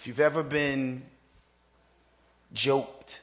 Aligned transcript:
If 0.00 0.06
you've 0.06 0.20
ever 0.20 0.42
been 0.42 1.02
joked, 2.54 3.20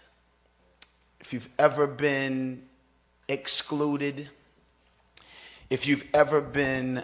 if 1.20 1.34
you've 1.34 1.50
ever 1.58 1.88
been 1.88 2.62
excluded, 3.28 4.30
if 5.72 5.88
you've 5.88 6.08
ever 6.14 6.40
been 6.40 7.04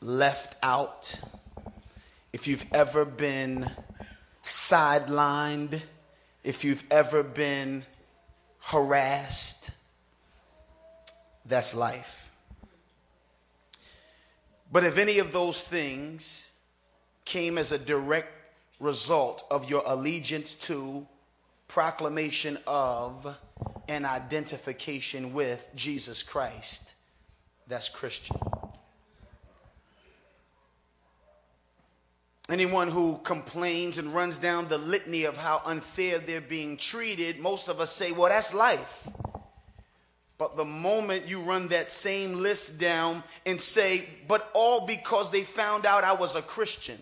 left 0.00 0.54
out, 0.62 1.20
if 2.32 2.46
you've 2.46 2.64
ever 2.72 3.04
been 3.04 3.68
sidelined, 4.40 5.80
if 6.44 6.62
you've 6.62 6.84
ever 6.88 7.24
been 7.24 7.82
harassed, 8.60 9.72
that's 11.44 11.74
life. 11.74 12.30
But 14.70 14.84
if 14.84 14.96
any 14.96 15.18
of 15.18 15.32
those 15.32 15.60
things 15.60 16.52
came 17.24 17.58
as 17.58 17.72
a 17.72 17.80
direct 17.80 18.37
result 18.80 19.44
of 19.50 19.68
your 19.68 19.82
allegiance 19.86 20.54
to, 20.54 21.06
proclamation 21.66 22.58
of, 22.66 23.36
and 23.88 24.04
identification 24.04 25.32
with 25.32 25.68
Jesus 25.74 26.22
Christ, 26.22 26.94
that's 27.66 27.88
Christian. 27.88 28.36
Anyone 32.50 32.88
who 32.88 33.18
complains 33.24 33.98
and 33.98 34.14
runs 34.14 34.38
down 34.38 34.68
the 34.68 34.78
litany 34.78 35.24
of 35.24 35.36
how 35.36 35.60
unfair 35.66 36.18
they're 36.18 36.40
being 36.40 36.78
treated, 36.78 37.40
most 37.40 37.68
of 37.68 37.78
us 37.78 37.92
say, 37.92 38.10
well, 38.12 38.30
that's 38.30 38.54
life. 38.54 39.06
But 40.38 40.56
the 40.56 40.64
moment 40.64 41.26
you 41.26 41.40
run 41.40 41.68
that 41.68 41.90
same 41.90 42.38
list 42.38 42.80
down 42.80 43.22
and 43.44 43.60
say, 43.60 44.08
but 44.28 44.50
all 44.54 44.86
because 44.86 45.30
they 45.30 45.42
found 45.42 45.84
out 45.84 46.04
I 46.04 46.14
was 46.14 46.36
a 46.36 46.42
Christian, 46.42 46.96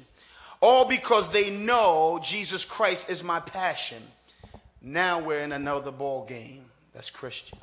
all 0.61 0.87
because 0.87 1.29
they 1.33 1.51
know 1.51 2.21
Jesus 2.23 2.65
Christ 2.65 3.11
is 3.11 3.23
my 3.23 3.41
passion, 3.41 4.03
now 4.83 5.21
we're 5.21 5.41
in 5.41 5.53
another 5.53 5.91
ball 5.91 6.25
game. 6.27 6.65
That's 6.95 7.11
Christian. 7.11 7.59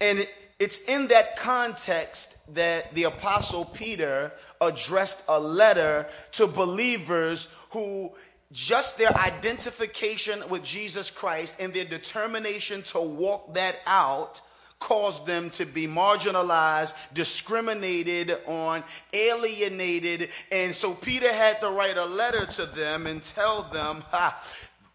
And 0.00 0.26
it's 0.58 0.84
in 0.84 1.08
that 1.08 1.36
context 1.36 2.54
that 2.54 2.92
the 2.94 3.04
Apostle 3.04 3.66
Peter 3.66 4.32
addressed 4.60 5.24
a 5.28 5.38
letter 5.38 6.06
to 6.32 6.46
believers 6.46 7.54
who 7.70 8.12
just 8.52 8.96
their 8.96 9.14
identification 9.18 10.40
with 10.48 10.62
Jesus 10.62 11.10
Christ 11.10 11.60
and 11.60 11.72
their 11.72 11.84
determination 11.84 12.82
to 12.84 13.00
walk 13.00 13.54
that 13.54 13.76
out 13.86 14.40
caused 14.78 15.26
them 15.26 15.50
to 15.50 15.64
be 15.64 15.86
marginalized, 15.86 17.14
discriminated 17.14 18.36
on, 18.46 18.84
alienated. 19.12 20.28
And 20.52 20.74
so 20.74 20.92
Peter 20.92 21.32
had 21.32 21.60
to 21.62 21.70
write 21.70 21.96
a 21.96 22.04
letter 22.04 22.44
to 22.44 22.66
them 22.66 23.06
and 23.06 23.22
tell 23.22 23.62
them, 23.62 24.04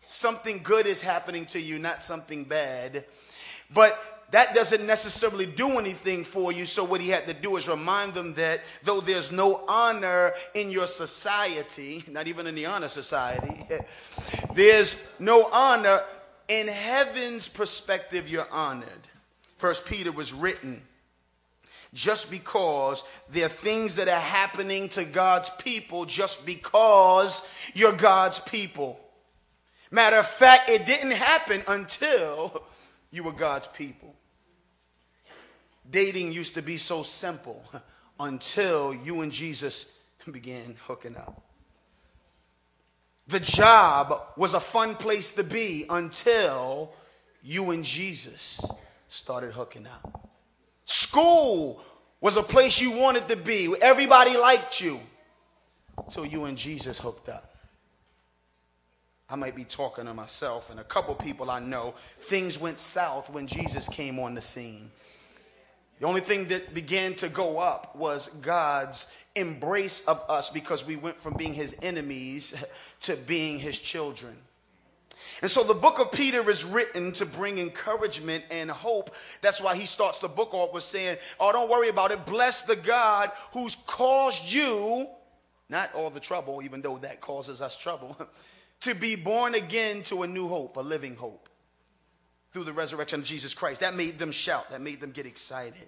something 0.02 0.62
good 0.64 0.86
is 0.86 1.02
happening 1.02 1.46
to 1.48 1.60
you, 1.60 1.80
not 1.80 2.04
something 2.04 2.44
bad. 2.44 3.06
But 3.74 4.00
that 4.32 4.56
doesn't 4.56 4.86
necessarily 4.86 5.46
do 5.46 5.78
anything 5.78 6.24
for 6.24 6.52
you. 6.54 6.66
So, 6.66 6.86
what 6.86 7.02
he 7.02 7.10
had 7.10 7.28
to 7.28 7.34
do 7.34 7.58
is 7.58 7.68
remind 7.68 8.14
them 8.14 8.34
that 8.36 8.62
though 8.84 9.02
there's 9.02 9.32
no 9.32 9.66
honor 9.68 10.32
in 10.54 10.72
your 10.72 10.88
society, 10.88 12.04
not 12.10 12.28
even 12.28 12.48
in 12.48 12.56
the 12.56 12.66
honor 12.66 12.88
society, 12.88 13.66
there's 14.56 15.14
no 15.20 15.50
honor 15.52 16.02
in 16.48 16.68
heaven's 16.68 17.48
perspective, 17.48 18.30
you're 18.30 18.50
honored. 18.52 18.88
First 19.62 19.86
Peter 19.86 20.12
was 20.12 20.34
written 20.34 20.82
just 21.94 22.32
because 22.32 23.08
there 23.30 23.46
are 23.46 23.50
things 23.50 23.98
that 23.98 24.08
are 24.08 24.20
happening 24.20 24.90
to 24.90 25.04
God's 25.04 25.52
people, 25.52 26.06
just 26.06 26.48
because 26.48 27.48
you're 27.76 27.94
God's 27.94 28.40
people. 28.40 29.00
Matter 29.92 30.16
of 30.16 30.26
fact, 30.26 30.68
it 30.68 30.88
didn't 30.88 31.12
happen 31.12 31.62
until 31.68 32.64
you 33.12 33.24
were 33.24 33.34
God's 33.34 33.68
people. 33.68 34.16
Dating 35.92 36.32
used 36.32 36.56
to 36.56 36.64
be 36.64 36.78
so 36.78 37.04
simple 37.04 37.64
until 38.20 38.96
you 38.96 39.22
and 39.22 39.32
Jesus 39.32 40.00
began 40.32 40.76
hooking 40.88 41.16
up. 41.16 41.40
The 43.28 43.40
job 43.40 44.24
was 44.38 44.56
a 44.56 44.60
fun 44.60 44.96
place 44.96 45.34
to 45.34 45.44
be 45.44 45.86
until 45.88 46.94
you 47.44 47.70
and 47.70 47.86
Jesus 47.86 48.60
started 49.12 49.52
hooking 49.52 49.86
up. 49.86 50.30
School 50.86 51.84
was 52.22 52.38
a 52.38 52.42
place 52.42 52.80
you 52.80 52.92
wanted 52.92 53.28
to 53.28 53.36
be. 53.36 53.74
Everybody 53.82 54.38
liked 54.38 54.80
you 54.80 55.00
until 55.98 56.26
you 56.26 56.46
and 56.46 56.58
Jesus 56.58 56.98
hooked 56.98 57.28
up. 57.28 57.54
I 59.30 59.36
might 59.36 59.56
be 59.56 59.66
talking 59.66 60.06
to 60.06 60.14
myself 60.14 60.72
and 60.72 60.80
a 60.80 60.84
couple 60.86 61.14
people 61.16 61.52
I 61.52 61.60
know. 61.60 61.94
Things 61.98 62.58
went 62.58 62.80
south 62.80 63.30
when 63.30 63.48
Jesus 63.48 63.90
came 63.90 64.18
on 64.18 64.34
the 64.34 64.42
scene. 64.42 64.90
The 66.00 66.08
only 66.08 66.22
thing 66.22 66.48
that 66.48 66.74
began 66.74 67.14
to 67.16 67.28
go 67.28 67.60
up 67.60 67.96
was 67.98 68.30
God's 68.36 69.14
embrace 69.36 70.08
of 70.08 70.24
us 70.30 70.50
because 70.50 70.88
we 70.88 70.96
went 70.96 71.20
from 71.20 71.34
being 71.34 71.54
his 71.54 71.78
enemies 71.82 72.64
to 73.02 73.18
being 73.18 73.60
his 73.60 73.78
children. 73.78 74.38
And 75.42 75.50
so 75.50 75.64
the 75.64 75.74
book 75.74 76.00
of 76.00 76.12
Peter 76.12 76.48
is 76.50 76.64
written 76.64 77.12
to 77.14 77.26
bring 77.26 77.58
encouragement 77.58 78.44
and 78.52 78.70
hope. 78.70 79.16
That's 79.42 79.62
why 79.62 79.76
he 79.76 79.88
starts 79.88 80.20
the 80.20 80.28
book 80.28 80.54
off 80.54 80.74
with 80.74 80.84
saying, 80.84 81.18
Oh, 81.40 81.52
don't 81.52 81.70
worry 81.70 81.90
about 81.90 82.12
it. 82.12 82.26
Bless 82.26 82.64
the 82.64 82.76
God 82.76 83.32
who's 83.52 83.76
caused 83.76 84.52
you, 84.52 85.08
not 85.70 85.94
all 85.96 86.12
the 86.12 86.20
trouble, 86.20 86.62
even 86.62 86.82
though 86.82 86.98
that 87.00 87.22
causes 87.22 87.62
us 87.62 87.76
trouble, 87.76 88.16
to 88.82 88.94
be 88.94 89.16
born 89.16 89.56
again 89.56 90.04
to 90.04 90.24
a 90.24 90.28
new 90.28 90.48
hope, 90.48 90.78
a 90.78 90.82
living 90.82 91.16
hope 91.16 91.50
through 92.54 92.66
the 92.66 92.74
resurrection 92.74 93.22
of 93.22 93.26
Jesus 93.26 93.54
Christ. 93.56 93.82
That 93.82 93.96
made 93.96 94.20
them 94.20 94.32
shout, 94.32 94.70
that 94.70 94.82
made 94.82 95.02
them 95.02 95.12
get 95.12 95.26
excited. 95.26 95.88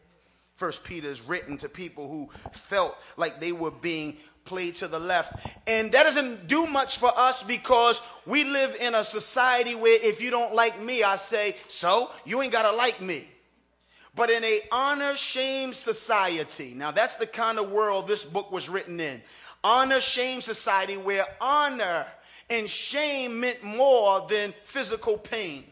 First 0.55 0.83
Peter 0.83 1.07
is 1.07 1.21
written 1.21 1.57
to 1.57 1.69
people 1.69 2.07
who 2.07 2.29
felt 2.51 2.97
like 3.17 3.39
they 3.39 3.51
were 3.51 3.71
being 3.71 4.17
played 4.45 4.75
to 4.75 4.87
the 4.87 4.99
left. 4.99 5.45
And 5.67 5.91
that 5.91 6.03
doesn't 6.03 6.47
do 6.47 6.65
much 6.65 6.97
for 6.97 7.11
us 7.15 7.43
because 7.43 8.01
we 8.25 8.43
live 8.43 8.75
in 8.79 8.95
a 8.95 9.03
society 9.03 9.75
where 9.75 9.97
if 10.05 10.21
you 10.21 10.31
don't 10.31 10.53
like 10.53 10.81
me, 10.81 11.03
I 11.03 11.15
say, 11.15 11.55
so 11.67 12.11
you 12.25 12.41
ain't 12.41 12.51
got 12.51 12.69
to 12.69 12.75
like 12.75 13.01
me. 13.01 13.27
But 14.15 14.29
in 14.29 14.43
a 14.43 14.59
honor 14.71 15.15
shame 15.15 15.73
society, 15.73 16.73
now 16.75 16.91
that's 16.91 17.15
the 17.15 17.25
kind 17.25 17.57
of 17.57 17.71
world 17.71 18.07
this 18.07 18.23
book 18.23 18.51
was 18.51 18.69
written 18.69 18.99
in. 18.99 19.21
Honor 19.63 20.01
shame 20.01 20.41
society 20.41 20.97
where 20.97 21.25
honor 21.41 22.05
and 22.49 22.69
shame 22.69 23.39
meant 23.39 23.63
more 23.63 24.25
than 24.29 24.53
physical 24.63 25.17
pain. 25.17 25.63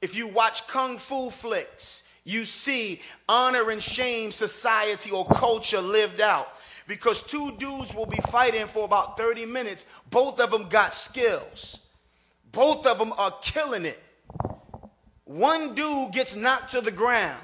If 0.00 0.16
you 0.16 0.26
watch 0.26 0.66
kung 0.66 0.98
fu 0.98 1.30
flicks, 1.30 2.08
you 2.24 2.44
see 2.44 3.00
honor 3.28 3.70
and 3.70 3.82
shame 3.82 4.32
society 4.32 5.10
or 5.10 5.24
culture 5.26 5.80
lived 5.80 6.20
out. 6.20 6.48
Because 6.86 7.22
two 7.22 7.52
dudes 7.58 7.94
will 7.94 8.06
be 8.06 8.18
fighting 8.30 8.66
for 8.66 8.84
about 8.84 9.16
30 9.16 9.46
minutes. 9.46 9.86
Both 10.10 10.40
of 10.40 10.50
them 10.50 10.68
got 10.68 10.94
skills, 10.94 11.86
both 12.50 12.86
of 12.86 12.98
them 12.98 13.12
are 13.12 13.34
killing 13.42 13.84
it. 13.84 14.02
One 15.24 15.74
dude 15.74 16.12
gets 16.12 16.36
knocked 16.36 16.72
to 16.72 16.80
the 16.80 16.90
ground 16.90 17.40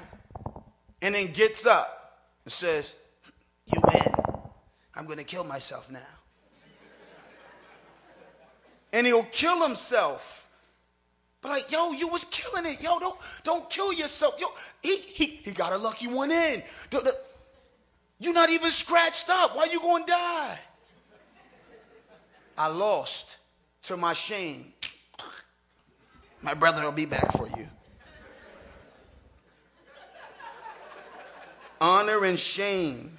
and 1.01 1.15
then 1.15 1.31
gets 1.31 1.65
up 1.65 2.21
and 2.45 2.51
says, 2.51 2.95
You 3.65 3.81
win. 3.83 4.01
I'm 4.93 5.05
going 5.05 5.17
to 5.17 5.23
kill 5.23 5.43
myself 5.43 5.89
now. 5.91 5.99
And 8.91 9.07
he'll 9.07 9.23
kill 9.23 9.65
himself 9.65 10.39
but 11.41 11.49
like, 11.49 11.71
yo, 11.71 11.91
you 11.91 12.07
was 12.07 12.25
killing 12.25 12.65
it. 12.65 12.81
Yo, 12.81 12.99
don't 12.99 13.17
don't 13.43 13.69
kill 13.69 13.93
yourself. 13.93 14.35
Yo, 14.39 14.47
he 14.81 14.97
he, 14.97 15.25
he 15.25 15.51
got 15.51 15.71
a 15.71 15.77
lucky 15.77 16.07
one 16.07 16.31
in. 16.31 16.61
You're 18.19 18.33
not 18.33 18.49
even 18.49 18.69
scratched 18.69 19.29
up. 19.29 19.55
Why 19.55 19.63
are 19.63 19.67
you 19.67 19.79
gonna 19.79 20.05
die? 20.05 20.59
I 22.57 22.67
lost 22.67 23.37
to 23.83 23.95
my 23.95 24.13
shame. 24.13 24.73
My 26.41 26.53
brother 26.53 26.83
will 26.83 26.91
be 26.91 27.05
back 27.05 27.31
for 27.31 27.47
you. 27.47 27.67
Honor 31.81 32.25
and 32.25 32.37
shame. 32.37 33.11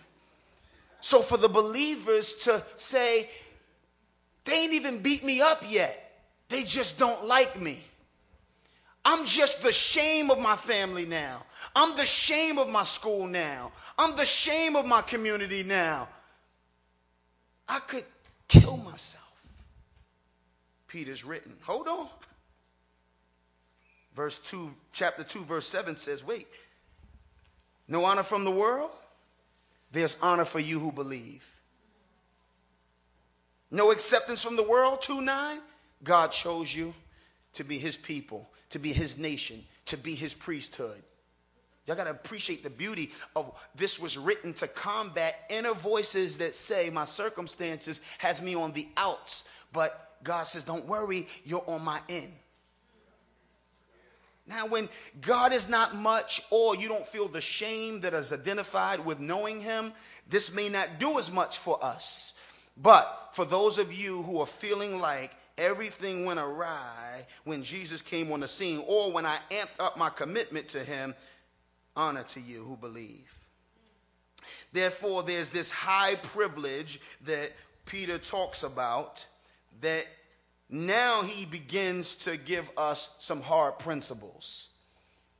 So 1.00 1.20
for 1.20 1.38
the 1.38 1.48
believers 1.48 2.34
to 2.44 2.62
say, 2.76 3.30
they 4.44 4.64
ain't 4.64 4.74
even 4.74 4.98
beat 4.98 5.24
me 5.24 5.40
up 5.40 5.64
yet. 5.66 6.22
They 6.48 6.62
just 6.64 6.98
don't 6.98 7.26
like 7.26 7.58
me. 7.58 7.82
I'm 9.04 9.24
just 9.24 9.62
the 9.62 9.72
shame 9.72 10.30
of 10.30 10.38
my 10.38 10.56
family 10.56 11.06
now. 11.06 11.42
I'm 11.74 11.96
the 11.96 12.04
shame 12.04 12.58
of 12.58 12.68
my 12.68 12.82
school 12.82 13.26
now. 13.26 13.72
I'm 13.98 14.16
the 14.16 14.24
shame 14.24 14.76
of 14.76 14.86
my 14.86 15.02
community 15.02 15.62
now. 15.62 16.08
I 17.68 17.78
could 17.80 18.04
kill 18.48 18.76
myself. 18.76 19.26
Peter's 20.88 21.24
written. 21.24 21.52
Hold 21.62 21.86
on. 21.86 22.08
Verse 24.14 24.38
2, 24.40 24.70
chapter 24.92 25.22
2, 25.22 25.44
verse 25.44 25.66
7 25.66 25.94
says, 25.94 26.26
Wait, 26.26 26.48
no 27.86 28.04
honor 28.04 28.24
from 28.24 28.44
the 28.44 28.50
world? 28.50 28.90
There's 29.92 30.20
honor 30.20 30.44
for 30.44 30.60
you 30.60 30.78
who 30.80 30.92
believe. 30.92 31.48
No 33.70 33.92
acceptance 33.92 34.44
from 34.44 34.56
the 34.56 34.64
world, 34.64 35.00
2 35.00 35.20
9. 35.20 35.58
God 36.02 36.32
chose 36.32 36.74
you 36.74 36.92
to 37.52 37.64
be 37.64 37.78
his 37.78 37.96
people, 37.96 38.48
to 38.70 38.78
be 38.78 38.92
his 38.92 39.18
nation, 39.18 39.62
to 39.86 39.96
be 39.96 40.14
his 40.14 40.34
priesthood. 40.34 41.02
Y'all 41.86 41.96
got 41.96 42.04
to 42.04 42.10
appreciate 42.10 42.62
the 42.62 42.70
beauty 42.70 43.10
of 43.34 43.52
this 43.74 43.98
was 43.98 44.16
written 44.18 44.52
to 44.54 44.68
combat 44.68 45.34
inner 45.50 45.74
voices 45.74 46.38
that 46.38 46.54
say 46.54 46.90
my 46.90 47.04
circumstances 47.04 48.02
has 48.18 48.42
me 48.42 48.54
on 48.54 48.72
the 48.72 48.86
outs, 48.96 49.50
but 49.72 50.16
God 50.22 50.44
says 50.44 50.64
don't 50.64 50.86
worry, 50.86 51.26
you're 51.44 51.64
on 51.66 51.82
my 51.84 51.98
end. 52.08 52.30
Now, 54.46 54.66
when 54.66 54.88
God 55.20 55.52
is 55.52 55.68
not 55.68 55.94
much, 55.94 56.42
or 56.50 56.74
you 56.74 56.88
don't 56.88 57.06
feel 57.06 57.28
the 57.28 57.40
shame 57.40 58.00
that 58.00 58.14
is 58.14 58.32
identified 58.32 59.04
with 59.04 59.20
knowing 59.20 59.60
Him, 59.60 59.92
this 60.28 60.52
may 60.52 60.68
not 60.68 60.98
do 60.98 61.18
as 61.18 61.30
much 61.30 61.58
for 61.58 61.82
us. 61.84 62.40
But 62.76 63.28
for 63.32 63.44
those 63.44 63.78
of 63.78 63.92
you 63.92 64.22
who 64.22 64.40
are 64.40 64.46
feeling 64.46 65.00
like 65.00 65.30
everything 65.56 66.24
went 66.24 66.40
awry 66.40 67.26
when 67.44 67.62
Jesus 67.62 68.02
came 68.02 68.32
on 68.32 68.40
the 68.40 68.48
scene, 68.48 68.82
or 68.88 69.12
when 69.12 69.24
I 69.24 69.38
amped 69.50 69.78
up 69.78 69.96
my 69.96 70.08
commitment 70.08 70.66
to 70.68 70.80
Him, 70.80 71.14
honor 72.00 72.22
to 72.22 72.40
you 72.40 72.64
who 72.64 72.76
believe. 72.76 73.38
Therefore, 74.72 75.22
there's 75.22 75.50
this 75.50 75.70
high 75.70 76.14
privilege 76.14 76.98
that 77.24 77.52
Peter 77.84 78.16
talks 78.16 78.62
about 78.62 79.26
that 79.82 80.06
now 80.70 81.22
he 81.22 81.44
begins 81.44 82.14
to 82.14 82.38
give 82.38 82.70
us 82.76 83.16
some 83.18 83.42
hard 83.42 83.78
principles. 83.78 84.70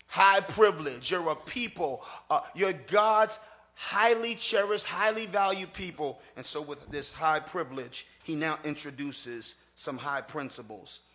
High 0.07 0.41
privilege. 0.41 1.11
You're 1.11 1.31
a 1.31 1.37
people, 1.37 2.05
uh, 2.29 2.41
you're 2.55 2.73
God's 2.73 3.39
highly 3.75 4.35
cherished, 4.35 4.87
highly 4.87 5.25
valued 5.27 5.73
people. 5.73 6.21
And 6.37 6.45
so, 6.45 6.61
with 6.61 6.91
this 6.91 7.15
high 7.15 7.41
privilege, 7.41 8.06
he 8.25 8.35
now 8.35 8.59
introduces 8.65 9.71
some 9.77 9.97
high 9.97 10.21
principles. 10.21 11.06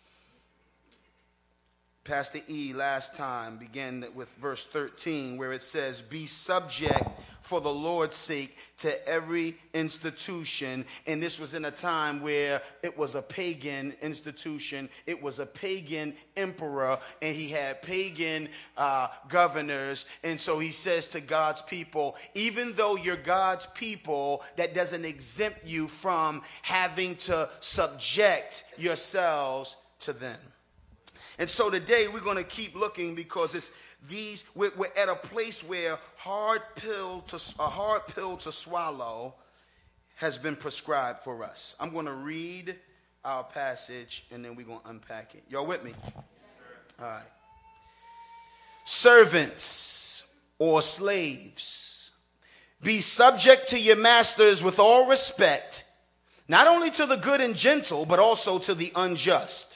Pastor 2.06 2.38
E 2.48 2.72
last 2.72 3.16
time 3.16 3.56
began 3.56 4.06
with 4.14 4.32
verse 4.36 4.64
13, 4.64 5.36
where 5.36 5.52
it 5.52 5.62
says, 5.62 6.00
Be 6.00 6.24
subject 6.24 7.02
for 7.40 7.60
the 7.60 7.72
Lord's 7.72 8.16
sake 8.16 8.56
to 8.78 9.08
every 9.08 9.56
institution. 9.74 10.84
And 11.08 11.20
this 11.20 11.40
was 11.40 11.54
in 11.54 11.64
a 11.64 11.70
time 11.72 12.22
where 12.22 12.62
it 12.84 12.96
was 12.96 13.16
a 13.16 13.22
pagan 13.22 13.92
institution, 14.02 14.88
it 15.06 15.20
was 15.20 15.40
a 15.40 15.46
pagan 15.46 16.14
emperor, 16.36 16.98
and 17.20 17.34
he 17.34 17.48
had 17.48 17.82
pagan 17.82 18.48
uh, 18.76 19.08
governors. 19.28 20.06
And 20.22 20.38
so 20.38 20.60
he 20.60 20.70
says 20.70 21.08
to 21.08 21.20
God's 21.20 21.62
people, 21.62 22.14
Even 22.34 22.72
though 22.74 22.94
you're 22.94 23.16
God's 23.16 23.66
people, 23.66 24.44
that 24.54 24.74
doesn't 24.74 25.04
exempt 25.04 25.66
you 25.66 25.88
from 25.88 26.42
having 26.62 27.16
to 27.16 27.48
subject 27.58 28.64
yourselves 28.78 29.76
to 30.00 30.12
them. 30.12 30.38
And 31.38 31.48
so 31.48 31.70
today 31.70 32.08
we're 32.08 32.20
going 32.20 32.38
to 32.38 32.44
keep 32.44 32.74
looking 32.74 33.14
because 33.14 33.54
it's 33.54 33.82
these 34.08 34.50
we're, 34.54 34.70
we're, 34.76 34.86
at 35.00 35.08
a 35.08 35.14
place 35.14 35.68
where 35.68 35.98
hard 36.16 36.62
pill 36.76 37.20
to 37.20 37.36
a 37.58 37.68
hard 37.68 38.06
pill 38.08 38.36
to 38.38 38.52
swallow 38.52 39.34
has 40.16 40.38
been 40.38 40.56
prescribed 40.56 41.20
for 41.20 41.44
us. 41.44 41.76
I'm 41.78 41.92
going 41.92 42.06
to 42.06 42.14
read 42.14 42.74
our 43.24 43.44
passage 43.44 44.24
and 44.32 44.44
then 44.44 44.54
we're 44.54 44.66
going 44.66 44.80
to 44.80 44.88
unpack 44.88 45.34
it. 45.34 45.42
Y'all 45.50 45.66
with 45.66 45.84
me? 45.84 45.92
All 46.98 47.06
right. 47.06 47.22
Servants 48.84 50.34
or 50.58 50.80
slaves, 50.80 52.12
be 52.82 53.00
subject 53.00 53.68
to 53.68 53.78
your 53.78 53.96
masters 53.96 54.64
with 54.64 54.78
all 54.78 55.08
respect, 55.08 55.84
not 56.48 56.66
only 56.66 56.90
to 56.92 57.04
the 57.04 57.16
good 57.16 57.40
and 57.40 57.54
gentle, 57.54 58.06
but 58.06 58.18
also 58.18 58.58
to 58.60 58.74
the 58.74 58.92
unjust. 58.94 59.75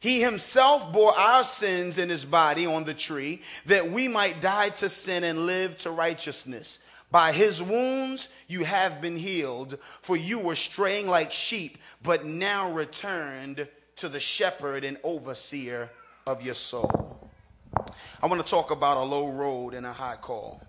He 0.00 0.22
himself 0.22 0.92
bore 0.92 1.16
our 1.16 1.44
sins 1.44 1.98
in 1.98 2.08
his 2.08 2.24
body 2.24 2.66
on 2.66 2.84
the 2.84 2.94
tree 2.94 3.42
that 3.66 3.90
we 3.90 4.08
might 4.08 4.40
die 4.40 4.70
to 4.70 4.88
sin 4.88 5.24
and 5.24 5.44
live 5.46 5.76
to 5.78 5.90
righteousness. 5.90 6.86
By 7.10 7.32
his 7.32 7.62
wounds 7.62 8.32
you 8.48 8.64
have 8.64 9.02
been 9.02 9.16
healed, 9.16 9.78
for 10.00 10.16
you 10.16 10.38
were 10.38 10.54
straying 10.54 11.06
like 11.06 11.32
sheep, 11.32 11.76
but 12.02 12.24
now 12.24 12.72
returned 12.72 13.68
to 13.96 14.08
the 14.08 14.20
shepherd 14.20 14.84
and 14.84 14.96
overseer 15.04 15.90
of 16.26 16.42
your 16.42 16.54
soul. 16.54 17.30
I 18.22 18.26
want 18.26 18.44
to 18.44 18.50
talk 18.50 18.70
about 18.70 18.96
a 18.96 19.02
low 19.02 19.28
road 19.28 19.74
and 19.74 19.84
a 19.84 19.92
high 19.92 20.16
call. 20.16 20.62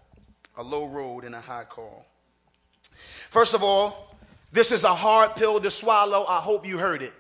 A 0.57 0.63
low 0.63 0.87
road 0.87 1.23
and 1.23 1.35
a 1.35 1.39
high 1.39 1.63
call. 1.63 2.05
First 3.29 3.53
of 3.53 3.63
all, 3.63 4.13
this 4.51 4.73
is 4.73 4.83
a 4.83 4.93
hard 4.93 5.37
pill 5.37 5.61
to 5.61 5.71
swallow. 5.71 6.25
I 6.27 6.39
hope 6.41 6.65
you 6.65 6.77
heard 6.77 7.01
it. 7.01 7.13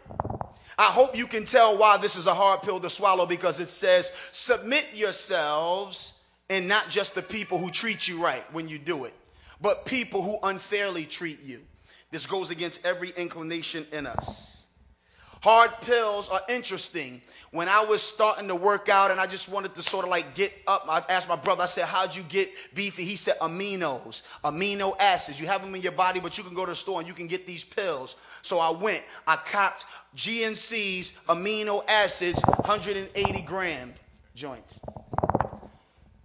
I 0.77 0.85
hope 0.85 1.17
you 1.17 1.27
can 1.27 1.45
tell 1.45 1.77
why 1.77 1.97
this 1.97 2.15
is 2.15 2.27
a 2.27 2.33
hard 2.33 2.61
pill 2.61 2.79
to 2.79 2.89
swallow 2.89 3.25
because 3.25 3.59
it 3.59 3.69
says, 3.69 4.11
submit 4.31 4.85
yourselves 4.93 6.21
and 6.49 6.67
not 6.67 6.89
just 6.89 7.15
the 7.15 7.21
people 7.21 7.57
who 7.57 7.69
treat 7.69 8.07
you 8.07 8.23
right 8.23 8.43
when 8.53 8.67
you 8.67 8.79
do 8.79 9.05
it, 9.05 9.13
but 9.61 9.85
people 9.85 10.21
who 10.21 10.37
unfairly 10.43 11.03
treat 11.03 11.41
you. 11.43 11.59
This 12.11 12.27
goes 12.27 12.49
against 12.49 12.85
every 12.85 13.11
inclination 13.15 13.85
in 13.91 14.05
us. 14.05 14.60
Hard 15.41 15.71
pills 15.81 16.29
are 16.29 16.41
interesting. 16.49 17.19
When 17.49 17.67
I 17.67 17.83
was 17.83 18.03
starting 18.03 18.47
to 18.47 18.55
work 18.55 18.89
out 18.89 19.09
and 19.09 19.19
I 19.19 19.25
just 19.25 19.49
wanted 19.49 19.73
to 19.73 19.81
sort 19.81 20.05
of 20.05 20.11
like 20.11 20.35
get 20.35 20.53
up, 20.67 20.85
I 20.87 21.03
asked 21.11 21.27
my 21.27 21.35
brother, 21.35 21.63
I 21.63 21.65
said, 21.65 21.85
How'd 21.85 22.15
you 22.15 22.21
get 22.23 22.49
beefy? 22.75 23.03
He 23.03 23.15
said, 23.15 23.39
Aminos, 23.41 24.27
amino 24.43 24.93
acids. 24.99 25.41
You 25.41 25.47
have 25.47 25.63
them 25.63 25.73
in 25.73 25.81
your 25.81 25.93
body, 25.93 26.19
but 26.19 26.37
you 26.37 26.43
can 26.43 26.53
go 26.53 26.63
to 26.63 26.71
the 26.71 26.75
store 26.75 26.99
and 26.99 27.07
you 27.07 27.15
can 27.15 27.25
get 27.25 27.47
these 27.47 27.63
pills. 27.63 28.17
So 28.43 28.59
I 28.59 28.69
went, 28.69 29.03
I 29.25 29.35
copped 29.35 29.85
GNC's 30.15 31.25
amino 31.27 31.83
acids, 31.89 32.43
180 32.45 33.41
gram 33.41 33.95
joints. 34.35 34.79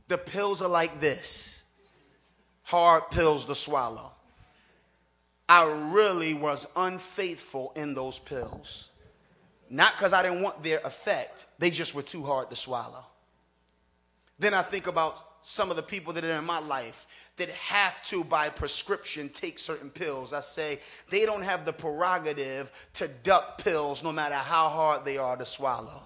The 0.09 0.19
pills 0.19 0.61
are 0.61 0.69
like 0.69 1.01
this 1.01 1.65
hard 2.65 3.11
pills 3.11 3.47
to 3.47 3.55
swallow. 3.55 4.13
I 5.49 5.91
really 5.91 6.35
was 6.35 6.71
unfaithful 6.77 7.73
in 7.77 7.95
those 7.95 8.19
pills. 8.19 8.91
Not 9.69 9.93
because 9.97 10.13
I 10.13 10.23
didn't 10.23 10.43
want 10.43 10.63
their 10.63 10.81
effect, 10.81 11.47
they 11.59 11.71
just 11.71 11.95
were 11.95 12.03
too 12.03 12.23
hard 12.23 12.51
to 12.51 12.57
swallow. 12.57 13.05
Then 14.39 14.55
I 14.55 14.63
think 14.63 14.87
about 14.87 15.27
some 15.41 15.71
of 15.71 15.77
the 15.77 15.83
people 15.83 16.13
that 16.13 16.25
are 16.25 16.39
in 16.39 16.45
my 16.45 16.59
life 16.59 17.07
that 17.37 17.49
have 17.51 18.03
to, 18.05 18.25
by 18.25 18.49
prescription, 18.49 19.29
take 19.29 19.59
certain 19.59 19.91
pills. 19.91 20.33
I 20.33 20.41
say 20.41 20.81
they 21.11 21.25
don't 21.27 21.43
have 21.43 21.65
the 21.65 21.73
prerogative 21.73 22.73
to 22.95 23.09
duck 23.09 23.63
pills 23.63 24.03
no 24.03 24.13
matter 24.13 24.35
how 24.35 24.69
hard 24.69 25.05
they 25.05 25.19
are 25.19 25.37
to 25.37 25.45
swallow. 25.45 26.03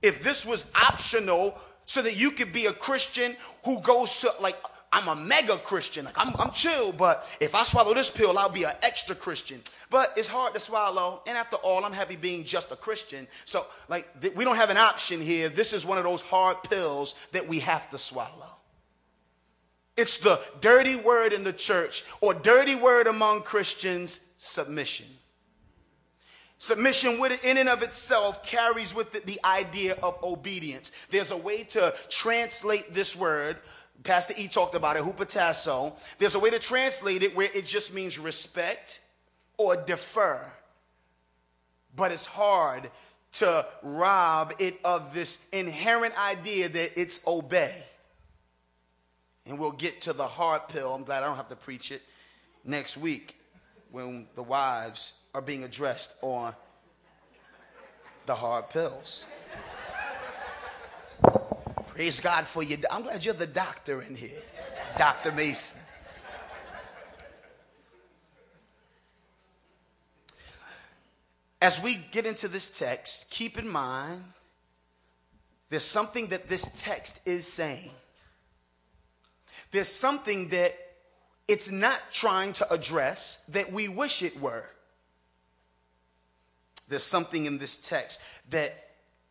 If 0.00 0.22
this 0.22 0.46
was 0.46 0.72
optional 0.74 1.58
so 1.86 2.02
that 2.02 2.16
you 2.16 2.30
could 2.30 2.52
be 2.52 2.66
a 2.66 2.72
Christian 2.72 3.34
who 3.64 3.80
goes 3.80 4.20
to, 4.20 4.32
like, 4.40 4.56
I'm 4.90 5.08
a 5.08 5.16
mega 5.16 5.56
Christian, 5.58 6.06
like, 6.06 6.18
I'm, 6.18 6.34
I'm 6.38 6.50
chill, 6.50 6.92
but 6.92 7.28
if 7.40 7.54
I 7.54 7.62
swallow 7.62 7.92
this 7.92 8.08
pill, 8.08 8.38
I'll 8.38 8.48
be 8.48 8.64
an 8.64 8.72
extra 8.82 9.14
Christian. 9.14 9.60
But 9.90 10.14
it's 10.16 10.28
hard 10.28 10.54
to 10.54 10.60
swallow, 10.60 11.22
and 11.26 11.36
after 11.36 11.56
all, 11.56 11.84
I'm 11.84 11.92
happy 11.92 12.16
being 12.16 12.42
just 12.42 12.72
a 12.72 12.76
Christian. 12.76 13.26
So, 13.44 13.66
like, 13.88 14.20
th- 14.22 14.34
we 14.34 14.44
don't 14.44 14.56
have 14.56 14.70
an 14.70 14.78
option 14.78 15.20
here. 15.20 15.50
This 15.50 15.72
is 15.72 15.84
one 15.84 15.98
of 15.98 16.04
those 16.04 16.22
hard 16.22 16.62
pills 16.62 17.26
that 17.32 17.46
we 17.46 17.58
have 17.60 17.90
to 17.90 17.98
swallow. 17.98 18.56
It's 19.98 20.18
the 20.18 20.40
dirty 20.60 20.96
word 20.96 21.32
in 21.32 21.44
the 21.44 21.52
church 21.52 22.04
or 22.20 22.32
dirty 22.32 22.76
word 22.76 23.08
among 23.08 23.42
Christians 23.42 24.24
submission. 24.38 25.06
Submission 26.56 27.18
in 27.44 27.56
and 27.56 27.68
of 27.68 27.82
itself 27.82 28.44
carries 28.44 28.94
with 28.94 29.14
it 29.14 29.26
the 29.26 29.38
idea 29.44 29.94
of 30.02 30.22
obedience. 30.24 30.92
There's 31.10 31.30
a 31.30 31.36
way 31.36 31.64
to 31.64 31.94
translate 32.08 32.92
this 32.92 33.16
word 33.16 33.58
Pastor 34.04 34.34
E 34.36 34.48
talked 34.48 34.74
about 34.74 34.96
it, 34.96 35.02
hupotasso. 35.02 35.96
There's 36.18 36.34
a 36.34 36.38
way 36.38 36.50
to 36.50 36.58
translate 36.58 37.22
it 37.22 37.34
where 37.36 37.48
it 37.54 37.66
just 37.66 37.94
means 37.94 38.18
respect 38.18 39.00
or 39.56 39.76
defer. 39.76 40.52
But 41.96 42.12
it's 42.12 42.26
hard 42.26 42.90
to 43.34 43.66
rob 43.82 44.54
it 44.58 44.78
of 44.84 45.14
this 45.14 45.44
inherent 45.52 46.16
idea 46.18 46.68
that 46.68 47.00
it's 47.00 47.26
obey. 47.26 47.74
And 49.46 49.58
we'll 49.58 49.72
get 49.72 50.02
to 50.02 50.12
the 50.12 50.26
hard 50.26 50.68
pill. 50.68 50.94
I'm 50.94 51.04
glad 51.04 51.22
I 51.22 51.26
don't 51.26 51.36
have 51.36 51.48
to 51.48 51.56
preach 51.56 51.90
it 51.90 52.02
next 52.64 52.98
week 52.98 53.36
when 53.90 54.26
the 54.34 54.42
wives 54.42 55.14
are 55.34 55.42
being 55.42 55.64
addressed 55.64 56.16
on 56.22 56.54
the 58.26 58.34
hard 58.34 58.68
pills. 58.70 59.26
Praise 61.98 62.20
God 62.20 62.46
for 62.46 62.62
you. 62.62 62.78
I'm 62.92 63.02
glad 63.02 63.24
you're 63.24 63.34
the 63.34 63.44
doctor 63.44 64.02
in 64.02 64.14
here, 64.14 64.40
Dr. 64.98 65.32
Mason. 65.32 65.82
As 71.60 71.82
we 71.82 71.96
get 72.12 72.24
into 72.24 72.46
this 72.46 72.78
text, 72.78 73.32
keep 73.32 73.58
in 73.58 73.68
mind 73.68 74.22
there's 75.70 75.82
something 75.82 76.28
that 76.28 76.48
this 76.48 76.80
text 76.80 77.18
is 77.26 77.48
saying. 77.48 77.90
There's 79.72 79.88
something 79.88 80.50
that 80.50 80.76
it's 81.48 81.68
not 81.68 82.00
trying 82.12 82.52
to 82.52 82.72
address 82.72 83.42
that 83.48 83.72
we 83.72 83.88
wish 83.88 84.22
it 84.22 84.40
were. 84.40 84.66
There's 86.88 87.02
something 87.02 87.46
in 87.46 87.58
this 87.58 87.88
text 87.88 88.20
that 88.50 88.72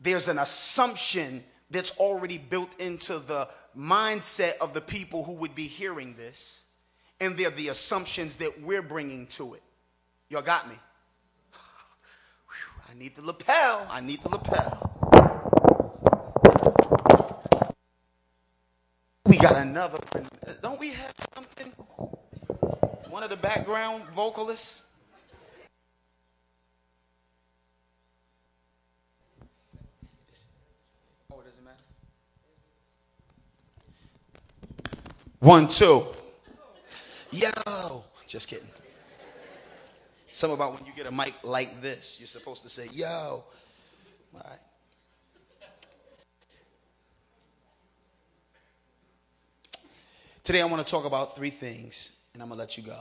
there's 0.01 0.27
an 0.27 0.37
assumption 0.37 1.45
that's 1.69 1.97
already 1.99 2.37
built 2.37 2.79
into 2.79 3.19
the 3.19 3.47
mindset 3.77 4.57
of 4.57 4.73
the 4.73 4.81
people 4.81 5.23
who 5.23 5.33
would 5.35 5.55
be 5.55 5.67
hearing 5.67 6.15
this, 6.15 6.65
and 7.19 7.37
they're 7.37 7.51
the 7.51 7.69
assumptions 7.69 8.37
that 8.37 8.61
we're 8.61 8.81
bringing 8.81 9.27
to 9.27 9.53
it. 9.53 9.63
Y'all 10.29 10.41
got 10.41 10.67
me? 10.69 10.75
I 12.89 12.97
need 12.97 13.15
the 13.15 13.21
lapel. 13.21 13.87
I 13.89 14.01
need 14.01 14.21
the 14.23 14.29
lapel. 14.29 14.93
We 19.27 19.37
got 19.37 19.57
another. 19.57 19.99
Don't 20.61 20.79
we 20.79 20.91
have 20.91 21.13
something? 21.35 21.67
One 23.09 23.23
of 23.23 23.29
the 23.29 23.35
background 23.35 24.03
vocalists? 24.15 24.93
Oh, 31.29 31.41
does 31.41 31.47
it 31.47 31.63
matter? 31.65 31.83
One, 35.47 35.69
two. 35.69 36.03
Yo. 37.31 38.03
Just 38.27 38.49
kidding. 38.49 38.67
Some 40.29 40.51
about 40.51 40.73
when 40.73 40.85
you 40.85 40.91
get 40.93 41.05
a 41.05 41.11
mic 41.11 41.35
like 41.41 41.81
this, 41.81 42.19
you're 42.19 42.27
supposed 42.27 42.63
to 42.63 42.69
say, 42.69 42.89
yo. 42.91 43.45
All 44.33 44.41
right. 44.43 44.59
Today 50.43 50.59
I 50.59 50.65
want 50.65 50.85
to 50.85 50.91
talk 50.91 51.05
about 51.05 51.33
three 51.33 51.49
things, 51.49 52.17
and 52.33 52.43
I'm 52.43 52.49
going 52.49 52.57
to 52.57 52.61
let 52.61 52.77
you 52.77 52.83
go. 52.83 52.99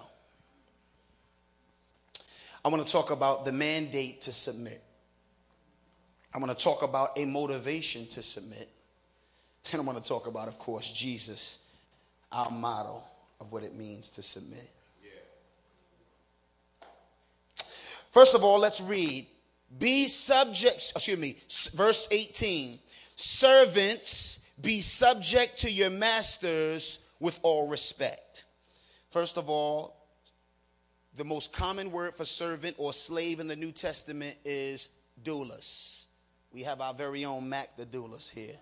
I 2.64 2.68
want 2.68 2.86
to 2.86 2.92
talk 2.92 3.10
about 3.10 3.44
the 3.44 3.50
mandate 3.50 4.20
to 4.20 4.32
submit. 4.32 4.84
I 6.32 6.38
want 6.38 6.56
to 6.56 6.64
talk 6.64 6.82
about 6.82 7.18
a 7.18 7.24
motivation 7.24 8.06
to 8.06 8.22
submit. 8.22 8.70
And 9.72 9.82
I 9.82 9.84
want 9.84 10.00
to 10.00 10.08
talk 10.08 10.28
about, 10.28 10.46
of 10.46 10.60
course, 10.60 10.88
Jesus, 10.88 11.65
our 12.32 12.50
model 12.50 13.06
of 13.40 13.52
what 13.52 13.62
it 13.62 13.74
means 13.76 14.10
to 14.10 14.22
submit. 14.22 14.70
First 18.10 18.34
of 18.34 18.42
all, 18.42 18.58
let's 18.58 18.80
read. 18.80 19.26
Be 19.78 20.06
subjects, 20.06 20.90
excuse 20.92 21.18
me, 21.18 21.36
verse 21.74 22.08
18. 22.10 22.78
Servants, 23.14 24.40
be 24.60 24.80
subject 24.80 25.58
to 25.58 25.70
your 25.70 25.90
masters 25.90 26.98
with 27.20 27.38
all 27.42 27.68
respect. 27.68 28.44
First 29.10 29.36
of 29.36 29.50
all, 29.50 29.96
the 31.16 31.24
most 31.24 31.52
common 31.52 31.90
word 31.90 32.14
for 32.14 32.24
servant 32.24 32.76
or 32.78 32.92
slave 32.92 33.40
in 33.40 33.48
the 33.48 33.56
New 33.56 33.72
Testament 33.72 34.36
is 34.44 34.88
doulos. 35.22 36.06
We 36.52 36.62
have 36.62 36.80
our 36.80 36.94
very 36.94 37.24
own 37.24 37.48
Mac 37.48 37.76
the 37.76 37.86
doulos 37.86 38.30
here. 38.30 38.56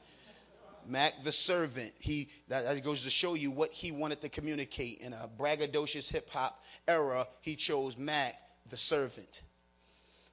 Mac 0.88 1.23
the 1.23 1.33
servant. 1.33 1.93
He 1.99 2.29
that 2.49 2.83
goes 2.83 3.05
to 3.05 3.11
show 3.11 3.35
you 3.35 3.50
what 3.50 3.73
he 3.73 3.91
wanted 3.93 4.21
to 4.23 4.29
communicate 4.29 4.99
in 4.99 5.12
a 5.12 5.29
braggadocious 5.38 6.11
hip 6.11 6.31
hop 6.31 6.62
era. 6.87 7.26
He 7.41 7.57
chose 7.57 7.97
Mac 7.97 8.35
the 8.71 8.76
servant. 8.76 9.43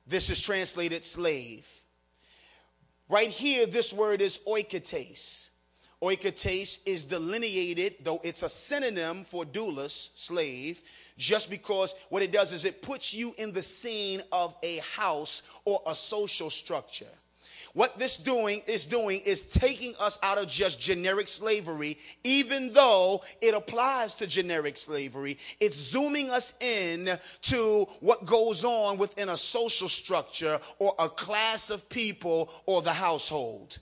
This 0.08 0.30
is 0.30 0.42
translated 0.42 1.04
slave. 1.04 1.70
Right 3.10 3.30
here, 3.30 3.66
this 3.66 3.94
word 3.94 4.22
is 4.22 4.40
oiketes. 4.48 5.50
Oiketes 6.02 6.80
is 6.86 7.04
delineated, 7.04 7.96
though 8.04 8.20
it's 8.24 8.42
a 8.42 8.50
synonym 8.50 9.24
for 9.24 9.46
doulos, 9.46 10.18
slave, 10.18 10.82
just 11.18 11.50
because 11.50 11.94
what 12.10 12.24
it 12.24 12.32
does 12.32 12.52
is 12.52 12.66
it 12.66 12.82
puts 12.82 13.14
you 13.14 13.36
in 13.38 13.52
the 13.52 13.62
scene 13.62 14.24
of 14.32 14.56
a 14.64 14.78
house 14.78 15.44
or 15.66 15.80
a 15.86 15.94
social 15.94 16.50
structure. 16.50 17.06
What 17.74 17.98
this 17.98 18.18
doing 18.18 18.62
is 18.68 18.86
doing 18.86 19.22
is 19.26 19.44
taking 19.44 19.96
us 20.00 20.20
out 20.24 20.38
of 20.38 20.48
just 20.50 20.80
generic 20.80 21.28
slavery, 21.28 21.98
even 22.24 22.74
though 22.74 23.24
it 23.42 23.54
applies 23.54 24.16
to 24.16 24.28
generic 24.28 24.76
slavery. 24.76 25.38
It's 25.60 25.78
zooming 25.78 26.30
us 26.30 26.54
in 26.60 27.18
to 27.44 27.88
what 28.02 28.26
goes 28.26 28.66
on 28.66 28.98
within 28.98 29.30
a 29.30 29.38
social 29.38 29.88
structure 29.88 30.60
or 30.80 30.94
a 31.00 31.08
class 31.08 31.70
of 31.70 31.88
people 31.90 32.50
or 32.66 32.82
the 32.82 32.94
household. 32.94 33.80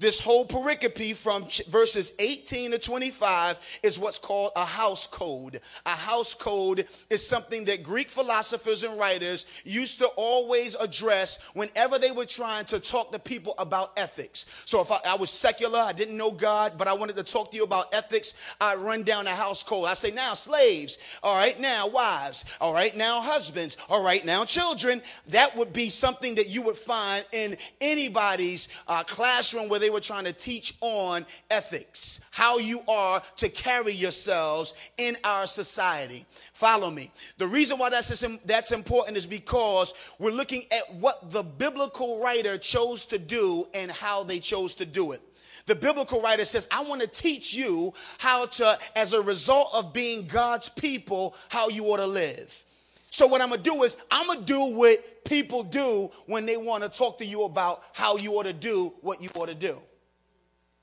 This 0.00 0.18
whole 0.18 0.46
pericope 0.46 1.14
from 1.14 1.46
verses 1.68 2.14
18 2.18 2.70
to 2.70 2.78
25 2.78 3.60
is 3.82 3.98
what's 3.98 4.16
called 4.16 4.52
a 4.56 4.64
house 4.64 5.06
code. 5.06 5.60
A 5.84 5.90
house 5.90 6.32
code 6.32 6.86
is 7.10 7.24
something 7.24 7.66
that 7.66 7.82
Greek 7.82 8.08
philosophers 8.08 8.82
and 8.82 8.98
writers 8.98 9.44
used 9.62 9.98
to 9.98 10.06
always 10.16 10.74
address 10.76 11.38
whenever 11.52 11.98
they 11.98 12.12
were 12.12 12.24
trying 12.24 12.64
to 12.64 12.80
talk 12.80 13.12
to 13.12 13.18
people 13.18 13.54
about 13.58 13.92
ethics. 13.98 14.46
So 14.64 14.80
if 14.80 14.90
I, 14.90 15.00
I 15.06 15.16
was 15.16 15.28
secular, 15.28 15.78
I 15.78 15.92
didn't 15.92 16.16
know 16.16 16.30
God, 16.30 16.78
but 16.78 16.88
I 16.88 16.94
wanted 16.94 17.16
to 17.16 17.22
talk 17.22 17.50
to 17.50 17.56
you 17.58 17.64
about 17.64 17.92
ethics, 17.92 18.32
I 18.58 18.76
run 18.76 19.02
down 19.02 19.26
a 19.26 19.34
house 19.34 19.62
code. 19.62 19.84
I 19.84 19.92
say, 19.92 20.12
now 20.12 20.32
slaves, 20.32 20.96
all 21.22 21.36
right, 21.36 21.60
now 21.60 21.86
wives, 21.86 22.46
all 22.58 22.72
right, 22.72 22.96
now 22.96 23.20
husbands, 23.20 23.76
all 23.90 24.02
right, 24.02 24.24
now 24.24 24.46
children. 24.46 25.02
That 25.26 25.54
would 25.58 25.74
be 25.74 25.90
something 25.90 26.34
that 26.36 26.48
you 26.48 26.62
would 26.62 26.78
find 26.78 27.22
in 27.32 27.58
anybody's 27.82 28.68
uh, 28.88 29.04
classroom 29.04 29.68
where 29.68 29.78
they 29.78 29.89
they 29.90 29.94
were 29.94 30.00
trying 30.00 30.24
to 30.24 30.32
teach 30.32 30.76
on 30.80 31.26
ethics, 31.50 32.20
how 32.30 32.58
you 32.58 32.80
are 32.86 33.20
to 33.38 33.48
carry 33.48 33.92
yourselves 33.92 34.74
in 34.98 35.16
our 35.24 35.48
society. 35.48 36.24
Follow 36.52 36.90
me. 36.90 37.10
The 37.38 37.48
reason 37.48 37.76
why 37.76 37.90
that's, 37.90 38.24
that's 38.44 38.70
important 38.70 39.16
is 39.16 39.26
because 39.26 39.94
we're 40.20 40.30
looking 40.30 40.62
at 40.70 40.94
what 40.94 41.32
the 41.32 41.42
biblical 41.42 42.22
writer 42.22 42.56
chose 42.56 43.04
to 43.06 43.18
do 43.18 43.66
and 43.74 43.90
how 43.90 44.22
they 44.22 44.38
chose 44.38 44.74
to 44.74 44.86
do 44.86 45.10
it. 45.10 45.22
The 45.66 45.74
biblical 45.74 46.22
writer 46.22 46.44
says, 46.44 46.68
I 46.70 46.84
want 46.84 47.00
to 47.00 47.08
teach 47.08 47.52
you 47.52 47.92
how 48.18 48.46
to, 48.46 48.78
as 48.94 49.12
a 49.12 49.20
result 49.20 49.70
of 49.72 49.92
being 49.92 50.28
God's 50.28 50.68
people, 50.68 51.34
how 51.48 51.68
you 51.68 51.86
ought 51.86 51.96
to 51.96 52.06
live. 52.06 52.64
So, 53.10 53.26
what 53.26 53.40
I'm 53.40 53.50
to 53.50 53.58
do 53.58 53.82
is, 53.82 53.98
I'm 54.10 54.38
to 54.38 54.44
do 54.44 54.66
what 54.66 55.24
people 55.24 55.64
do 55.64 56.10
when 56.26 56.46
they 56.46 56.56
want 56.56 56.84
to 56.84 56.88
talk 56.88 57.18
to 57.18 57.26
you 57.26 57.42
about 57.42 57.82
how 57.92 58.16
you 58.16 58.32
ought 58.38 58.44
to 58.44 58.52
do 58.52 58.94
what 59.00 59.20
you 59.20 59.28
ought 59.34 59.48
to 59.48 59.54
do. 59.54 59.80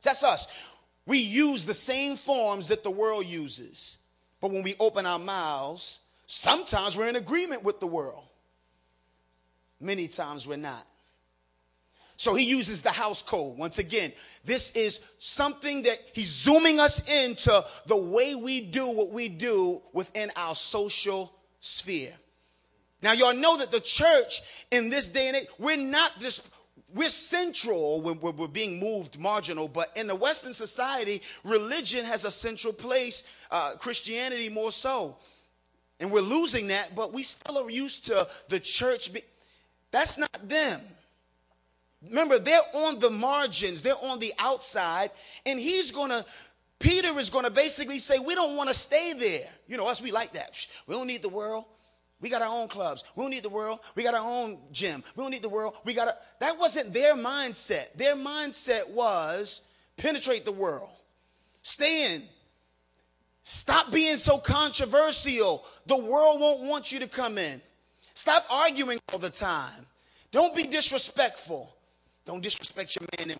That's 0.03 0.24
us. 0.24 0.48
We 1.05 1.19
use 1.19 1.65
the 1.65 1.74
same 1.74 2.17
forms 2.17 2.67
that 2.67 2.84
the 2.84 2.91
world 2.91 3.25
uses. 3.25 4.00
But 4.41 4.51
when 4.51 4.62
we 4.62 4.75
open 4.79 5.05
our 5.05 5.17
mouths, 5.17 6.01
sometimes 6.27 6.98
we're 6.98 7.07
in 7.07 7.15
agreement 7.15 7.63
with 7.63 7.79
the 7.79 7.88
world. 7.88 8.25
Many 9.79 10.07
times 10.07 10.48
we're 10.48 10.57
not. 10.57 10.86
So 12.17 12.34
he 12.34 12.43
uses 12.43 12.81
the 12.81 12.91
house 12.91 13.22
code. 13.22 13.57
Once 13.57 13.77
again, 13.77 14.12
this 14.43 14.72
is 14.72 15.01
something 15.17 15.84
that 15.84 16.00
he's 16.13 16.29
zooming 16.29 16.79
us 16.79 17.07
into 17.10 17.63
the 17.86 17.96
way 17.96 18.36
we 18.36 18.60
do 18.60 18.88
what 18.88 19.12
we 19.12 19.29
do 19.29 19.81
within 19.93 20.31
our 20.36 20.55
social 20.55 21.37
sphere. 21.59 22.13
Now, 23.01 23.11
y'all 23.13 23.35
know 23.35 23.57
that 23.57 23.71
the 23.71 23.79
church 23.79 24.41
in 24.71 24.89
this 24.89 25.09
day 25.09 25.27
and 25.27 25.37
age, 25.37 25.47
we're 25.59 25.77
not 25.77 26.19
this, 26.19 26.41
we're 26.93 27.09
central 27.09 28.01
when 28.01 28.19
we're, 28.19 28.31
we're, 28.31 28.47
being 28.47 28.79
moved 28.79 29.19
marginal, 29.19 29.67
but 29.67 29.95
in 29.95 30.07
the 30.07 30.15
Western 30.15 30.53
society, 30.53 31.21
religion 31.43 32.05
has 32.05 32.25
a 32.25 32.31
central 32.31 32.73
place, 32.73 33.23
uh, 33.51 33.73
Christianity 33.77 34.49
more 34.49 34.71
so. 34.71 35.15
And 35.99 36.11
we're 36.11 36.21
losing 36.21 36.67
that, 36.67 36.95
but 36.95 37.13
we 37.13 37.23
still 37.23 37.57
are 37.57 37.69
used 37.69 38.05
to 38.07 38.27
the 38.49 38.59
church. 38.59 39.13
Be- 39.13 39.23
That's 39.91 40.17
not 40.17 40.47
them. 40.47 40.81
Remember, 42.09 42.37
they're 42.37 42.59
on 42.73 42.99
the 42.99 43.09
margins, 43.09 43.81
they're 43.81 44.03
on 44.03 44.19
the 44.19 44.31
outside, 44.37 45.09
and 45.45 45.59
he's 45.59 45.91
going 45.91 46.09
to 46.09 46.23
Peter 46.79 47.17
is 47.19 47.29
going 47.29 47.46
to 47.46 47.51
basically 47.51 48.00
say, 48.00 48.19
We 48.19 48.36
don't 48.36 48.55
want 48.55 48.69
to 48.69 48.75
stay 48.75 49.13
there. 49.13 49.50
You 49.67 49.77
know, 49.77 49.88
us, 49.88 50.01
we 50.01 50.12
like 50.12 50.34
that. 50.34 50.65
We 50.86 50.96
don't 50.96 51.07
need 51.07 51.22
the 51.22 51.29
world. 51.29 51.65
We 52.19 52.29
got 52.29 52.41
our 52.41 52.62
own 52.62 52.67
clubs. 52.67 53.03
We 53.15 53.24
don't 53.24 53.29
need 53.29 53.43
the 53.43 53.50
world. 53.50 53.79
We 53.96 54.03
got 54.03 54.15
our 54.15 54.27
own 54.27 54.57
gym. 54.72 55.03
We 55.15 55.24
don't 55.24 55.31
need 55.31 55.43
the 55.43 55.50
world. 55.50 55.75
We 55.86 55.93
got 55.93 56.07
a, 56.07 56.15
that 56.39 56.57
wasn't 56.57 56.93
their 56.93 57.15
mindset. 57.15 57.93
Their 57.96 58.15
mindset 58.15 58.89
was 58.89 59.62
penetrate 59.98 60.43
the 60.43 60.51
world. 60.51 60.89
Stay 61.62 62.15
in. 62.15 62.24
Stop 63.43 63.91
being 63.91 64.17
so 64.17 64.39
controversial. 64.39 65.65
The 65.86 65.98
world 65.98 66.41
won't 66.41 66.62
want 66.62 66.91
you 66.91 67.00
to 67.00 67.07
come 67.07 67.38
in. 67.38 67.62
Stop 68.13 68.46
arguing 68.50 69.00
all 69.13 69.19
the 69.19 69.29
time. 69.29 69.86
Don't 70.31 70.55
be 70.55 70.63
disrespectful. 70.63 71.74
Don't 72.25 72.41
disrespect 72.41 72.98
your 73.00 73.07
man. 73.17 73.38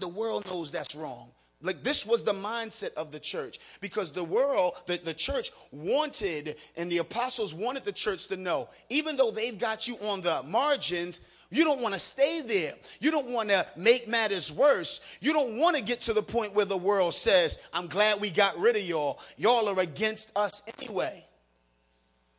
The 0.00 0.08
world 0.08 0.44
knows 0.46 0.72
that's 0.72 0.94
wrong. 0.94 1.30
Like 1.62 1.84
this 1.84 2.04
was 2.04 2.22
the 2.24 2.32
mindset 2.32 2.92
of 2.94 3.10
the 3.10 3.20
church 3.20 3.60
because 3.80 4.10
the 4.10 4.24
world, 4.24 4.74
the, 4.86 4.98
the 4.98 5.14
church 5.14 5.50
wanted, 5.70 6.56
and 6.76 6.90
the 6.90 6.98
apostles 6.98 7.54
wanted 7.54 7.84
the 7.84 7.92
church 7.92 8.26
to 8.26 8.36
know, 8.36 8.68
even 8.90 9.16
though 9.16 9.30
they've 9.30 9.58
got 9.58 9.86
you 9.86 9.96
on 9.98 10.20
the 10.20 10.42
margins, 10.42 11.20
you 11.50 11.64
don't 11.64 11.82
want 11.82 11.92
to 11.92 12.00
stay 12.00 12.40
there. 12.40 12.72
You 13.00 13.10
don't 13.10 13.28
want 13.28 13.50
to 13.50 13.66
make 13.76 14.08
matters 14.08 14.50
worse. 14.50 15.00
You 15.20 15.34
don't 15.34 15.58
want 15.58 15.76
to 15.76 15.82
get 15.82 16.00
to 16.02 16.14
the 16.14 16.22
point 16.22 16.54
where 16.54 16.64
the 16.64 16.76
world 16.76 17.14
says, 17.14 17.58
I'm 17.74 17.86
glad 17.86 18.20
we 18.20 18.30
got 18.30 18.58
rid 18.58 18.74
of 18.74 18.82
y'all. 18.82 19.20
Y'all 19.36 19.68
are 19.68 19.80
against 19.80 20.32
us 20.34 20.62
anyway. 20.78 21.26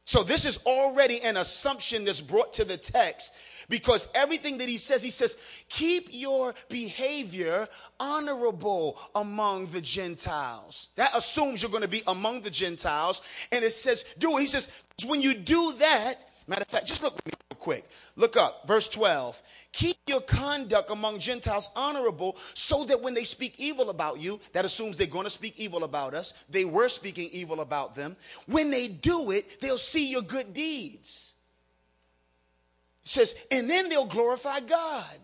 So, 0.05 0.21
this 0.21 0.45
is 0.45 0.57
already 0.65 1.21
an 1.21 1.37
assumption 1.37 2.03
that's 2.03 2.19
brought 2.19 2.51
to 2.53 2.65
the 2.65 2.75
text 2.75 3.35
because 3.69 4.07
everything 4.13 4.57
that 4.59 4.69
he 4.69 4.77
says, 4.77 5.01
he 5.01 5.09
says, 5.09 5.37
keep 5.69 6.09
your 6.11 6.53
behavior 6.69 7.67
honorable 7.99 8.99
among 9.15 9.67
the 9.67 9.81
Gentiles. 9.81 10.89
That 10.95 11.15
assumes 11.15 11.61
you're 11.61 11.71
going 11.71 11.83
to 11.83 11.89
be 11.89 12.03
among 12.07 12.41
the 12.41 12.49
Gentiles. 12.49 13.21
And 13.51 13.63
it 13.63 13.71
says, 13.71 14.05
do 14.19 14.37
it. 14.37 14.41
He 14.41 14.45
says, 14.45 14.83
when 15.05 15.21
you 15.21 15.33
do 15.33 15.73
that, 15.73 16.15
matter 16.47 16.61
of 16.61 16.67
fact, 16.67 16.87
just 16.87 17.03
look 17.03 17.19
real 17.25 17.59
quick. 17.59 17.87
Look 18.15 18.35
up, 18.35 18.67
verse 18.67 18.89
12. 18.89 19.41
Keep 19.71 19.97
your 20.07 20.21
conduct 20.21 20.91
among 20.91 21.19
Gentiles 21.19 21.71
honorable 21.75 22.37
so 22.53 22.83
that 22.85 23.01
when 23.01 23.13
they 23.13 23.23
speak 23.23 23.55
evil 23.57 23.89
about 23.89 24.19
you, 24.19 24.39
that 24.51 24.65
assumes 24.65 24.97
they're 24.97 25.07
going 25.07 25.23
to 25.23 25.29
speak 25.29 25.57
evil 25.57 25.83
about 25.83 26.13
us. 26.13 26.33
They 26.49 26.65
were 26.65 26.89
speaking 26.89 27.29
evil 27.31 27.61
about 27.61 27.95
them. 27.95 28.15
When 28.47 28.69
they 28.69 28.87
do 28.87 29.31
it, 29.31 29.61
they'll 29.61 29.77
see 29.77 30.09
your 30.09 30.21
good 30.21 30.53
deeds 30.53 31.32
it 33.03 33.09
says, 33.09 33.35
and 33.51 33.69
then 33.69 33.89
they'll 33.89 34.05
glorify 34.05 34.59
God. 34.61 35.13
It 35.13 35.19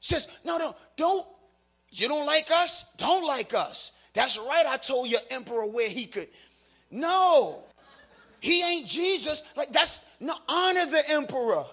says, 0.00 0.28
no, 0.44 0.56
no, 0.56 0.74
don't, 0.96 1.26
you 1.90 2.08
don't 2.08 2.26
like 2.26 2.50
us? 2.50 2.86
Don't 2.96 3.26
like 3.26 3.54
us. 3.54 3.92
That's 4.14 4.38
right, 4.38 4.64
I 4.66 4.76
told 4.78 5.08
your 5.08 5.20
emperor 5.30 5.66
where 5.66 5.88
he 5.88 6.06
could. 6.06 6.28
No, 6.90 7.58
he 8.40 8.62
ain't 8.62 8.86
Jesus. 8.86 9.42
Like, 9.56 9.72
that's, 9.72 10.00
no, 10.20 10.34
honor 10.48 10.86
the 10.86 11.02
emperor. 11.10 11.64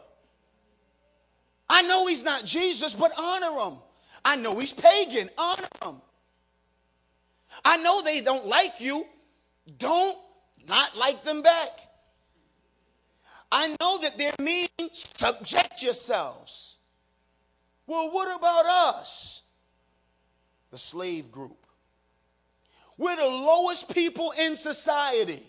I 1.69 1.81
know 1.83 2.07
he's 2.07 2.23
not 2.23 2.43
Jesus, 2.43 2.93
but 2.93 3.11
honor 3.17 3.57
him. 3.59 3.77
I 4.23 4.35
know 4.35 4.59
he's 4.59 4.73
pagan, 4.73 5.29
honor 5.37 5.67
him. 5.83 5.95
I 7.63 7.77
know 7.77 8.01
they 8.01 8.21
don't 8.21 8.47
like 8.47 8.79
you. 8.79 9.05
Don't 9.77 10.17
not 10.67 10.97
like 10.97 11.23
them 11.23 11.41
back. 11.41 11.79
I 13.51 13.75
know 13.79 13.99
that 13.99 14.17
there 14.17 14.33
means 14.39 14.69
subject 14.91 15.81
yourselves. 15.81 16.77
Well, 17.87 18.11
what 18.11 18.35
about 18.35 18.65
us? 18.65 19.43
The 20.71 20.77
slave 20.77 21.31
group. 21.31 21.57
We're 22.97 23.15
the 23.15 23.25
lowest 23.25 23.93
people 23.93 24.33
in 24.39 24.55
society. 24.55 25.43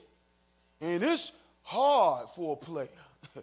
And 0.81 1.03
it's 1.03 1.33
hard 1.63 2.29
for 2.31 2.55
a 2.55 2.65
player. 2.65 2.89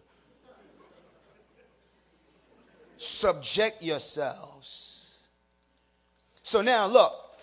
subject 2.97 3.81
yourselves. 3.81 5.27
So 6.43 6.61
now 6.61 6.87
look, 6.87 7.39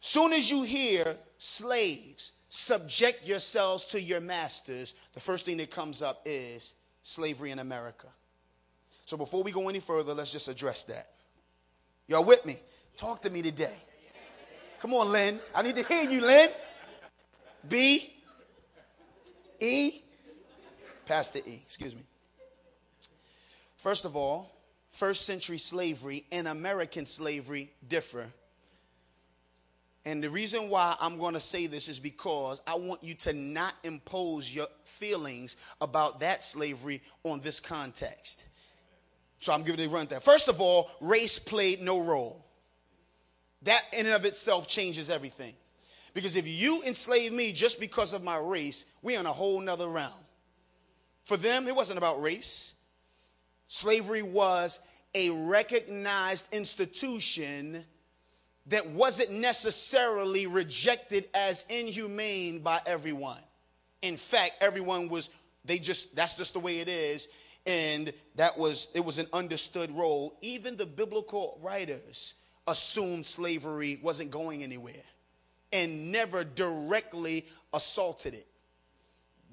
soon 0.00 0.32
as 0.32 0.50
you 0.50 0.62
hear 0.62 1.16
slaves, 1.38 2.32
subject 2.50 3.24
yourselves 3.24 3.86
to 3.86 4.00
your 4.00 4.20
masters, 4.20 4.96
the 5.12 5.20
first 5.20 5.46
thing 5.46 5.56
that 5.58 5.70
comes 5.70 6.02
up 6.02 6.20
is 6.24 6.74
slavery 7.00 7.52
in 7.52 7.60
America. 7.60 8.08
So 9.06 9.16
before 9.16 9.42
we 9.42 9.52
go 9.52 9.68
any 9.68 9.80
further, 9.80 10.12
let's 10.12 10.32
just 10.32 10.48
address 10.48 10.82
that. 10.84 11.10
Y'all 12.08 12.24
with 12.24 12.44
me? 12.44 12.58
Talk 12.96 13.22
to 13.22 13.30
me 13.30 13.40
today. 13.40 13.74
Come 14.80 14.92
on, 14.94 15.12
Lynn. 15.12 15.38
I 15.54 15.62
need 15.62 15.76
to 15.76 15.84
hear 15.84 16.02
you, 16.02 16.20
Lynn. 16.20 16.50
B. 17.68 18.12
E. 19.60 20.02
Pastor 21.06 21.38
E. 21.46 21.62
Excuse 21.64 21.94
me. 21.94 22.02
First 23.76 24.04
of 24.04 24.16
all, 24.16 24.50
first 24.90 25.24
century 25.24 25.58
slavery 25.58 26.24
and 26.32 26.48
American 26.48 27.06
slavery 27.06 27.70
differ 27.86 28.26
and 30.04 30.22
the 30.22 30.30
reason 30.30 30.70
why 30.70 30.96
I'm 30.98 31.18
going 31.18 31.34
to 31.34 31.40
say 31.40 31.66
this 31.66 31.88
is 31.88 32.00
because 32.00 32.62
I 32.66 32.74
want 32.76 33.04
you 33.04 33.14
to 33.14 33.32
not 33.34 33.74
impose 33.84 34.52
your 34.52 34.66
feelings 34.84 35.56
about 35.80 36.20
that 36.20 36.44
slavery 36.44 37.02
on 37.22 37.40
this 37.40 37.60
context. 37.60 38.44
So 39.40 39.52
I'm 39.52 39.62
giving 39.62 39.80
you 39.80 39.90
a 39.90 39.92
run 39.92 40.06
that. 40.06 40.22
First 40.22 40.48
of 40.48 40.60
all, 40.60 40.90
race 41.00 41.38
played 41.38 41.82
no 41.82 42.00
role. 42.00 42.44
That 43.62 43.82
in 43.92 44.06
and 44.06 44.14
of 44.14 44.24
itself 44.24 44.66
changes 44.66 45.10
everything. 45.10 45.54
Because 46.14 46.34
if 46.34 46.48
you 46.48 46.82
enslave 46.82 47.32
me 47.32 47.52
just 47.52 47.78
because 47.78 48.14
of 48.14 48.24
my 48.24 48.38
race, 48.38 48.86
we're 49.02 49.20
in 49.20 49.26
a 49.26 49.32
whole 49.32 49.60
nother 49.60 49.88
realm. 49.88 50.12
For 51.24 51.36
them, 51.36 51.68
it 51.68 51.76
wasn't 51.76 51.98
about 51.98 52.22
race. 52.22 52.74
Slavery 53.66 54.22
was 54.22 54.80
a 55.14 55.30
recognized 55.30 56.52
institution 56.52 57.84
that 58.70 58.88
wasn't 58.90 59.32
necessarily 59.32 60.46
rejected 60.46 61.28
as 61.34 61.66
inhumane 61.68 62.60
by 62.60 62.80
everyone. 62.86 63.40
In 64.02 64.16
fact, 64.16 64.52
everyone 64.60 65.08
was, 65.08 65.28
they 65.64 65.78
just, 65.78 66.14
that's 66.16 66.36
just 66.36 66.54
the 66.54 66.60
way 66.60 66.78
it 66.78 66.88
is. 66.88 67.28
And 67.66 68.12
that 68.36 68.56
was, 68.56 68.88
it 68.94 69.04
was 69.04 69.18
an 69.18 69.26
understood 69.32 69.90
role. 69.90 70.38
Even 70.40 70.76
the 70.76 70.86
biblical 70.86 71.58
writers 71.62 72.34
assumed 72.66 73.26
slavery 73.26 73.98
wasn't 74.02 74.30
going 74.30 74.62
anywhere 74.62 74.94
and 75.72 76.12
never 76.12 76.44
directly 76.44 77.46
assaulted 77.74 78.34
it. 78.34 78.46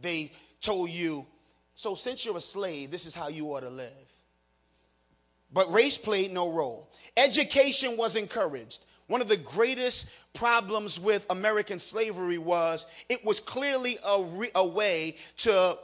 They 0.02 0.32
told 0.62 0.92
you, 0.92 1.26
so 1.74 1.96
since 1.96 2.24
you're 2.24 2.38
a 2.38 2.42
slave, 2.42 2.92
this 2.92 3.08
is 3.08 3.16
how 3.16 3.30
you 3.30 3.48
ought 3.48 3.62
to 3.62 3.70
live. 3.70 3.92
But 5.52 5.72
race 5.72 5.98
played 5.98 6.32
no 6.32 6.52
role. 6.52 6.92
Education 7.16 7.98
was 7.98 8.16
encouraged. 8.16 8.86
One 9.08 9.22
of 9.22 9.28
the 9.30 9.38
greatest 9.38 10.08
problems 10.34 11.00
with 11.00 11.26
American 11.30 11.80
slavery 11.80 12.38
was 12.38 12.86
it 13.10 13.24
was 13.24 13.40
clearly 13.40 13.98
a, 14.06 14.24
re- 14.24 14.52
a 14.54 14.68
way 14.68 15.16
to 15.38 15.78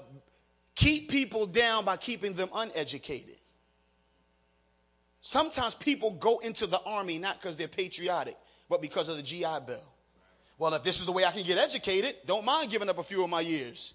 keep 0.76 1.10
people 1.10 1.46
down 1.46 1.86
by 1.86 1.98
keeping 1.98 2.34
them 2.34 2.50
uneducated. 2.54 3.38
Sometimes 5.22 5.74
people 5.74 6.12
go 6.12 6.40
into 6.40 6.68
the 6.68 6.82
army 6.82 7.18
not 7.18 7.40
because 7.40 7.56
they're 7.56 7.70
patriotic, 7.70 8.38
but 8.70 8.82
because 8.82 9.08
of 9.08 9.16
the 9.16 9.24
GI 9.24 9.66
Bill. 9.66 9.94
Well, 10.58 10.74
if 10.74 10.84
this 10.84 11.00
is 11.00 11.06
the 11.06 11.14
way 11.14 11.24
I 11.24 11.32
can 11.32 11.44
get 11.44 11.58
educated, 11.58 12.16
don't 12.26 12.44
mind 12.44 12.70
giving 12.72 12.90
up 12.90 12.98
a 12.98 13.04
few 13.04 13.24
of 13.24 13.30
my 13.30 13.42
years. 13.42 13.94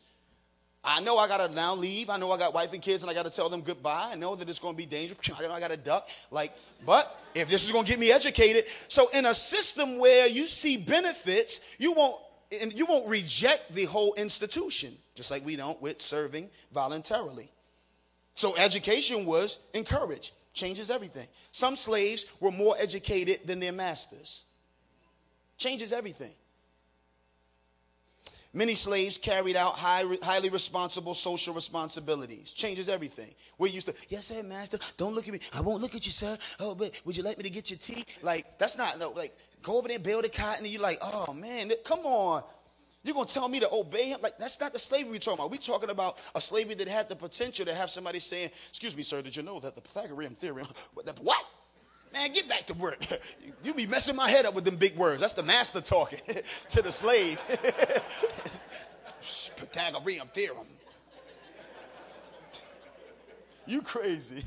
I 0.85 1.01
know 1.01 1.19
I 1.19 1.27
gotta 1.29 1.53
now 1.53 1.75
leave. 1.75 2.09
I 2.09 2.17
know 2.17 2.31
I 2.31 2.39
got 2.39 2.55
wife 2.55 2.73
and 2.73 2.81
kids, 2.81 3.03
and 3.03 3.11
I 3.11 3.15
gotta 3.15 3.31
tell 3.31 3.49
them 3.49 3.63
goodbye. 3.63 4.11
I 4.13 4.15
know 4.15 4.37
that 4.37 4.49
it's 4.49 4.59
gonna 4.59 4.77
be 4.77 4.87
dangerous. 4.87 5.19
I 5.37 5.43
know 5.43 5.53
I 5.53 5.61
gotta 5.61 5.77
duck. 5.77 6.09
Like, 6.31 6.55
but 6.87 7.21
if 7.35 7.49
this 7.49 7.65
is 7.65 7.73
gonna 7.73 7.87
get 7.87 7.99
me 7.99 8.13
educated, 8.13 8.67
so 8.87 9.09
in 9.09 9.27
a 9.27 9.35
system 9.35 9.99
where 9.99 10.27
you 10.27 10.47
see 10.47 10.77
benefits, 10.77 11.61
you 11.79 11.93
won't 11.93 12.21
and 12.61 12.73
you 12.73 12.87
won't 12.87 13.09
reject 13.09 13.73
the 13.73 13.85
whole 13.85 14.15
institution, 14.15 14.97
just 15.15 15.31
like 15.31 15.45
we 15.45 15.57
don't 15.57 15.81
with 15.83 16.01
serving 16.01 16.49
voluntarily. 16.73 17.51
So 18.35 18.57
education 18.57 19.27
was 19.27 19.59
encouraged. 19.75 20.33
Changes 20.55 20.91
everything. 20.91 21.27
Some 21.51 21.77
slaves 21.77 22.25
were 22.41 22.51
more 22.51 22.77
educated 22.79 23.41
than 23.47 23.61
their 23.61 23.73
masters. 23.73 24.45
Changes 25.57 25.93
everything. 25.93 26.33
Many 28.59 28.75
slaves 28.75 29.19
carried 29.19 29.55
out 29.55 29.77
high, 29.77 30.03
highly 30.21 30.51
responsible 30.51 31.15
social 31.15 31.55
responsibilities. 31.55 32.51
Changes 32.51 32.89
everything. 32.89 33.31
We're 33.57 33.69
used 33.69 33.87
to, 33.87 33.95
yes, 34.09 34.27
sir, 34.27 34.43
master. 34.43 34.81
Don't 34.97 35.15
look 35.15 35.29
at 35.29 35.33
me. 35.33 35.39
I 35.53 35.61
won't 35.61 35.81
look 35.81 35.95
at 35.95 36.05
you, 36.05 36.11
sir. 36.11 36.37
Oh, 36.59 36.75
but 36.75 37.01
would 37.05 37.17
you 37.17 37.23
like 37.23 37.39
me 37.39 37.45
to 37.45 37.51
get 37.51 37.71
your 37.71 37.79
tea? 37.79 38.05
Like, 38.21 38.59
that's 38.59 38.77
not, 38.77 38.99
no, 38.99 39.11
like, 39.11 39.33
go 39.63 39.79
over 39.79 39.87
there 39.87 40.01
build 40.01 40.25
a 40.25 40.29
cotton, 40.29 40.65
and 40.65 40.73
you're 40.73 40.83
like, 40.83 40.99
oh, 41.01 41.33
man, 41.33 41.71
come 41.85 42.01
on. 42.01 42.43
You're 43.05 43.15
going 43.15 43.29
to 43.29 43.33
tell 43.33 43.47
me 43.47 43.61
to 43.61 43.73
obey 43.73 44.09
him? 44.09 44.19
Like, 44.23 44.39
that's 44.39 44.59
not 44.59 44.73
the 44.73 44.81
slavery 44.81 45.13
we're 45.13 45.19
talking 45.21 45.39
about. 45.39 45.53
We're 45.53 45.59
talking 45.59 45.91
about 45.91 46.19
a 46.35 46.41
slavery 46.41 46.75
that 46.75 46.89
had 46.89 47.09
the 47.09 47.15
potential 47.15 47.65
to 47.65 47.73
have 47.73 47.91
somebody 47.91 48.19
saying, 48.19 48.51
excuse 48.71 48.97
me, 48.97 49.05
sir, 49.05 49.23
did 49.23 49.37
you 49.37 49.45
know 49.45 49.61
that 49.61 49.77
the 49.77 49.83
Pythagorean 49.83 50.35
theorem, 50.35 50.67
what? 50.95 51.47
Man, 52.13 52.33
get 52.33 52.49
back 52.49 52.67
to 52.67 52.75
work. 52.75 53.05
You 53.65 53.75
be 53.75 53.87
messing 53.87 54.15
my 54.15 54.31
head 54.31 54.47
up 54.47 54.55
with 54.55 54.65
them 54.65 54.77
big 54.77 54.97
words. 54.97 55.21
That's 55.21 55.33
the 55.33 55.43
master 55.43 55.81
talking 55.81 56.21
to 56.71 56.81
the 56.81 56.93
slave. 56.93 57.41
Pythagorean 59.57 60.29
theorem. 60.29 60.69
You 63.67 63.83
crazy. 63.83 64.45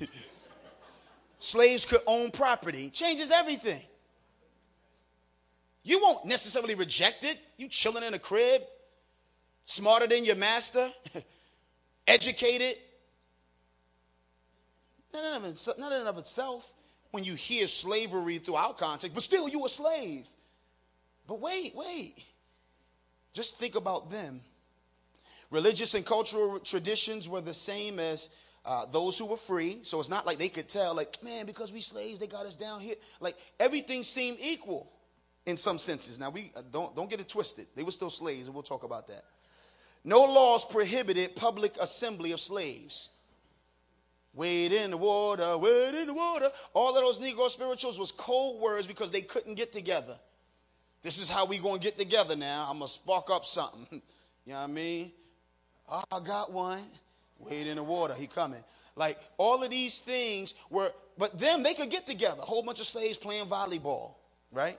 Slaves 1.40 1.84
could 1.84 2.00
own 2.08 2.32
property. 2.32 2.90
Changes 2.90 3.32
everything. 3.32 3.82
You 5.84 6.02
won't 6.02 6.26
necessarily 6.26 6.76
reject 6.76 7.26
it. 7.26 7.38
You 7.58 7.68
chilling 7.68 8.04
in 8.04 8.14
a 8.14 8.20
crib, 8.20 8.62
smarter 9.66 10.08
than 10.08 10.24
your 10.24 10.38
master, 10.38 10.90
educated. 12.08 12.78
Not 15.14 15.44
in, 15.44 15.52
of, 15.52 15.78
in 15.78 15.84
and 15.84 16.08
of 16.08 16.18
itself 16.18 16.72
when 17.12 17.24
you 17.24 17.36
hear 17.36 17.68
slavery 17.68 18.38
throughout 18.38 18.78
context, 18.78 19.14
but 19.14 19.24
still 19.24 19.48
you 19.48 19.66
a 19.66 19.70
slave. 19.70 20.28
But 21.28 21.40
wait, 21.40 21.76
wait. 21.76 22.24
Just 23.34 23.58
think 23.58 23.76
about 23.76 24.10
them. 24.10 24.42
Religious 25.50 25.94
and 25.94 26.06
cultural 26.06 26.60
traditions 26.60 27.28
were 27.28 27.42
the 27.42 27.54
same 27.54 28.00
as 28.00 28.30
uh, 28.66 28.86
those 28.86 29.18
who 29.18 29.26
were 29.26 29.38
free. 29.38 29.80
So 29.82 30.00
it's 30.00 30.10
not 30.10 30.26
like 30.26 30.38
they 30.38 30.50
could 30.50 30.70
tell, 30.70 30.96
like, 30.96 31.22
man, 31.24 31.46
because 31.46 31.74
we 31.74 31.82
slaves, 31.82 32.20
they 32.20 32.28
got 32.28 32.46
us 32.46 32.56
down 32.56 32.80
here. 32.80 32.96
Like 33.20 33.36
everything 33.60 34.04
seemed 34.04 34.38
equal 34.40 34.92
in 35.46 35.58
some 35.58 35.78
senses. 35.78 36.20
Now 36.20 36.30
we 36.30 36.52
uh, 36.56 36.62
don't 36.72 36.96
don't 36.96 37.10
get 37.10 37.20
it 37.20 37.28
twisted. 37.28 37.68
They 37.76 37.84
were 37.84 37.92
still 37.92 38.10
slaves, 38.10 38.48
and 38.48 38.54
we'll 38.54 38.64
talk 38.64 38.84
about 38.84 39.08
that. 39.08 39.26
No 40.04 40.24
laws 40.24 40.66
prohibited 40.66 41.36
public 41.36 41.76
assembly 41.80 42.32
of 42.32 42.40
slaves. 42.40 43.10
Wade 44.34 44.72
in 44.72 44.92
the 44.92 44.98
water, 44.98 45.58
wade 45.58 45.94
in 45.94 46.08
the 46.08 46.14
water. 46.14 46.50
All 46.74 46.96
of 46.96 46.96
those 46.96 47.20
Negro 47.20 47.50
spirituals 47.50 48.00
was 48.00 48.12
cold 48.12 48.62
words 48.62 48.88
because 48.88 49.12
they 49.12 49.22
couldn't 49.22 49.56
get 49.56 49.74
together. 49.74 50.18
This 51.02 51.20
is 51.20 51.30
how 51.30 51.46
we 51.46 51.58
gonna 51.58 51.80
get 51.80 51.98
together 51.98 52.36
now. 52.36 52.68
I'm 52.70 52.78
gonna 52.78 52.88
spark 52.88 53.30
up 53.30 53.46
something. 53.46 53.86
you 54.46 54.54
know 54.54 54.60
what 54.60 54.64
I 54.64 54.68
mean? 54.68 55.12
Oh, 55.90 56.04
I 56.12 56.20
got 56.22 56.52
one. 56.52 56.84
Wade 57.40 57.68
in 57.68 57.76
the 57.76 57.84
water. 57.84 58.14
He 58.14 58.28
coming. 58.28 58.64
Like 58.96 59.18
all 59.38 59.64
of 59.64 59.70
these 59.70 60.00
things 60.00 60.54
were, 60.70 60.94
but 61.18 61.38
them 61.38 61.64
they 61.64 61.74
could 61.74 61.90
get 61.90 62.08
together. 62.08 62.42
A 62.42 62.46
whole 62.46 62.64
bunch 62.64 62.80
of 62.80 62.86
slaves 62.86 63.18
playing 63.18 63.48
volleyball, 63.48 64.14
right? 64.52 64.78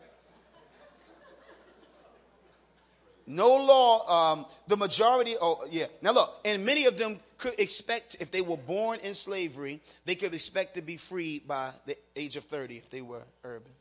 No 3.27 3.55
law, 3.55 4.33
um, 4.33 4.47
the 4.67 4.77
majority, 4.77 5.37
oh, 5.41 5.65
yeah. 5.71 5.87
Now 6.03 6.12
look, 6.12 6.41
and 6.45 6.65
many 6.67 6.87
of 6.87 6.99
them 6.99 7.21
could 7.42 7.59
expect, 7.59 8.18
if 8.20 8.31
they 8.31 8.40
were 8.40 8.57
born 8.57 9.00
in 9.00 9.14
slavery, 9.14 9.81
they 10.05 10.14
could 10.14 10.33
expect 10.33 10.74
to 10.74 10.81
be 10.81 10.96
freed 10.96 11.48
by 11.48 11.70
the 11.87 11.96
age 12.14 12.37
of 12.37 12.44
30 12.44 12.76
if 12.76 12.88
they 12.88 13.02
were 13.02 13.24
urban. 13.42 13.72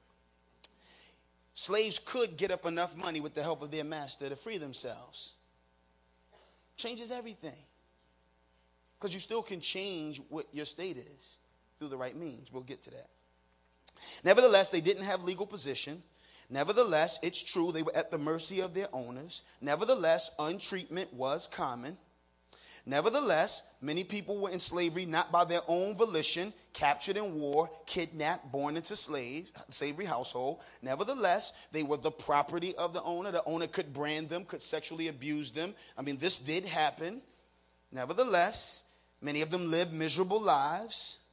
Slaves 1.53 1.99
could 1.99 2.37
get 2.37 2.49
up 2.49 2.65
enough 2.65 2.97
money 2.97 3.21
with 3.21 3.35
the 3.35 3.43
help 3.43 3.61
of 3.61 3.69
their 3.69 3.83
master 3.83 4.27
to 4.27 4.35
free 4.35 4.57
themselves. 4.57 5.33
Changes 6.75 7.11
everything. 7.11 7.63
Because 8.97 9.13
you 9.13 9.19
still 9.19 9.43
can 9.43 9.61
change 9.61 10.19
what 10.29 10.47
your 10.51 10.65
state 10.65 10.97
is 10.97 11.37
through 11.77 11.89
the 11.89 11.97
right 11.97 12.15
means. 12.15 12.51
We'll 12.51 12.63
get 12.63 12.81
to 12.83 12.89
that. 12.89 13.09
Nevertheless, 14.23 14.71
they 14.71 14.81
didn't 14.81 15.03
have 15.03 15.23
legal 15.23 15.45
position. 15.45 16.01
Nevertheless, 16.49 17.19
it's 17.21 17.43
true 17.43 17.71
they 17.71 17.83
were 17.83 17.95
at 17.95 18.09
the 18.09 18.17
mercy 18.17 18.61
of 18.61 18.73
their 18.73 18.87
owners. 18.91 19.43
Nevertheless, 19.61 20.31
untreatment 20.39 21.13
was 21.13 21.45
common. 21.45 21.95
Nevertheless, 22.85 23.63
many 23.81 24.03
people 24.03 24.39
were 24.39 24.49
in 24.49 24.59
slavery 24.59 25.05
not 25.05 25.31
by 25.31 25.45
their 25.45 25.61
own 25.67 25.95
volition, 25.95 26.51
captured 26.73 27.17
in 27.17 27.35
war, 27.35 27.69
kidnapped, 27.85 28.51
born 28.51 28.75
into 28.75 28.95
slave, 28.95 29.51
slavery 29.69 30.05
household. 30.05 30.61
Nevertheless, 30.81 31.53
they 31.71 31.83
were 31.83 31.97
the 31.97 32.11
property 32.11 32.75
of 32.75 32.93
the 32.93 33.03
owner. 33.03 33.31
The 33.31 33.43
owner 33.45 33.67
could 33.67 33.93
brand 33.93 34.29
them, 34.29 34.45
could 34.45 34.61
sexually 34.61 35.09
abuse 35.09 35.51
them. 35.51 35.75
I 35.97 36.01
mean, 36.01 36.17
this 36.17 36.39
did 36.39 36.65
happen. 36.65 37.21
Nevertheless, 37.91 38.85
many 39.21 39.41
of 39.41 39.51
them 39.51 39.69
lived 39.69 39.93
miserable 39.93 40.41
lives. 40.41 41.19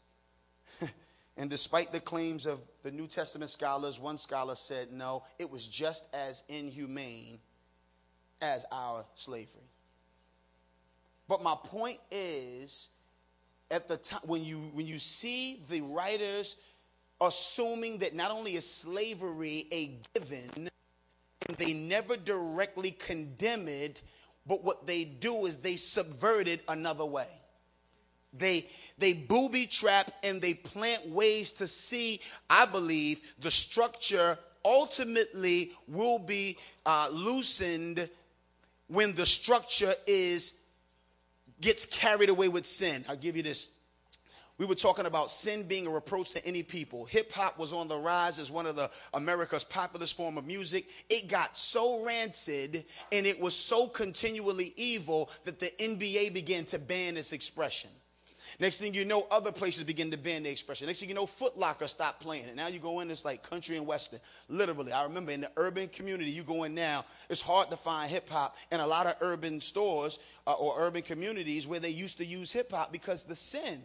And 1.38 1.48
despite 1.48 1.92
the 1.92 2.00
claims 2.00 2.46
of 2.46 2.60
the 2.82 2.90
New 2.90 3.06
Testament 3.06 3.48
scholars, 3.48 4.00
one 4.00 4.18
scholar 4.18 4.56
said, 4.56 4.92
no, 4.92 5.22
it 5.38 5.48
was 5.48 5.64
just 5.64 6.04
as 6.12 6.42
inhumane 6.48 7.38
as 8.42 8.66
our 8.72 9.04
slavery. 9.14 9.62
But 11.28 11.42
my 11.42 11.54
point 11.62 11.98
is, 12.10 12.88
at 13.70 13.86
the 13.86 13.98
time 13.98 14.20
when 14.24 14.42
you 14.42 14.56
when 14.72 14.86
you 14.86 14.98
see 14.98 15.62
the 15.68 15.82
writers 15.82 16.56
assuming 17.20 17.98
that 17.98 18.14
not 18.14 18.30
only 18.30 18.54
is 18.54 18.68
slavery 18.68 19.66
a 19.72 19.98
given, 20.14 20.70
and 21.48 21.56
they 21.58 21.72
never 21.74 22.16
directly 22.16 22.92
condemn 22.92 23.68
it, 23.68 24.02
but 24.46 24.64
what 24.64 24.86
they 24.86 25.04
do 25.04 25.46
is 25.46 25.58
they 25.58 25.76
subvert 25.76 26.48
it 26.48 26.62
another 26.68 27.04
way. 27.04 27.28
They 28.32 28.66
they 28.96 29.12
booby 29.12 29.66
trap 29.66 30.12
and 30.22 30.40
they 30.40 30.54
plant 30.54 31.08
ways 31.08 31.52
to 31.54 31.68
see, 31.68 32.20
I 32.48 32.66
believe, 32.66 33.20
the 33.40 33.50
structure 33.50 34.38
ultimately 34.64 35.72
will 35.86 36.18
be 36.18 36.58
uh, 36.84 37.08
loosened 37.10 38.08
when 38.88 39.14
the 39.14 39.26
structure 39.26 39.94
is 40.06 40.54
gets 41.60 41.86
carried 41.86 42.28
away 42.28 42.48
with 42.48 42.66
sin. 42.66 43.04
I'll 43.08 43.16
give 43.16 43.36
you 43.36 43.42
this. 43.42 43.70
We 44.58 44.66
were 44.66 44.74
talking 44.74 45.06
about 45.06 45.30
sin 45.30 45.62
being 45.62 45.86
a 45.86 45.90
reproach 45.90 46.32
to 46.32 46.44
any 46.44 46.64
people. 46.64 47.04
Hip 47.04 47.30
hop 47.30 47.58
was 47.58 47.72
on 47.72 47.86
the 47.86 47.96
rise 47.96 48.40
as 48.40 48.50
one 48.50 48.66
of 48.66 48.74
the 48.74 48.90
America's 49.14 49.62
populous 49.62 50.12
form 50.12 50.36
of 50.36 50.46
music. 50.46 50.88
It 51.08 51.28
got 51.28 51.56
so 51.56 52.04
rancid 52.04 52.84
and 53.12 53.24
it 53.24 53.38
was 53.38 53.54
so 53.54 53.86
continually 53.86 54.72
evil 54.76 55.30
that 55.44 55.60
the 55.60 55.72
NBA 55.78 56.34
began 56.34 56.64
to 56.66 56.78
ban 56.80 57.16
its 57.16 57.32
expression. 57.32 57.90
Next 58.60 58.78
thing 58.78 58.92
you 58.92 59.04
know, 59.04 59.24
other 59.30 59.52
places 59.52 59.84
begin 59.84 60.10
to 60.10 60.18
ban 60.18 60.42
the 60.42 60.50
expression. 60.50 60.88
Next 60.88 60.98
thing 60.98 61.08
you 61.08 61.14
know, 61.14 61.26
Foot 61.26 61.56
Locker 61.56 61.86
stopped 61.86 62.20
playing 62.20 62.46
it. 62.46 62.56
Now 62.56 62.66
you 62.66 62.80
go 62.80 62.98
in, 63.00 63.10
it's 63.10 63.24
like 63.24 63.48
country 63.48 63.76
and 63.76 63.86
western. 63.86 64.18
Literally, 64.48 64.90
I 64.90 65.04
remember 65.04 65.30
in 65.30 65.42
the 65.42 65.50
urban 65.56 65.86
community, 65.88 66.32
you 66.32 66.42
go 66.42 66.64
in 66.64 66.74
now, 66.74 67.04
it's 67.30 67.40
hard 67.40 67.70
to 67.70 67.76
find 67.76 68.10
hip 68.10 68.28
hop 68.28 68.56
in 68.72 68.80
a 68.80 68.86
lot 68.86 69.06
of 69.06 69.14
urban 69.20 69.60
stores 69.60 70.18
uh, 70.48 70.54
or 70.54 70.74
urban 70.76 71.02
communities 71.02 71.68
where 71.68 71.78
they 71.78 71.90
used 71.90 72.18
to 72.18 72.26
use 72.26 72.50
hip 72.50 72.72
hop 72.72 72.90
because 72.90 73.22
the 73.22 73.36
sin. 73.36 73.80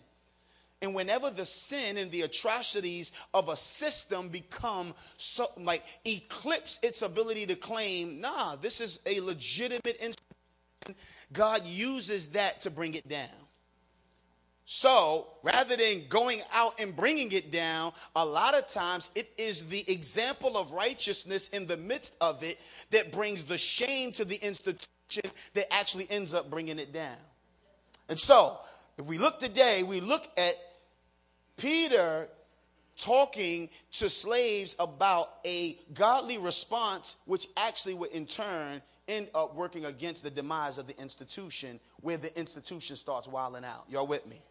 And 0.82 0.96
whenever 0.96 1.30
the 1.30 1.46
sin 1.46 1.98
and 1.98 2.10
the 2.10 2.24
atrocities 2.24 3.12
of 3.34 3.50
a 3.50 3.56
system 3.56 4.28
become 4.28 4.96
so 5.18 5.52
like 5.56 5.84
eclipse 6.04 6.80
its 6.82 7.04
ability 7.04 7.46
to 7.46 7.56
claim, 7.56 8.20
nah, 8.20 8.56
this 8.56 8.82
is 8.82 9.00
a 9.06 9.22
legitimate 9.22 9.98
institution, 9.98 10.96
God 11.32 11.66
uses 11.68 12.28
that 12.28 12.60
to 12.62 12.72
bring 12.72 12.96
it 12.96 13.08
down. 13.08 13.30
So 14.66 15.28
rather 15.44 15.76
than 15.76 16.08
going 16.08 16.42
out 16.54 16.80
and 16.80 16.96
bringing 16.96 17.32
it 17.32 17.52
down, 17.52 17.92
a 18.16 18.26
lot 18.26 18.56
of 18.56 18.68
times 18.68 19.10
it 19.14 19.30
is 19.38 19.68
the 19.68 19.84
example 19.92 20.58
of 20.58 20.72
righteousness 20.72 21.50
in 21.50 21.68
the 21.68 21.78
midst 21.78 22.16
of 22.22 22.44
it 22.44 22.60
that 22.92 23.12
brings 23.12 23.44
the 23.44 23.58
shame 23.58 24.12
to 24.14 24.26
the 24.26 24.36
institution 24.36 24.90
that 25.54 25.72
actually 25.74 26.08
ends 26.10 26.34
up 26.34 26.50
bringing 26.50 26.80
it 26.80 26.94
down. 26.94 27.18
And 28.10 28.20
so, 28.20 28.60
if 28.98 29.06
we 29.06 29.18
look 29.18 29.40
today, 29.40 29.84
we 29.84 30.00
look 30.00 30.30
at 30.38 30.56
Peter 31.58 32.30
talking 32.96 33.70
to 33.92 34.10
slaves 34.10 34.76
about 34.80 35.40
a 35.46 35.78
godly 35.94 36.38
response, 36.38 37.18
which 37.26 37.48
actually 37.58 37.96
would 37.96 38.12
in 38.12 38.26
turn 38.26 38.82
end 39.08 39.28
up 39.36 39.56
working 39.56 39.86
against 39.86 40.24
the 40.24 40.30
demise 40.30 40.78
of 40.78 40.88
the 40.88 40.98
institution, 41.02 41.80
where 42.02 42.18
the 42.18 42.38
institution 42.40 42.96
starts 42.96 43.28
wilding 43.28 43.66
out. 43.66 43.86
Y'all 43.90 44.08
with 44.08 44.26
me? 44.28 44.42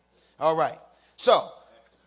All 0.40 0.56
right. 0.56 0.78
So, 1.16 1.50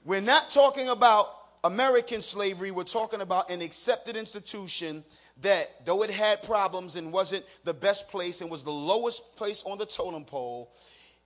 we're 0.03 0.21
not 0.21 0.49
talking 0.49 0.89
about 0.89 1.29
American 1.63 2.21
slavery. 2.21 2.69
We're 2.69 2.83
talking 2.83 3.21
about 3.21 3.49
an 3.49 3.61
accepted 3.61 4.15
institution 4.15 5.03
that, 5.41 5.85
though 5.85 6.03
it 6.03 6.11
had 6.11 6.43
problems 6.43 6.95
and 6.95 7.11
wasn't 7.11 7.43
the 7.63 7.73
best 7.73 8.07
place 8.07 8.41
and 8.41 8.51
was 8.51 8.61
the 8.61 8.71
lowest 8.71 9.35
place 9.35 9.63
on 9.65 9.77
the 9.77 9.85
totem 9.85 10.25
pole, 10.25 10.71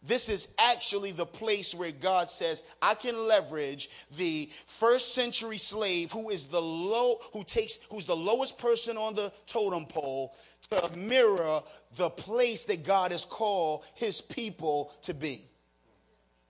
this 0.02 0.30
is 0.30 0.48
actually 0.72 1.12
the 1.12 1.26
place 1.26 1.76
where 1.76 1.92
God 1.92 2.30
says, 2.30 2.64
I 2.82 2.94
can 2.94 3.28
leverage 3.28 3.90
the 4.16 4.50
first 4.66 5.14
century 5.14 5.58
slave 5.58 6.12
who 6.14 6.30
is 6.30 6.48
the 6.48 6.62
low, 6.62 7.20
who 7.34 7.44
takes, 7.44 7.80
who's 7.92 8.06
the 8.06 8.16
lowest 8.16 8.58
person 8.58 8.96
on 8.96 9.14
the 9.14 9.34
totem 9.46 9.86
pole 9.86 10.36
to 10.70 10.90
mirror 10.96 11.62
the 11.98 12.10
place 12.10 12.64
that 12.66 12.86
God 12.86 13.12
has 13.12 13.26
called 13.26 13.84
his 13.96 14.22
people 14.22 14.94
to 15.02 15.14
be. 15.14 15.50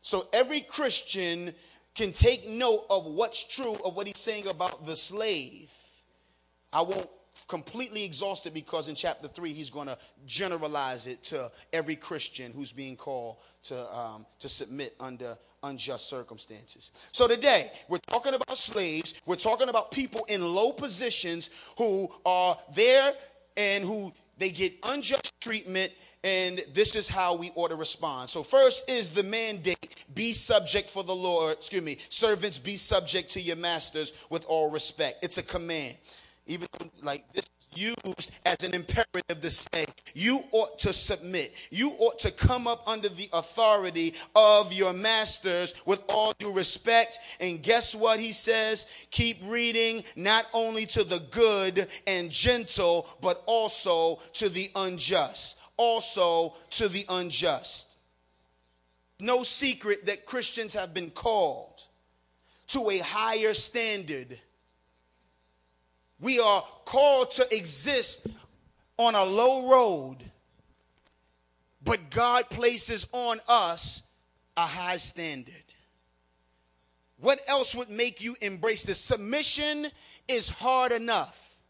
So 0.02 0.28
every 0.34 0.62
Christian 0.62 1.54
can 1.96 2.12
take 2.12 2.48
note 2.48 2.86
of 2.90 3.06
what's 3.06 3.44
true 3.44 3.76
of 3.84 3.96
what 3.96 4.08
he's 4.08 4.18
saying 4.18 4.48
about 4.48 4.86
the 4.86 4.96
slave. 4.96 5.72
I 6.72 6.82
won't 6.82 7.10
completely 7.48 8.04
exhausted 8.04 8.54
because 8.54 8.90
in 8.90 8.96
chapter 8.96 9.28
3 9.28 9.54
he's 9.54 9.70
going 9.70 9.88
to 9.88 9.98
generalize 10.26 11.08
it 11.08 11.24
to 11.24 11.52
every 11.72 11.96
christian 11.96 12.52
who's 12.52 12.72
being 12.72 12.96
called 12.96 13.38
to, 13.64 13.98
um, 13.98 14.26
to 14.40 14.50
submit 14.50 14.96
under 15.00 15.38
unjust 15.64 16.10
circumstances 16.10 16.92
so 17.12 17.28
today 17.28 17.70
we're 17.88 17.98
talking 18.10 18.34
about 18.34 18.58
slaves 18.58 19.14
we're 19.26 19.36
talking 19.36 19.70
about 19.70 19.92
people 19.92 20.26
in 20.28 20.42
low 20.54 20.72
positions 20.72 21.50
who 21.78 22.10
are 22.26 22.58
there 22.76 23.14
and 23.58 23.84
who 23.84 24.12
they 24.38 24.50
get 24.50 24.74
unjust 24.84 25.32
treatment 25.42 25.92
and 26.24 26.62
this 26.74 26.96
is 26.96 27.08
how 27.08 27.36
we 27.36 27.52
ought 27.56 27.70
to 27.70 27.76
respond. 27.76 28.30
So, 28.30 28.44
first 28.44 28.90
is 28.90 29.10
the 29.10 29.24
mandate 29.24 30.06
be 30.16 30.34
subject 30.34 30.90
for 30.90 31.04
the 31.04 31.16
Lord, 31.16 31.54
excuse 31.54 31.84
me, 31.84 31.98
servants 32.10 32.58
be 32.58 32.78
subject 32.78 33.32
to 33.32 33.42
your 33.42 33.56
masters 33.56 34.14
with 34.30 34.46
all 34.46 34.70
respect. 34.70 35.24
It's 35.24 35.38
a 35.38 35.44
command. 35.44 35.98
Even 36.48 36.68
like 37.04 37.24
this 37.34 37.46
used 37.76 38.32
as 38.46 38.64
an 38.64 38.74
imperative 38.74 39.42
to 39.42 39.50
say, 39.50 39.86
you 40.14 40.44
ought 40.52 40.80
to 40.80 40.92
submit. 40.92 41.54
You 41.70 41.92
ought 42.00 42.20
to 42.20 42.32
come 42.32 42.68
up 42.68 42.88
under 42.88 43.10
the 43.10 43.30
authority 43.34 44.16
of 44.36 44.74
your 44.74 44.94
masters 44.94 45.76
with 45.86 46.02
all 46.10 46.34
due 46.40 46.52
respect. 46.52 47.20
And 47.40 47.62
guess 47.62 47.94
what 47.94 48.20
he 48.20 48.32
says? 48.32 48.88
Keep 49.12 49.38
reading, 49.46 50.04
not 50.16 50.48
only 50.54 50.86
to 50.88 51.04
the 51.04 51.20
good 51.32 51.88
and 52.08 52.30
gentle, 52.32 53.08
but 53.22 53.44
also 53.46 54.20
to 54.34 54.50
the 54.50 54.72
unjust 54.76 55.59
also 55.80 56.54
to 56.72 56.89
the 56.89 57.06
unjust. 57.08 57.98
No 59.18 59.44
secret 59.44 60.06
that 60.08 60.26
Christians 60.26 60.74
have 60.74 60.94
been 60.94 61.10
called 61.10 61.86
to 62.68 62.89
a 62.89 62.98
higher 63.00 63.54
standard. 63.54 64.38
We 66.20 66.38
are 66.39 66.63
called 66.84 67.32
to 67.32 67.56
exist 67.56 68.28
on 68.98 69.15
a 69.15 69.24
low 69.24 69.72
road, 69.72 70.18
but 71.82 72.10
God 72.10 72.50
places 72.50 73.08
on 73.13 73.39
us 73.48 74.04
a 74.58 74.65
high 74.65 74.98
standard. 74.98 75.54
What 77.22 77.42
else 77.48 77.74
would 77.74 77.89
make 77.89 78.22
you 78.22 78.36
embrace 78.42 78.84
this? 78.84 79.00
Submission 79.00 79.88
is 80.28 80.50
hard 80.50 80.92
enough. 80.92 81.62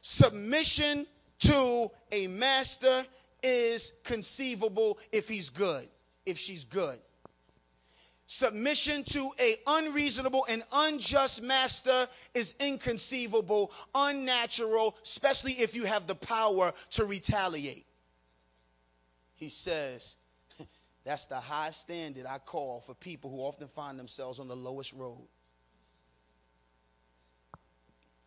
Submission 0.00 1.06
to 1.40 1.90
a 2.12 2.26
master 2.26 3.04
is 3.42 3.92
conceivable 4.04 4.98
if 5.12 5.28
he's 5.28 5.50
good, 5.50 5.86
if 6.24 6.38
she's 6.38 6.64
good. 6.64 6.98
Submission 8.28 9.04
to 9.04 9.30
a 9.38 9.54
unreasonable 9.68 10.44
and 10.48 10.64
unjust 10.72 11.42
master 11.42 12.08
is 12.34 12.54
inconceivable, 12.58 13.70
unnatural, 13.94 14.96
especially 15.04 15.52
if 15.52 15.76
you 15.76 15.84
have 15.84 16.08
the 16.08 16.14
power 16.16 16.72
to 16.90 17.04
retaliate. 17.04 17.86
He 19.36 19.48
says, 19.48 20.16
that's 21.04 21.26
the 21.26 21.36
high 21.36 21.70
standard 21.70 22.26
I 22.26 22.38
call 22.38 22.80
for 22.80 22.94
people 22.94 23.30
who 23.30 23.38
often 23.38 23.68
find 23.68 23.96
themselves 23.96 24.40
on 24.40 24.48
the 24.48 24.56
lowest 24.56 24.92
road. 24.92 25.28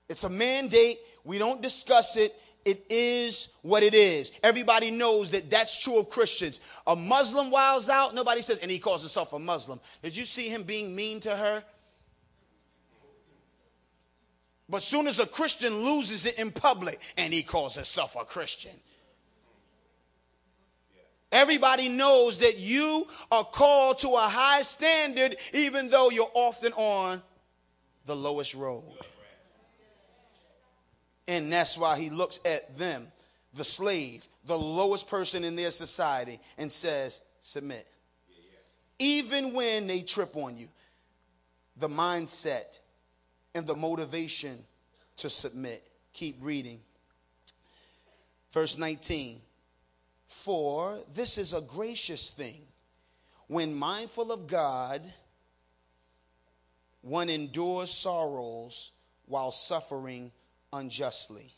It's 0.08 0.24
a 0.24 0.30
mandate. 0.30 0.98
We 1.24 1.38
don't 1.38 1.62
discuss 1.62 2.18
it. 2.18 2.34
It 2.66 2.86
is 2.90 3.50
what 3.62 3.84
it 3.84 3.94
is. 3.94 4.32
Everybody 4.44 4.92
knows 4.92 5.32
that 5.32 5.50
that's 5.50 5.78
true 5.82 6.00
of 6.00 6.10
Christians. 6.10 6.60
A 6.86 6.96
Muslim 6.96 7.52
wiles 7.52 7.90
out, 7.90 8.14
nobody 8.14 8.42
says, 8.42 8.60
and 8.60 8.70
he 8.70 8.80
calls 8.80 9.02
himself 9.02 9.34
a 9.34 9.40
Muslim. 9.40 9.80
Did 10.04 10.16
you 10.16 10.26
see 10.26 10.50
him 10.50 10.64
being 10.64 10.96
mean 10.96 11.20
to 11.22 11.36
her? 11.36 11.64
But 14.68 14.84
soon 14.84 15.08
as 15.08 15.20
a 15.20 15.26
Christian 15.26 15.84
loses 15.84 16.26
it 16.26 16.38
in 16.38 16.52
public, 16.52 17.00
and 17.18 17.34
he 17.34 17.42
calls 17.42 17.76
himself 17.76 18.16
a 18.16 18.24
Christian. 18.24 18.72
Everybody 21.32 21.90
knows 21.90 22.40
that 22.40 22.58
you 22.58 23.08
are 23.32 23.44
called 23.44 24.00
to 24.00 24.10
a 24.10 24.28
high 24.28 24.64
standard, 24.64 25.38
even 25.54 25.90
though 25.90 26.10
you're 26.10 26.32
often 26.34 26.74
on 26.74 27.22
the 28.06 28.16
lowest 28.16 28.54
road. 28.54 28.84
And 31.30 31.54
that's 31.54 31.78
why 31.78 32.00
he 32.00 32.10
looks 32.10 32.40
at 32.44 32.76
them, 32.80 33.06
the 33.54 33.64
slave, 33.64 34.28
the 34.48 34.58
lowest 34.58 35.08
person 35.08 35.44
in 35.44 35.56
their 35.56 35.70
society, 35.70 36.40
and 36.58 36.72
says, 36.72 37.22
Submit. 37.40 37.88
Even 38.98 39.54
when 39.54 39.86
they 39.86 40.02
trip 40.02 40.36
on 40.36 40.58
you, 40.58 40.68
the 41.78 41.88
mindset 41.88 42.80
and 43.54 43.66
the 43.68 43.76
motivation 43.76 44.58
to 45.18 45.30
submit. 45.30 45.88
Keep 46.14 46.38
reading. 46.42 46.80
Verse 48.52 48.80
19 48.80 49.40
For 50.28 50.98
this 51.14 51.38
is 51.38 51.54
a 51.54 51.62
gracious 51.62 52.32
thing 52.32 52.62
when 53.46 53.78
mindful 53.78 54.32
of 54.32 54.48
God, 54.48 55.04
one 57.02 57.30
endures 57.30 57.92
sorrows 57.92 58.94
while 59.28 59.52
suffering 59.52 60.32
unjustly. 60.74 61.54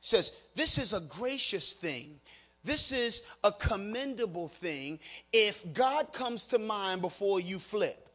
says, 0.00 0.36
This 0.54 0.78
is 0.78 0.92
a 0.92 1.00
gracious 1.00 1.72
thing. 1.72 2.20
This 2.62 2.92
is 2.92 3.22
a 3.42 3.52
commendable 3.52 4.48
thing 4.48 4.98
if 5.32 5.72
God 5.72 6.12
comes 6.12 6.46
to 6.46 6.58
mind 6.58 7.00
before 7.00 7.40
you 7.40 7.58
flip. 7.58 8.08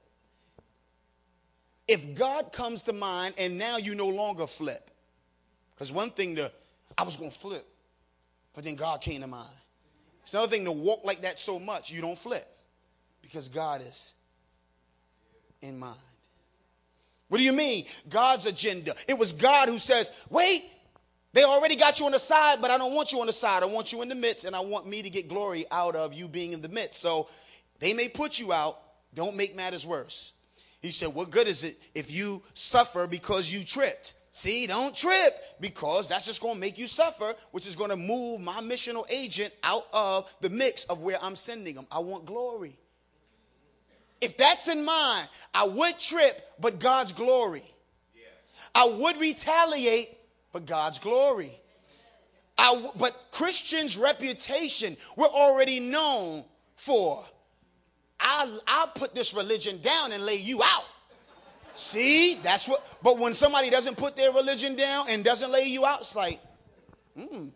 If 1.88 2.15
God 2.15 2.54
comes 2.54 2.84
to 2.84 2.93
mind 2.93 3.36
and 3.38 3.58
now 3.58 3.78
you 3.78 3.95
no 3.95 4.08
longer 4.08 4.48
flip. 4.48 4.91
Because 5.74 5.91
one 5.91 6.12
thing 6.12 6.36
to, 6.36 6.52
I 6.98 7.04
was 7.04 7.17
going 7.17 7.32
to 7.32 7.39
flip, 7.39 7.67
but 8.54 8.63
then 8.63 8.76
God 8.76 9.02
came 9.02 9.21
to 9.21 9.28
mind. 9.28 9.50
It's 10.24 10.34
another 10.34 10.50
thing 10.50 10.65
to 10.65 10.71
walk 10.71 11.04
like 11.04 11.21
that 11.21 11.39
so 11.39 11.60
much 11.60 11.91
you 11.91 12.02
don't 12.02 12.17
flip 12.17 12.48
because 13.21 13.50
God 13.50 13.82
is 13.82 14.15
in 15.62 15.78
mind. 15.78 15.98
What 17.27 17.39
do 17.39 17.43
you 17.43 17.53
mean? 17.53 17.85
God's 18.07 18.45
agenda. 18.45 18.95
It 19.07 19.17
was 19.17 19.33
God 19.33 19.67
who 19.67 19.79
says, 19.79 20.11
wait, 20.29 20.63
they 21.33 21.43
already 21.43 21.75
got 21.75 21.99
you 21.99 22.05
on 22.05 22.11
the 22.11 22.19
side, 22.19 22.61
but 22.61 22.71
I 22.71 22.77
don't 22.77 22.93
want 22.93 23.11
you 23.11 23.19
on 23.19 23.27
the 23.27 23.33
side. 23.33 23.63
I 23.63 23.65
want 23.65 23.91
you 23.91 24.01
in 24.01 24.09
the 24.09 24.15
midst, 24.15 24.45
and 24.45 24.55
I 24.55 24.61
want 24.61 24.88
me 24.88 25.01
to 25.01 25.09
get 25.09 25.27
glory 25.27 25.65
out 25.69 25.95
of 25.95 26.13
you 26.13 26.27
being 26.27 26.53
in 26.53 26.61
the 26.61 26.69
midst. 26.69 27.01
So 27.01 27.27
they 27.79 27.93
may 27.93 28.07
put 28.07 28.39
you 28.39 28.53
out. 28.53 28.79
Don't 29.13 29.35
make 29.35 29.55
matters 29.55 29.85
worse. 29.85 30.33
He 30.81 30.91
said, 30.91 31.09
What 31.09 31.31
good 31.31 31.47
is 31.47 31.63
it 31.63 31.77
if 31.93 32.11
you 32.11 32.41
suffer 32.53 33.07
because 33.07 33.51
you 33.51 33.63
tripped? 33.63 34.13
See, 34.31 34.67
don't 34.67 34.95
trip 34.95 35.33
because 35.61 36.09
that's 36.09 36.25
just 36.25 36.41
going 36.41 36.55
to 36.55 36.59
make 36.59 36.77
you 36.77 36.88
suffer, 36.88 37.33
which 37.51 37.65
is 37.65 37.75
going 37.75 37.89
to 37.89 37.95
move 37.95 38.41
my 38.41 38.61
missional 38.61 39.09
agent 39.09 39.53
out 39.63 39.88
of 39.93 40.33
the 40.41 40.49
mix 40.49 40.83
of 40.85 41.01
where 41.01 41.17
I'm 41.21 41.35
sending 41.35 41.75
them. 41.75 41.88
I 41.91 41.99
want 41.99 42.25
glory. 42.25 42.77
If 44.21 44.38
that's 44.38 44.67
in 44.67 44.84
mind, 44.84 45.30
I 45.54 45.65
would 45.65 45.99
trip, 45.99 46.49
but 46.60 46.80
God's 46.80 47.12
glory. 47.12 47.63
I 48.73 48.88
would 48.88 49.17
retaliate, 49.17 50.17
but 50.51 50.65
God's 50.65 50.99
glory. 50.99 51.58
I, 52.58 52.89
but 52.97 53.28
Christians' 53.32 53.97
reputation, 53.97 54.97
we're 55.15 55.28
already 55.28 55.80
known 55.80 56.43
for. 56.75 57.23
I'll, 58.19 58.62
I'll 58.67 58.88
put 58.88 59.13
this 59.13 59.34
religion 59.34 59.82
down 59.82 60.12
and 60.12 60.25
lay 60.25 60.36
you 60.36 60.63
out. 60.63 60.86
See, 61.73 62.36
that's 62.36 62.67
what, 62.67 62.86
but 63.04 63.19
when 63.19 63.34
somebody 63.34 63.69
doesn't 63.69 63.97
put 63.97 64.15
their 64.15 64.32
religion 64.32 64.75
down 64.75 65.08
and 65.10 65.23
doesn't 65.23 65.51
lay 65.51 65.65
you 65.65 65.86
out, 65.86 66.01
it's 66.01 66.15
like, 66.15 66.39
hmm. 67.17 67.47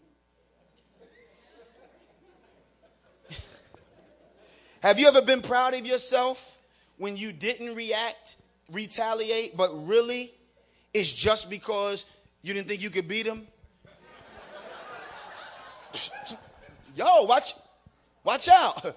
Have 4.82 4.98
you 4.98 5.08
ever 5.08 5.22
been 5.22 5.42
proud 5.42 5.74
of 5.74 5.86
yourself 5.86 6.60
when 6.98 7.18
you 7.18 7.34
didn't 7.34 7.76
react, 7.76 8.38
retaliate, 8.72 9.58
but 9.58 9.70
really 9.86 10.34
it's 10.94 11.12
just 11.12 11.50
because 11.50 12.06
you 12.42 12.54
didn't 12.54 12.68
think 12.70 12.82
you 12.82 12.90
could 12.90 13.08
beat 13.08 13.26
him? 13.26 13.46
Yo, 16.96 17.26
watch, 17.26 17.54
watch 18.24 18.48
out. 18.48 18.96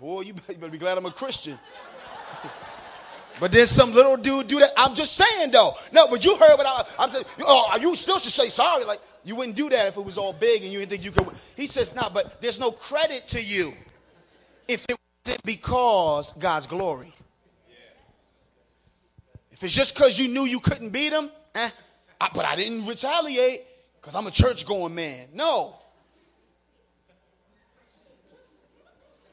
Boy, 0.00 0.22
you 0.22 0.34
better 0.34 0.68
be 0.68 0.78
glad 0.78 0.98
I'm 0.98 1.06
a 1.06 1.10
Christian. 1.10 1.58
But 3.38 3.50
then 3.50 3.66
some 3.66 3.92
little 3.92 4.16
dude 4.16 4.48
do 4.48 4.58
that. 4.58 4.70
I'm 4.76 4.94
just 4.94 5.16
saying 5.16 5.52
though. 5.52 5.74
No, 5.92 6.08
but 6.08 6.24
you 6.24 6.36
heard 6.36 6.56
what 6.56 6.66
I, 6.98 7.04
am 7.04 7.10
saying. 7.10 7.24
Oh, 7.42 7.76
you 7.80 7.94
still 7.94 8.18
should 8.18 8.32
say 8.32 8.48
sorry. 8.48 8.84
Like 8.84 9.00
you 9.24 9.36
wouldn't 9.36 9.56
do 9.56 9.68
that 9.70 9.88
if 9.88 9.96
it 9.96 10.04
was 10.04 10.18
all 10.18 10.32
big 10.32 10.62
and 10.62 10.72
you 10.72 10.80
didn't 10.80 10.90
think 10.90 11.04
you 11.04 11.12
could. 11.12 11.28
He 11.56 11.66
says, 11.66 11.94
nah, 11.94 12.08
but 12.08 12.40
there's 12.40 12.60
no 12.60 12.72
credit 12.72 13.26
to 13.28 13.42
you 13.42 13.72
if 14.68 14.84
it 14.88 14.96
because 15.44 16.32
God's 16.32 16.66
glory. 16.66 17.12
If 19.50 19.62
it's 19.62 19.74
just 19.74 19.94
because 19.94 20.18
you 20.18 20.28
knew 20.28 20.44
you 20.44 20.60
couldn't 20.60 20.90
beat 20.90 21.12
him, 21.12 21.30
eh, 21.54 21.70
I, 22.20 22.28
but 22.34 22.44
I 22.44 22.56
didn't 22.56 22.86
retaliate 22.86 23.62
because 24.00 24.14
I'm 24.14 24.26
a 24.26 24.30
church 24.30 24.66
going 24.66 24.94
man. 24.94 25.28
No. 25.34 25.78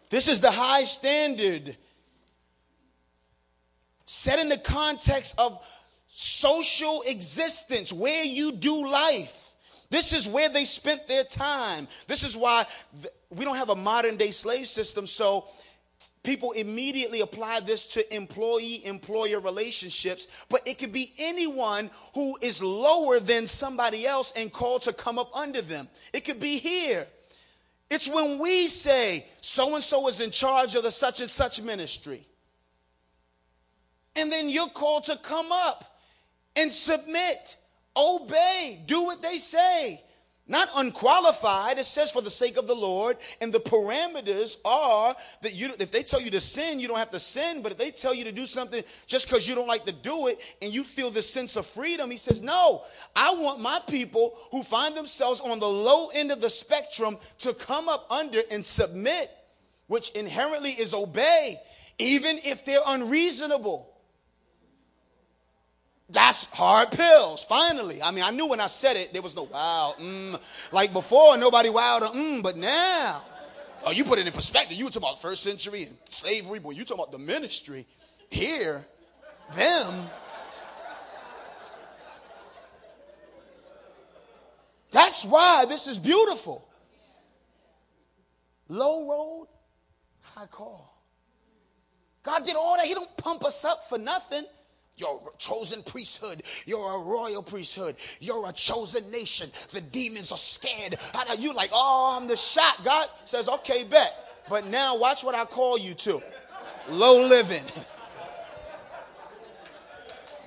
This 0.10 0.28
is 0.28 0.42
the 0.42 0.52
high 0.52 0.84
standard 0.84 1.78
set 4.06 4.40
in 4.40 4.50
the 4.50 4.58
context 4.58 5.36
of 5.38 5.64
social 6.08 7.04
existence, 7.08 7.94
where 7.94 8.24
you 8.24 8.52
do 8.52 8.88
life. 8.88 9.56
This 9.92 10.14
is 10.14 10.28
where 10.28 10.50
they 10.50 10.66
spent 10.66 11.08
their 11.08 11.24
time. 11.24 11.88
This 12.08 12.24
is 12.24 12.36
why 12.36 12.66
we 13.30 13.46
don't 13.46 13.56
have 13.56 13.70
a 13.70 13.76
modern 13.76 14.18
day 14.18 14.32
slave 14.32 14.68
system. 14.68 15.08
So 15.08 15.48
people 16.24 16.52
immediately 16.52 17.22
apply 17.22 17.60
this 17.62 17.88
to 17.88 18.16
employee 18.16 18.86
employer 18.86 19.40
relationships, 19.40 20.28
but 20.50 20.66
it 20.68 20.78
could 20.78 20.92
be 20.92 21.14
anyone 21.18 21.90
who 22.14 22.38
is 22.42 22.62
lower 22.62 23.20
than 23.20 23.48
somebody 23.48 24.06
else 24.06 24.32
and 24.36 24.54
called 24.54 24.84
to 24.84 24.94
come 24.94 25.18
up 25.18 25.36
under 25.36 25.62
them. 25.62 25.88
It 26.14 26.26
could 26.26 26.40
be 26.40 26.58
here. 26.58 27.08
It's 27.90 28.08
when 28.08 28.38
we 28.38 28.68
say 28.68 29.26
so 29.42 29.76
and 29.76 29.84
so 29.84 30.08
is 30.08 30.20
in 30.22 30.32
charge 30.32 30.76
of 30.76 30.84
the 30.84 30.92
such 30.92 31.22
and 31.22 31.30
such 31.30 31.62
ministry. 31.62 32.26
And 34.16 34.32
then 34.32 34.50
you're 34.50 34.70
called 34.70 35.06
to 35.06 35.18
come 35.18 35.52
up 35.52 35.98
and 36.56 36.72
submit, 36.72 37.58
obey, 37.96 38.82
do 38.86 39.04
what 39.04 39.22
they 39.22 39.38
say. 39.38 40.04
Not 40.50 40.68
unqualified. 40.76 41.78
It 41.78 41.86
says 41.86 42.12
for 42.12 42.24
the 42.24 42.30
sake 42.32 42.58
of 42.58 42.66
the 42.66 42.76
Lord. 42.76 43.18
And 43.40 43.54
the 43.54 43.60
parameters 43.60 44.58
are 44.66 45.16
that 45.44 45.54
you, 45.54 45.72
if 45.80 45.92
they 45.92 46.02
tell 46.02 46.20
you 46.20 46.32
to 46.32 46.42
sin, 46.42 46.80
you 46.80 46.88
don't 46.88 46.98
have 46.98 47.12
to 47.12 47.20
sin. 47.20 47.62
But 47.62 47.72
if 47.72 47.78
they 47.78 47.92
tell 47.92 48.16
you 48.16 48.24
to 48.24 48.32
do 48.32 48.48
something 48.48 48.84
just 49.06 49.30
because 49.30 49.48
you 49.48 49.54
don't 49.54 49.68
like 49.68 49.86
to 49.86 49.92
do 49.92 50.26
it 50.26 50.42
and 50.62 50.74
you 50.74 50.84
feel 50.84 51.12
this 51.12 51.30
sense 51.30 51.56
of 51.56 51.68
freedom, 51.68 52.10
he 52.10 52.18
says, 52.18 52.42
no, 52.42 52.84
I 53.16 53.36
want 53.36 53.62
my 53.62 53.80
people 53.88 54.40
who 54.50 54.64
find 54.64 54.98
themselves 54.98 55.40
on 55.40 55.60
the 55.60 55.70
low 55.70 56.08
end 56.08 56.32
of 56.32 56.42
the 56.42 56.50
spectrum 56.50 57.18
to 57.38 57.54
come 57.54 57.88
up 57.88 58.08
under 58.10 58.42
and 58.50 58.66
submit, 58.66 59.30
which 59.86 60.10
inherently 60.12 60.72
is 60.72 60.96
obey, 60.96 61.62
even 62.00 62.40
if 62.44 62.66
they're 62.66 62.80
unreasonable. 62.88 63.94
That's 66.12 66.46
hard 66.46 66.92
pills, 66.92 67.46
finally. 67.46 68.02
I 68.02 68.12
mean, 68.12 68.24
I 68.24 68.32
knew 68.32 68.48
when 68.48 68.60
I 68.60 68.68
said 68.68 68.96
it, 68.96 69.14
there 69.14 69.22
was 69.22 69.36
no 69.36 69.44
wow, 69.44 69.94
mm. 70.00 70.40
Like 70.72 70.92
before, 70.92 71.38
nobody 71.38 71.70
wowed, 71.70 72.02
mm, 72.02 72.42
but 72.42 72.58
now, 72.58 73.22
oh, 73.86 73.92
you 73.92 74.04
put 74.04 74.18
it 74.18 74.26
in 74.26 74.34
perspective. 74.34 74.76
You 74.76 74.86
were 74.86 74.92
talking 74.92 75.08
about 75.08 75.22
first 75.22 75.44
century 75.44 75.84
and 75.84 75.96
slavery, 76.10 76.58
boy, 76.58 76.72
you 76.72 76.84
talking 76.84 77.04
about 77.04 77.12
the 77.12 77.20
ministry. 77.20 77.86
Here, 78.32 78.86
them. 79.54 80.10
That's 84.92 85.24
why 85.26 85.66
this 85.70 85.86
is 85.86 86.00
beautiful. 86.00 86.68
Low 88.68 89.08
road, 89.08 89.48
high 90.22 90.48
call. 90.48 90.96
God 92.24 92.46
did 92.46 92.56
all 92.56 92.78
that. 92.78 92.86
He 92.86 92.96
don't 92.96 93.16
pump 93.18 93.46
us 93.46 93.64
up 93.64 93.88
for 93.88 94.00
nothing. 94.00 94.44
You're 95.00 95.22
a 95.34 95.38
chosen 95.38 95.82
priesthood. 95.84 96.44
You're 96.66 96.96
a 96.96 97.00
royal 97.00 97.42
priesthood. 97.42 97.96
You're 98.20 98.50
a 98.50 98.52
chosen 98.52 99.10
nation. 99.12 99.50
The 99.72 99.80
demons 99.80 100.32
are 100.32 100.38
scared. 100.38 100.98
You 101.38 101.54
like, 101.54 101.70
oh, 101.72 102.18
I'm 102.20 102.28
the 102.28 102.36
shot. 102.36 102.84
God 102.84 103.08
says, 103.24 103.48
okay, 103.48 103.86
bet. 103.86 104.44
But 104.50 104.68
now 104.68 104.98
watch 104.98 105.24
what 105.24 105.36
I 105.36 105.46
call 105.46 105.78
you 105.78 105.94
to. 105.94 106.22
Low 106.90 107.26
living. 107.26 107.64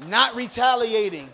Not 0.08 0.34
retaliating. 0.34 1.30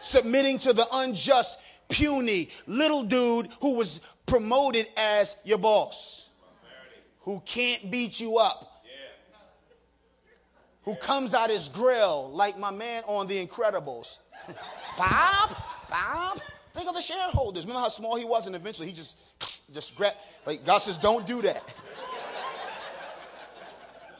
Submitting 0.00 0.58
to 0.60 0.72
the 0.72 0.86
unjust, 0.92 1.58
puny 1.88 2.50
little 2.66 3.02
dude 3.02 3.48
who 3.60 3.76
was 3.76 4.00
promoted 4.26 4.86
as 4.96 5.36
your 5.44 5.58
boss. 5.58 6.28
Who 7.20 7.42
can't 7.44 7.90
beat 7.90 8.20
you 8.20 8.38
up 8.38 8.73
who 10.84 10.94
comes 10.96 11.34
out 11.34 11.50
his 11.50 11.68
grill 11.68 12.30
like 12.32 12.58
my 12.58 12.70
man 12.70 13.02
on 13.06 13.26
The 13.26 13.44
Incredibles. 13.44 14.18
Bob, 14.98 15.56
Bob, 15.90 16.40
think 16.74 16.88
of 16.88 16.94
the 16.94 17.00
shareholders. 17.00 17.64
Remember 17.64 17.80
how 17.80 17.88
small 17.88 18.16
he 18.16 18.24
was, 18.24 18.46
and 18.46 18.54
eventually 18.54 18.88
he 18.88 18.94
just, 18.94 19.18
just 19.72 19.96
grabbed. 19.96 20.16
Like 20.46 20.64
God 20.64 20.78
says, 20.78 20.96
don't 20.96 21.26
do 21.26 21.42
that. 21.42 21.62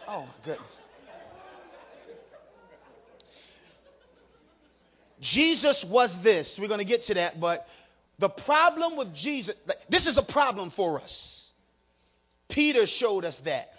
oh 0.09 0.21
my 0.21 0.27
goodness. 0.45 0.81
Jesus 5.21 5.85
was 5.85 6.19
this. 6.19 6.59
We're 6.59 6.69
going 6.69 6.79
to 6.79 6.85
get 6.85 7.03
to 7.03 7.15
that, 7.15 7.41
but 7.41 7.69
the 8.19 8.29
problem 8.29 8.97
with 8.97 9.15
Jesus, 9.15 9.55
this 9.89 10.07
is 10.07 10.19
a 10.19 10.23
problem 10.23 10.71
for 10.71 11.01
us. 11.01 11.55
Peter 12.49 12.87
showed 12.87 13.25
us 13.25 13.41
that 13.41 13.75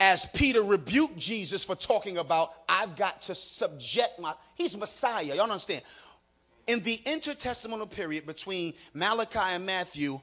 as 0.00 0.26
Peter 0.26 0.62
rebuked 0.62 1.16
Jesus 1.16 1.64
for 1.64 1.74
talking 1.74 2.18
about, 2.18 2.52
I've 2.68 2.96
got 2.96 3.22
to 3.22 3.34
subject 3.34 4.18
my, 4.18 4.34
he's 4.54 4.76
Messiah. 4.76 5.24
Y'all 5.24 5.42
understand? 5.42 5.82
In 6.66 6.80
the 6.80 7.00
intertestamental 7.06 7.90
period 7.90 8.26
between 8.26 8.74
Malachi 8.94 9.38
and 9.38 9.66
Matthew, 9.66 10.20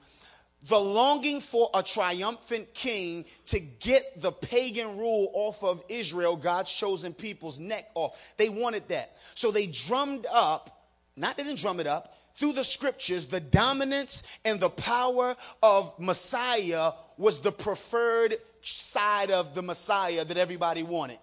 the 0.67 0.79
longing 0.79 1.39
for 1.39 1.69
a 1.73 1.81
triumphant 1.81 2.73
king 2.73 3.25
to 3.45 3.59
get 3.59 4.21
the 4.21 4.31
pagan 4.31 4.97
rule 4.97 5.31
off 5.33 5.63
of 5.63 5.83
Israel, 5.87 6.35
God's 6.35 6.71
chosen 6.71 7.13
people's 7.13 7.59
neck 7.59 7.89
off. 7.95 8.33
They 8.35 8.49
wanted 8.49 8.87
that. 8.89 9.15
So 9.35 9.51
they 9.51 9.67
drummed 9.67 10.25
up, 10.31 10.85
not 11.15 11.37
they 11.37 11.43
didn't 11.43 11.59
drum 11.59 11.79
it 11.79 11.87
up, 11.87 12.15
through 12.35 12.53
the 12.53 12.63
scriptures, 12.63 13.25
the 13.25 13.39
dominance 13.41 14.23
and 14.45 14.59
the 14.59 14.69
power 14.69 15.35
of 15.61 15.97
Messiah 15.99 16.93
was 17.17 17.39
the 17.41 17.51
preferred 17.51 18.37
side 18.61 19.31
of 19.31 19.53
the 19.53 19.61
Messiah 19.61 20.25
that 20.25 20.37
everybody 20.37 20.83
wanted. 20.83 21.19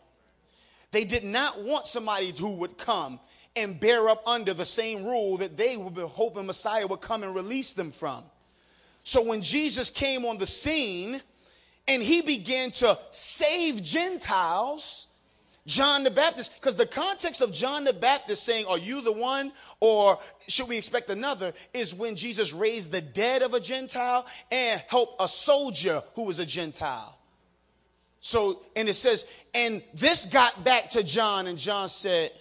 They 0.92 1.04
did 1.04 1.24
not 1.24 1.62
want 1.62 1.86
somebody 1.86 2.32
who 2.36 2.56
would 2.56 2.78
come 2.78 3.20
and 3.56 3.78
bear 3.80 4.08
up 4.08 4.26
under 4.26 4.54
the 4.54 4.64
same 4.64 5.04
rule 5.04 5.38
that 5.38 5.56
they 5.56 5.76
were 5.76 6.06
hoping 6.06 6.46
Messiah 6.46 6.86
would 6.86 7.00
come 7.00 7.22
and 7.22 7.34
release 7.34 7.72
them 7.72 7.90
from. 7.90 8.22
So 9.02 9.22
when 9.22 9.40
Jesus 9.40 9.88
came 9.88 10.24
on 10.24 10.36
the 10.36 10.46
scene 10.46 11.20
and 11.88 12.02
he 12.02 12.22
began 12.22 12.70
to 12.72 12.98
save 13.10 13.82
Gentiles, 13.82 15.08
John 15.66 16.04
the 16.04 16.10
Baptist, 16.10 16.54
because 16.54 16.76
the 16.76 16.86
context 16.86 17.40
of 17.40 17.52
John 17.52 17.84
the 17.84 17.92
Baptist 17.92 18.44
saying, 18.44 18.66
Are 18.66 18.78
you 18.78 19.00
the 19.00 19.12
one 19.12 19.52
or 19.80 20.18
should 20.46 20.68
we 20.68 20.76
expect 20.76 21.10
another? 21.10 21.52
is 21.72 21.94
when 21.94 22.14
Jesus 22.14 22.52
raised 22.52 22.92
the 22.92 23.00
dead 23.00 23.42
of 23.42 23.54
a 23.54 23.60
Gentile 23.60 24.26
and 24.50 24.82
helped 24.88 25.16
a 25.20 25.28
soldier 25.28 26.02
who 26.14 26.24
was 26.24 26.38
a 26.38 26.46
Gentile. 26.46 27.15
So, 28.26 28.64
and 28.74 28.88
it 28.88 28.94
says, 28.94 29.24
and 29.54 29.80
this 29.94 30.26
got 30.26 30.64
back 30.64 30.90
to 30.90 31.04
John, 31.04 31.46
and 31.46 31.56
John 31.56 31.88
said, 31.88 32.32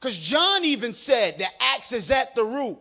because 0.00 0.18
John 0.18 0.64
even 0.64 0.92
said 0.92 1.38
the 1.38 1.46
axe 1.60 1.92
is 1.92 2.10
at 2.10 2.34
the 2.34 2.42
root. 2.42 2.76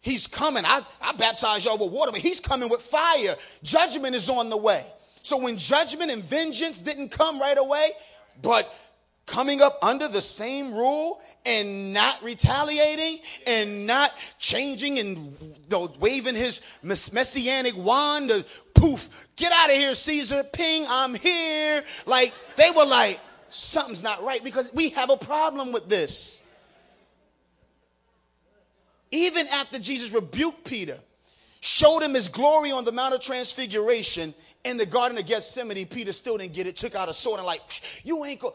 He's 0.00 0.28
coming. 0.28 0.62
I, 0.64 0.82
I 1.02 1.12
baptize 1.14 1.64
y'all 1.64 1.76
with 1.76 1.90
water, 1.90 2.12
but 2.12 2.20
he's 2.20 2.38
coming 2.38 2.68
with 2.68 2.82
fire. 2.82 3.34
Judgment 3.64 4.14
is 4.14 4.30
on 4.30 4.48
the 4.48 4.56
way. 4.56 4.86
So 5.22 5.38
when 5.38 5.56
judgment 5.56 6.12
and 6.12 6.22
vengeance 6.22 6.82
didn't 6.82 7.08
come 7.08 7.40
right 7.40 7.58
away, 7.58 7.88
but 8.42 8.72
coming 9.26 9.60
up 9.60 9.78
under 9.82 10.08
the 10.08 10.22
same 10.22 10.72
rule 10.72 11.20
and 11.44 11.92
not 11.92 12.22
retaliating 12.22 13.18
and 13.46 13.86
not 13.86 14.12
changing 14.38 14.98
and 14.98 15.18
you 15.40 15.54
know, 15.68 15.92
waving 16.00 16.34
his 16.34 16.60
messianic 16.82 17.76
wand 17.76 18.30
to 18.30 18.44
poof, 18.74 19.08
get 19.36 19.52
out 19.52 19.68
of 19.68 19.76
here, 19.76 19.94
Caesar, 19.94 20.44
ping, 20.44 20.86
I'm 20.88 21.14
here. 21.14 21.82
Like, 22.06 22.32
they 22.56 22.70
were 22.70 22.86
like, 22.86 23.20
something's 23.48 24.02
not 24.02 24.22
right 24.22 24.42
because 24.42 24.72
we 24.72 24.90
have 24.90 25.10
a 25.10 25.16
problem 25.16 25.72
with 25.72 25.88
this. 25.88 26.42
Even 29.10 29.46
after 29.48 29.78
Jesus 29.78 30.10
rebuked 30.12 30.64
Peter, 30.64 30.98
showed 31.60 32.00
him 32.00 32.14
his 32.14 32.28
glory 32.28 32.70
on 32.70 32.84
the 32.84 32.92
Mount 32.92 33.14
of 33.14 33.20
Transfiguration 33.20 34.34
in 34.64 34.76
the 34.76 34.86
Garden 34.86 35.16
of 35.16 35.26
Gethsemane, 35.26 35.86
Peter 35.86 36.12
still 36.12 36.36
didn't 36.36 36.52
get 36.52 36.66
it, 36.66 36.76
took 36.76 36.94
out 36.94 37.08
a 37.08 37.14
sword 37.14 37.38
and 37.38 37.46
like, 37.46 37.60
you 38.04 38.24
ain't 38.24 38.40
go. 38.40 38.54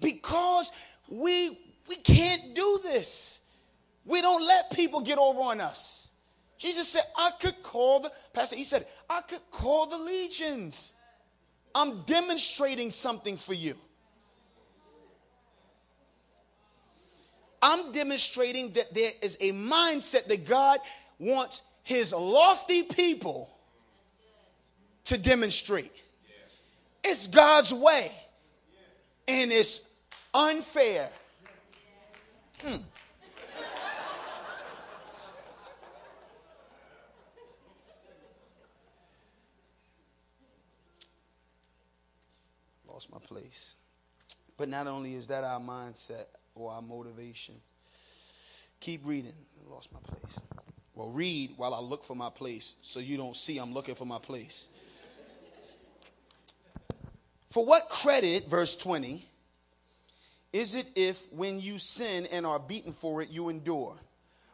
Because 0.00 0.72
we 1.08 1.58
we 1.88 1.96
can't 1.96 2.54
do 2.54 2.80
this. 2.82 3.42
We 4.04 4.20
don't 4.20 4.44
let 4.44 4.70
people 4.70 5.00
get 5.00 5.18
over 5.18 5.40
on 5.40 5.60
us. 5.60 6.10
Jesus 6.58 6.88
said, 6.88 7.02
I 7.16 7.30
could 7.40 7.62
call 7.62 8.00
the 8.00 8.10
pastor, 8.32 8.56
he 8.56 8.64
said, 8.64 8.86
I 9.10 9.20
could 9.20 9.42
call 9.50 9.86
the 9.86 9.98
legions. 9.98 10.94
I'm 11.74 12.02
demonstrating 12.02 12.90
something 12.90 13.36
for 13.36 13.52
you. 13.52 13.74
I'm 17.60 17.92
demonstrating 17.92 18.72
that 18.72 18.94
there 18.94 19.12
is 19.20 19.36
a 19.40 19.52
mindset 19.52 20.26
that 20.26 20.46
God 20.46 20.78
wants 21.18 21.62
his 21.82 22.12
lofty 22.12 22.82
people 22.84 23.50
to 25.04 25.18
demonstrate. 25.18 25.92
It's 27.04 27.26
God's 27.26 27.72
way. 27.72 28.10
And 29.28 29.50
it's 29.52 29.80
unfair. 30.32 31.10
Hmm. 32.62 32.76
lost 42.96 43.12
my 43.12 43.18
place. 43.18 43.76
But 44.56 44.70
not 44.70 44.86
only 44.86 45.16
is 45.16 45.26
that 45.26 45.44
our 45.44 45.60
mindset 45.60 46.24
or 46.54 46.72
our 46.72 46.80
motivation, 46.80 47.56
keep 48.80 49.06
reading. 49.06 49.34
Lost 49.68 49.92
my 49.92 50.00
place. 50.00 50.40
Well, 50.94 51.10
read 51.10 51.50
while 51.58 51.74
I 51.74 51.80
look 51.80 52.04
for 52.04 52.16
my 52.16 52.30
place 52.30 52.76
so 52.80 52.98
you 52.98 53.18
don't 53.18 53.36
see 53.36 53.58
I'm 53.58 53.74
looking 53.74 53.94
for 53.94 54.06
my 54.06 54.18
place. 54.18 54.70
For 57.50 57.64
what 57.64 57.88
credit, 57.88 58.48
verse 58.48 58.76
20, 58.76 59.24
is 60.52 60.74
it 60.74 60.90
if 60.94 61.30
when 61.32 61.60
you 61.60 61.78
sin 61.78 62.26
and 62.32 62.46
are 62.46 62.58
beaten 62.58 62.92
for 62.92 63.22
it, 63.22 63.30
you 63.30 63.48
endure? 63.48 63.96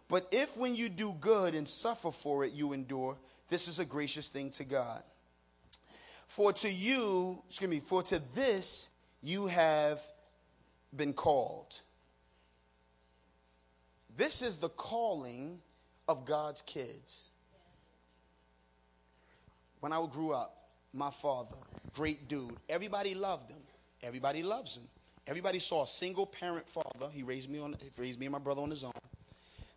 But 0.09 0.29
if 0.31 0.57
when 0.57 0.75
you 0.75 0.89
do 0.89 1.15
good 1.21 1.55
and 1.55 1.69
suffer 1.69 2.11
for 2.11 2.45
it, 2.45 2.53
you 2.53 2.73
endure, 2.73 3.17
this 3.49 3.69
is 3.69 3.79
a 3.79 3.85
gracious 3.85 4.29
thing 4.29 4.51
to 4.51 4.65
God. 4.65 5.03
For 6.27 6.53
to 6.53 6.71
you, 6.71 7.43
excuse 7.47 7.71
me, 7.71 7.81
for 7.81 8.03
to 8.05 8.21
this 8.35 8.93
you 9.23 9.47
have 9.47 10.01
been 10.95 11.13
called. 11.13 11.81
This 14.17 14.43
is 14.43 14.57
the 14.57 14.69
calling 14.69 15.61
of 16.09 16.27
God's 16.27 16.63
kids. 16.63 17.31
When 19.81 19.93
I 19.93 20.07
grew 20.07 20.33
up, 20.33 20.62
my 20.93 21.11
father, 21.11 21.57
great 21.95 22.29
dude, 22.29 22.57
everybody 22.69 23.15
loved 23.15 23.51
him. 23.51 23.61
Everybody 24.03 24.43
loves 24.43 24.77
him. 24.77 24.85
Everybody 25.27 25.61
saw 25.61 25.85
a 25.85 25.87
single 25.87 26.27
parent 26.27 26.69
father. 26.69 27.09
He 27.13 27.23
raised 27.23 27.51
me 27.51 27.61
on 27.61 27.77
raised 27.97 28.19
me 28.19 28.27
and 28.27 28.33
my 28.33 28.39
brother 28.39 28.63
on 28.63 28.71
his 28.71 28.83
own. 28.83 28.93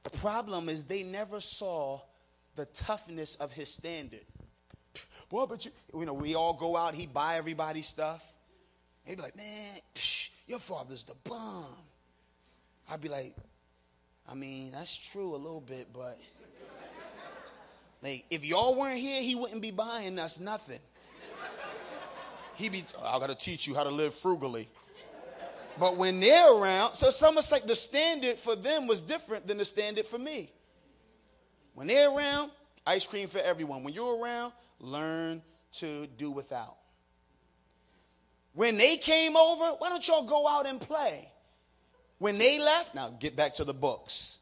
The 0.04 0.10
problem 0.18 0.70
is 0.70 0.84
they 0.84 1.04
never 1.04 1.40
saw 1.40 2.02
the 2.56 2.66
toughness 2.66 3.36
of 3.36 3.52
his 3.52 3.72
standard. 3.72 4.26
Well, 5.32 5.48
but 5.48 5.66
you, 5.66 5.72
you 5.94 6.06
know, 6.06 6.14
we 6.14 6.36
all 6.36 6.54
go 6.54 6.78
out, 6.78 6.96
he 6.96 7.06
buy 7.06 7.38
everybody 7.38 7.82
stuff. 7.82 8.34
He'd 9.06 9.18
be 9.18 9.22
like, 9.22 9.36
man, 9.36 9.78
psh, 9.94 10.30
your 10.48 10.60
father's 10.60 11.04
the 11.04 11.16
bomb. 11.24 11.66
I'd 12.90 13.02
be 13.02 13.10
like, 13.10 13.36
I 14.28 14.34
mean, 14.34 14.72
that's 14.72 14.96
true 14.96 15.36
a 15.36 15.38
little 15.38 15.62
bit, 15.62 15.88
but 15.94 16.20
like, 18.02 18.26
if 18.30 18.46
y'all 18.46 18.76
weren't 18.76 19.00
here, 19.00 19.22
he 19.22 19.36
wouldn't 19.36 19.62
be 19.62 19.72
buying 19.72 20.18
us 20.20 20.40
nothing. 20.40 20.80
He'd 22.56 22.72
be, 22.72 22.84
oh, 22.98 23.16
I 23.16 23.20
gotta 23.20 23.36
teach 23.36 23.68
you 23.68 23.76
how 23.76 23.84
to 23.84 23.90
live 23.90 24.14
frugally. 24.14 24.68
But 25.78 25.98
when 25.98 26.20
they're 26.20 26.58
around, 26.58 26.96
so 26.96 27.08
it's 27.08 27.22
almost 27.22 27.52
like 27.52 27.64
the 27.64 27.76
standard 27.76 28.40
for 28.40 28.56
them 28.56 28.88
was 28.88 29.02
different 29.02 29.46
than 29.46 29.58
the 29.58 29.66
standard 29.66 30.06
for 30.06 30.18
me. 30.18 30.52
When 31.74 31.88
they're 31.88 32.16
around, 32.16 32.52
ice 32.88 33.06
cream 33.06 33.28
for 33.28 33.40
everyone. 33.40 33.84
When 33.84 33.94
you're 33.94 34.18
around, 34.18 34.54
learn 34.80 35.42
to 35.74 36.08
do 36.08 36.32
without. 36.32 36.78
When 38.54 38.78
they 38.78 38.96
came 38.96 39.36
over, 39.36 39.76
why 39.80 39.90
don't 39.90 40.08
y'all 40.08 40.24
go 40.24 40.48
out 40.48 40.66
and 40.66 40.80
play? 40.80 41.30
When 42.20 42.38
they 42.38 42.58
left, 42.60 42.96
now 42.96 43.10
get 43.20 43.36
back 43.36 43.56
to 43.56 43.66
the 43.66 43.74
books. 43.74 44.40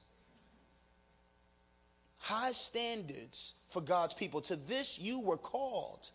High 2.20 2.52
standards 2.52 3.56
for 3.70 3.82
God's 3.82 4.14
people. 4.14 4.40
To 4.42 4.56
this 4.56 5.00
you 5.00 5.20
were 5.20 5.38
called. 5.38 6.12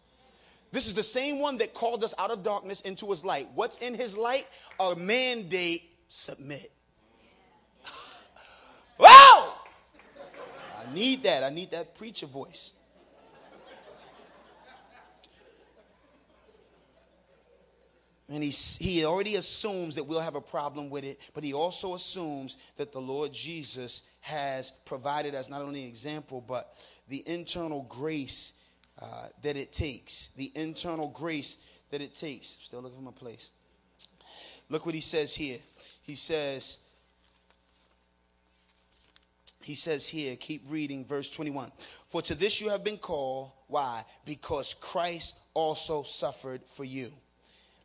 This 0.71 0.87
is 0.87 0.95
the 0.95 1.03
same 1.03 1.39
one 1.39 1.57
that 1.59 1.73
called 1.73 2.05
us 2.05 2.15
out 2.19 2.31
of 2.31 2.43
darkness 2.43 2.83
into 2.83 3.11
his 3.11 3.25
light. 3.25 3.49
What's 3.55 3.79
in 3.79 3.95
his 3.95 4.17
light? 4.17 4.47
A 4.79 4.95
mandate 4.97 5.91
submit. 6.09 6.71
wow! 8.99 9.55
I 10.79 10.95
need 10.95 11.23
that. 11.23 11.43
I 11.43 11.51
need 11.51 11.71
that 11.71 11.95
preacher 11.95 12.27
voice. 12.27 12.75
And 18.31 18.45
he, 18.45 18.51
he 18.51 19.07
already 19.07 19.37
assumes 19.37 19.95
that 19.95 20.05
we'll 20.05 20.21
have 20.21 20.35
a 20.35 20.41
problem 20.41 20.91
with 20.91 21.03
it, 21.03 21.19
but 21.33 21.43
he 21.43 21.55
also 21.55 21.95
assumes 21.95 22.59
that 22.77 22.93
the 22.93 23.01
Lord 23.01 23.33
Jesus 23.33 24.03
has 24.21 24.73
provided 24.85 25.35
us 25.35 25.49
not 25.49 25.63
only 25.63 25.85
an 25.85 25.89
example, 25.89 26.45
but 26.47 26.75
the 27.09 27.27
internal 27.27 27.87
grace 27.89 28.53
uh, 29.01 29.27
that 29.43 29.57
it 29.57 29.73
takes. 29.73 30.29
The 30.37 30.51
internal 30.55 31.09
grace 31.09 31.57
that 31.91 32.01
it 32.01 32.15
takes. 32.15 32.59
Still 32.61 32.81
looking 32.81 32.99
for 32.99 33.05
my 33.05 33.11
place. 33.13 33.51
Look 34.69 34.87
what 34.87 34.95
he 34.95 35.01
says 35.01 35.35
here. 35.35 35.59
He 36.03 36.15
says, 36.15 36.79
he 39.63 39.75
says 39.75 40.07
here, 40.07 40.37
keep 40.37 40.63
reading 40.69 41.05
verse 41.05 41.31
21. 41.31 41.73
For 42.09 42.23
to 42.23 42.35
this 42.35 42.61
you 42.61 42.69
have 42.71 42.85
been 42.85 42.99
called. 42.99 43.53
Why? 43.69 44.05
Because 44.25 44.75
Christ 44.75 45.39
also 45.55 46.03
suffered 46.03 46.63
for 46.65 46.85
you 46.85 47.11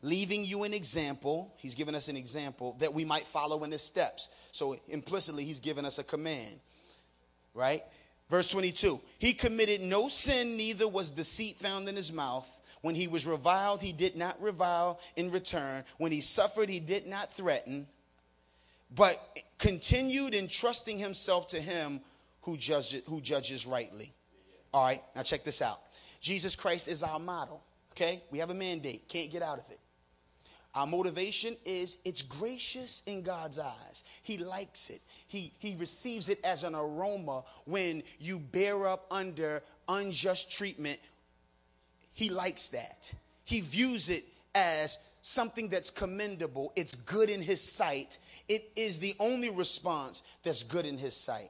leaving 0.04 0.46
you 0.46 0.64
an 0.64 0.74
example. 0.74 1.52
He's 1.58 1.74
given 1.74 1.96
us 1.96 2.10
an 2.10 2.18
example 2.18 2.76
that 2.80 2.94
we 2.94 3.04
might 3.04 3.24
follow 3.24 3.64
in 3.64 3.72
his 3.72 3.82
steps. 3.82 4.30
So 4.52 4.78
implicitly, 4.90 5.46
he's 5.46 5.60
given 5.60 5.86
us 5.86 5.98
a 5.98 6.04
command, 6.04 6.60
right? 7.56 7.82
Verse 8.30 8.50
22 8.50 9.00
He 9.20 9.34
committed 9.34 9.82
no 9.82 10.08
sin, 10.10 10.58
neither 10.58 10.88
was 10.88 11.12
deceit 11.12 11.58
found 11.58 11.88
in 11.88 11.96
his 11.96 12.12
mouth. 12.12 12.50
When 12.82 12.96
he 12.96 13.08
was 13.08 13.26
reviled, 13.26 13.82
he 13.82 13.94
did 13.94 14.18
not 14.18 14.42
revile 14.42 15.00
in 15.16 15.32
return. 15.32 15.86
When 15.98 16.12
he 16.12 16.20
suffered, 16.20 16.68
he 16.68 16.82
did 16.82 17.08
not 17.08 17.32
threaten, 17.32 17.88
but 18.94 19.18
continued 19.58 20.36
entrusting 20.36 21.00
himself 21.00 21.48
to 21.48 21.62
him 21.62 22.02
who 22.42 22.58
judges, 22.58 23.02
who 23.08 23.22
judges 23.22 23.66
rightly. 23.66 24.12
All 24.74 24.84
right, 24.86 25.02
now 25.16 25.24
check 25.24 25.44
this 25.46 25.62
out. 25.62 25.80
Jesus 26.20 26.56
Christ 26.56 26.88
is 26.88 27.04
our 27.04 27.20
model. 27.20 27.64
Okay? 27.92 28.22
We 28.32 28.40
have 28.40 28.50
a 28.50 28.56
mandate, 28.56 29.08
can't 29.08 29.32
get 29.32 29.42
out 29.42 29.60
of 29.60 29.70
it. 29.70 29.80
Our 30.76 30.88
motivation 30.88 31.56
is 31.66 31.98
it's 32.04 32.24
gracious 32.24 33.04
in 33.06 33.22
God's 33.22 33.60
eyes. 33.60 34.04
He 34.24 34.38
likes 34.38 34.90
it. 34.90 35.02
He, 35.28 35.54
he 35.60 35.76
receives 35.76 36.30
it 36.30 36.40
as 36.44 36.64
an 36.64 36.74
aroma 36.74 37.44
when 37.66 38.02
you 38.20 38.40
bear 38.40 38.88
up 38.88 39.06
under 39.12 39.62
unjust 39.88 40.52
treatment. 40.52 41.00
He 42.12 42.30
likes 42.30 42.70
that. 42.70 43.14
He 43.46 43.62
views 43.62 44.10
it 44.10 44.26
as 44.56 44.98
something 45.22 45.68
that's 45.68 45.92
commendable. 45.92 46.74
It's 46.76 46.96
good 46.96 47.30
in 47.30 47.42
his 47.42 47.62
sight. 47.62 48.18
It 48.50 48.72
is 48.76 48.98
the 48.98 49.16
only 49.20 49.50
response 49.50 50.24
that's 50.44 50.64
good 50.64 50.86
in 50.86 50.98
his 50.98 51.16
sight. 51.16 51.50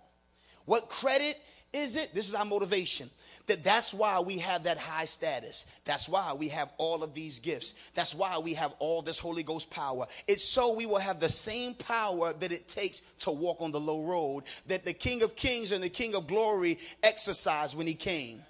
What 0.66 0.90
credit 0.90 1.42
is 1.72 1.96
it? 1.96 2.14
This 2.14 2.28
is 2.28 2.36
our 2.36 2.46
motivation. 2.46 3.10
That 3.48 3.64
that's 3.64 3.94
why 3.94 4.22
we 4.22 4.38
have 4.38 4.64
that 4.64 4.78
high 4.78 5.04
status. 5.06 5.66
That's 5.84 6.08
why 6.08 6.34
we 6.34 6.48
have 6.50 6.70
all 6.78 7.04
of 7.04 7.14
these 7.14 7.40
gifts. 7.40 7.76
That's 7.94 8.16
why 8.16 8.38
we 8.38 8.54
have 8.54 8.74
all 8.80 9.02
this 9.02 9.20
Holy 9.20 9.44
Ghost 9.44 9.70
power. 9.70 10.08
It's 10.28 10.46
so 10.46 10.74
we 10.74 10.86
will 10.86 11.00
have 11.00 11.20
the 11.20 11.28
same 11.28 11.74
power 11.74 12.32
that 12.34 12.54
it 12.54 12.70
takes 12.70 13.02
to 13.20 13.32
walk 13.32 13.58
on 13.60 13.72
the 13.72 13.82
low 13.82 14.04
road 14.04 14.44
that 14.68 14.86
the 14.86 14.94
King 14.94 15.24
of 15.24 15.36
Kings 15.36 15.74
and 15.74 15.84
the 15.84 15.90
King 15.90 16.16
of 16.16 16.26
Glory 16.26 16.80
exercised 17.04 17.78
when 17.78 17.86
he 17.88 17.96
came. 17.96 18.42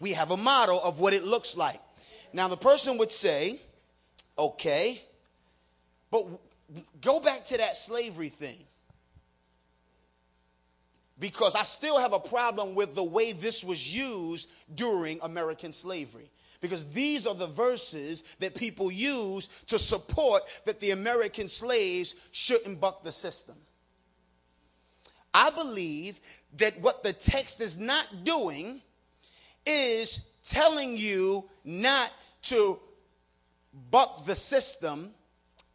We 0.00 0.12
have 0.14 0.32
a 0.32 0.36
model 0.36 0.80
of 0.80 0.98
what 0.98 1.12
it 1.12 1.22
looks 1.22 1.56
like. 1.56 1.80
Now 2.32 2.48
the 2.48 2.56
person 2.56 2.98
would 2.98 3.12
say, 3.12 3.60
okay, 4.36 5.00
but 6.10 6.26
go 7.00 7.20
back 7.20 7.44
to 7.44 7.58
that 7.58 7.76
slavery 7.76 8.28
thing 8.28 8.58
because 11.18 11.54
I 11.54 11.62
still 11.62 11.98
have 11.98 12.12
a 12.12 12.20
problem 12.20 12.74
with 12.74 12.94
the 12.94 13.04
way 13.04 13.32
this 13.32 13.62
was 13.62 13.94
used 13.94 14.48
during 14.74 15.18
American 15.22 15.72
slavery. 15.72 16.30
Because 16.60 16.84
these 16.90 17.26
are 17.26 17.34
the 17.34 17.46
verses 17.46 18.22
that 18.38 18.54
people 18.54 18.90
use 18.90 19.48
to 19.66 19.78
support 19.78 20.42
that 20.64 20.80
the 20.80 20.92
American 20.92 21.48
slaves 21.48 22.14
shouldn't 22.30 22.80
buck 22.80 23.02
the 23.02 23.12
system. 23.12 23.56
I 25.34 25.50
believe 25.50 26.20
that 26.58 26.80
what 26.80 27.02
the 27.02 27.12
text 27.12 27.60
is 27.60 27.78
not 27.78 28.24
doing 28.24 28.80
is 29.66 30.20
telling 30.44 30.96
you 30.96 31.44
not 31.64 32.10
to 32.42 32.78
buck 33.90 34.24
the 34.24 34.34
system. 34.34 35.10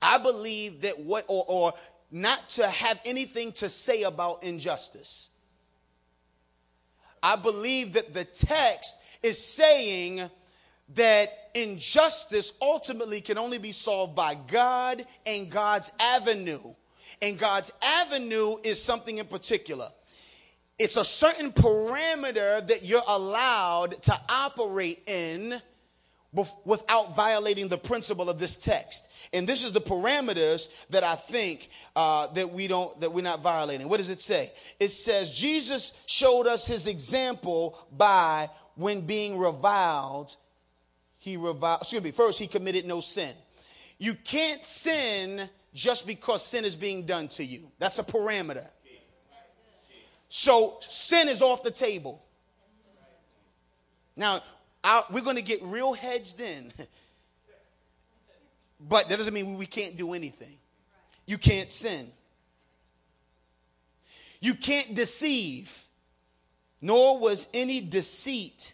I 0.01 0.17
believe 0.17 0.81
that 0.81 0.99
what, 0.99 1.25
or, 1.27 1.45
or 1.47 1.73
not 2.11 2.49
to 2.51 2.67
have 2.67 2.99
anything 3.05 3.51
to 3.53 3.69
say 3.69 4.03
about 4.03 4.43
injustice. 4.43 5.31
I 7.21 7.35
believe 7.35 7.93
that 7.93 8.13
the 8.13 8.23
text 8.23 8.95
is 9.23 9.43
saying 9.43 10.21
that 10.95 11.49
injustice 11.53 12.53
ultimately 12.61 13.19
can 13.19 13.37
only 13.37 13.57
be 13.57 13.71
solved 13.71 14.15
by 14.15 14.35
God 14.35 15.05
and 15.25 15.49
God's 15.49 15.91
avenue. 15.99 16.61
And 17.21 17.37
God's 17.37 17.71
avenue 17.83 18.57
is 18.63 18.81
something 18.81 19.17
in 19.17 19.25
particular. 19.25 19.89
It's 20.79 20.97
a 20.97 21.03
certain 21.03 21.51
parameter 21.51 22.65
that 22.67 22.83
you're 22.83 23.01
allowed 23.07 24.01
to 24.03 24.19
operate 24.29 25.01
in 25.07 25.59
without 26.65 27.15
violating 27.15 27.67
the 27.67 27.77
principle 27.77 28.29
of 28.29 28.37
this 28.37 28.55
text. 28.55 29.09
And 29.33 29.47
this 29.47 29.63
is 29.63 29.71
the 29.71 29.81
parameters 29.81 30.69
that 30.89 31.03
I 31.03 31.15
think 31.15 31.69
uh, 31.95 32.27
that 32.27 32.51
we 32.51 32.67
don't 32.67 32.99
that 33.01 33.11
we're 33.11 33.21
not 33.21 33.41
violating. 33.41 33.89
What 33.89 33.97
does 33.97 34.09
it 34.09 34.21
say? 34.21 34.51
It 34.79 34.89
says 34.89 35.33
Jesus 35.33 35.93
showed 36.05 36.47
us 36.47 36.65
his 36.65 36.87
example 36.87 37.77
by 37.91 38.49
when 38.75 39.01
being 39.01 39.37
reviled, 39.37 40.35
he 41.17 41.37
reviled. 41.37 41.81
Excuse 41.81 42.03
me. 42.03 42.11
First, 42.11 42.39
he 42.39 42.47
committed 42.47 42.85
no 42.85 43.01
sin. 43.01 43.33
You 43.97 44.13
can't 44.13 44.63
sin 44.63 45.49
just 45.73 46.07
because 46.07 46.45
sin 46.45 46.65
is 46.65 46.75
being 46.75 47.05
done 47.05 47.27
to 47.29 47.43
you. 47.43 47.71
That's 47.79 47.99
a 47.99 48.03
parameter. 48.03 48.67
So 50.29 50.77
sin 50.81 51.29
is 51.29 51.41
off 51.41 51.63
the 51.63 51.71
table. 51.71 52.23
Now, 54.15 54.41
we're 55.11 55.21
going 55.21 55.35
to 55.35 55.41
get 55.41 55.61
real 55.63 55.93
hedged 55.93 56.39
in. 56.39 56.71
but 58.79 59.09
that 59.09 59.17
doesn't 59.17 59.33
mean 59.33 59.57
we 59.57 59.65
can't 59.65 59.97
do 59.97 60.13
anything. 60.13 60.57
You 61.25 61.37
can't 61.37 61.71
sin. 61.71 62.11
You 64.39 64.53
can't 64.53 64.93
deceive, 64.93 65.83
nor 66.81 67.19
was 67.19 67.47
any 67.53 67.81
deceit 67.81 68.73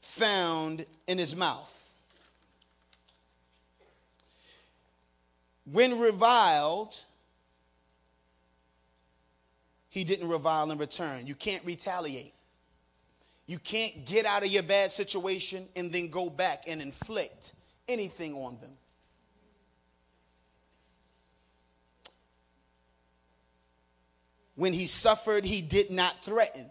found 0.00 0.86
in 1.06 1.18
his 1.18 1.34
mouth. 1.34 1.72
When 5.70 5.98
reviled, 5.98 7.02
he 9.88 10.04
didn't 10.04 10.28
revile 10.28 10.70
in 10.70 10.78
return. 10.78 11.26
You 11.26 11.34
can't 11.34 11.64
retaliate. 11.64 12.32
You 13.46 13.58
can't 13.58 14.04
get 14.04 14.26
out 14.26 14.44
of 14.44 14.48
your 14.48 14.62
bad 14.62 14.92
situation 14.92 15.66
and 15.74 15.92
then 15.92 16.08
go 16.08 16.30
back 16.30 16.64
and 16.66 16.80
inflict 16.80 17.52
anything 17.88 18.34
on 18.34 18.58
them. 18.60 18.72
When 24.56 24.72
he 24.72 24.86
suffered, 24.86 25.44
he 25.44 25.60
did 25.62 25.90
not 25.90 26.22
threaten. 26.22 26.66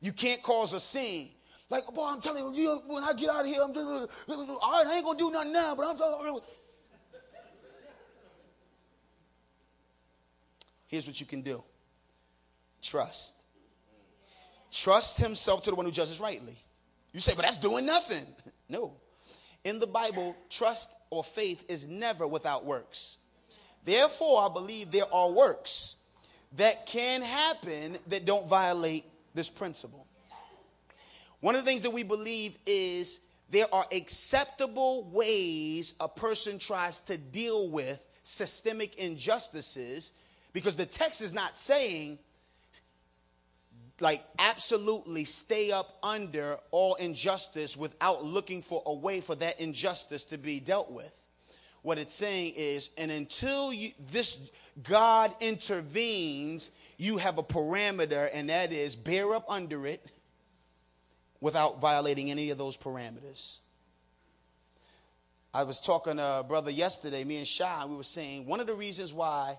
You 0.00 0.12
can't 0.12 0.42
cause 0.42 0.72
a 0.72 0.80
scene. 0.80 1.30
Like, 1.68 1.86
boy, 1.92 2.06
I'm 2.08 2.20
telling 2.20 2.54
you, 2.54 2.80
when 2.86 3.02
I 3.02 3.12
get 3.12 3.28
out 3.28 3.40
of 3.40 3.46
here, 3.46 3.60
I'm 3.62 3.76
all 3.76 4.72
right, 4.72 4.86
I 4.86 4.94
ain't 4.94 5.04
gonna 5.04 5.18
do 5.18 5.30
nothing 5.32 5.52
now, 5.52 5.74
but 5.74 5.86
I'm 5.86 5.98
telling 5.98 6.40
Here's 10.86 11.06
what 11.06 11.18
you 11.18 11.26
can 11.26 11.42
do 11.42 11.62
trust. 12.80 13.36
Trust 14.70 15.18
himself 15.18 15.62
to 15.64 15.70
the 15.70 15.76
one 15.76 15.86
who 15.86 15.92
judges 15.92 16.20
rightly. 16.20 16.56
You 17.12 17.20
say, 17.20 17.32
but 17.34 17.44
that's 17.44 17.58
doing 17.58 17.86
nothing. 17.86 18.24
No. 18.68 18.94
In 19.62 19.78
the 19.78 19.86
Bible, 19.86 20.36
trust 20.50 20.90
or 21.10 21.22
faith 21.22 21.64
is 21.68 21.86
never 21.86 22.26
without 22.26 22.64
works. 22.64 23.18
Therefore, 23.84 24.42
I 24.42 24.52
believe 24.52 24.90
there 24.90 25.12
are 25.14 25.30
works 25.30 25.98
that 26.56 26.86
can 26.86 27.22
happen 27.22 27.98
that 28.08 28.24
don't 28.24 28.46
violate 28.46 29.04
this 29.34 29.50
principle. 29.50 30.06
One 31.40 31.54
of 31.54 31.64
the 31.64 31.70
things 31.70 31.82
that 31.82 31.90
we 31.90 32.02
believe 32.02 32.58
is 32.66 33.20
there 33.50 33.72
are 33.72 33.86
acceptable 33.92 35.08
ways 35.12 35.94
a 36.00 36.08
person 36.08 36.58
tries 36.58 37.00
to 37.02 37.16
deal 37.18 37.70
with 37.70 38.06
systemic 38.22 38.96
injustices 38.96 40.12
because 40.52 40.74
the 40.74 40.86
text 40.86 41.20
is 41.20 41.32
not 41.32 41.56
saying 41.56 42.18
like 44.00 44.22
absolutely 44.38 45.24
stay 45.24 45.70
up 45.70 45.98
under 46.02 46.58
all 46.70 46.94
injustice 46.96 47.76
without 47.76 48.24
looking 48.24 48.60
for 48.62 48.82
a 48.86 48.92
way 48.92 49.20
for 49.20 49.34
that 49.36 49.60
injustice 49.60 50.24
to 50.24 50.38
be 50.38 50.60
dealt 50.60 50.90
with. 50.90 51.12
What 51.86 51.98
it's 51.98 52.16
saying 52.16 52.54
is, 52.56 52.90
and 52.98 53.12
until 53.12 53.72
you, 53.72 53.92
this 54.10 54.50
God 54.82 55.32
intervenes, 55.38 56.72
you 56.96 57.16
have 57.18 57.38
a 57.38 57.44
parameter, 57.44 58.28
and 58.32 58.50
that 58.50 58.72
is 58.72 58.96
bear 58.96 59.36
up 59.36 59.44
under 59.48 59.86
it 59.86 60.04
without 61.40 61.80
violating 61.80 62.28
any 62.32 62.50
of 62.50 62.58
those 62.58 62.76
parameters. 62.76 63.58
I 65.54 65.62
was 65.62 65.78
talking 65.78 66.16
to 66.16 66.40
a 66.40 66.42
brother 66.42 66.72
yesterday, 66.72 67.22
me 67.22 67.36
and 67.36 67.46
Shy, 67.46 67.84
we 67.84 67.94
were 67.94 68.02
saying 68.02 68.46
one 68.46 68.58
of 68.58 68.66
the 68.66 68.74
reasons 68.74 69.14
why 69.14 69.56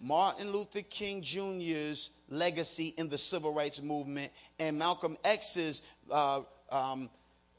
Martin 0.00 0.52
Luther 0.52 0.80
King 0.80 1.20
Jr.'s 1.20 2.08
legacy 2.30 2.94
in 2.96 3.10
the 3.10 3.18
civil 3.18 3.52
rights 3.52 3.82
movement 3.82 4.32
and 4.58 4.78
Malcolm 4.78 5.18
X's 5.24 5.82
uh, 6.10 6.40
um, 6.70 7.10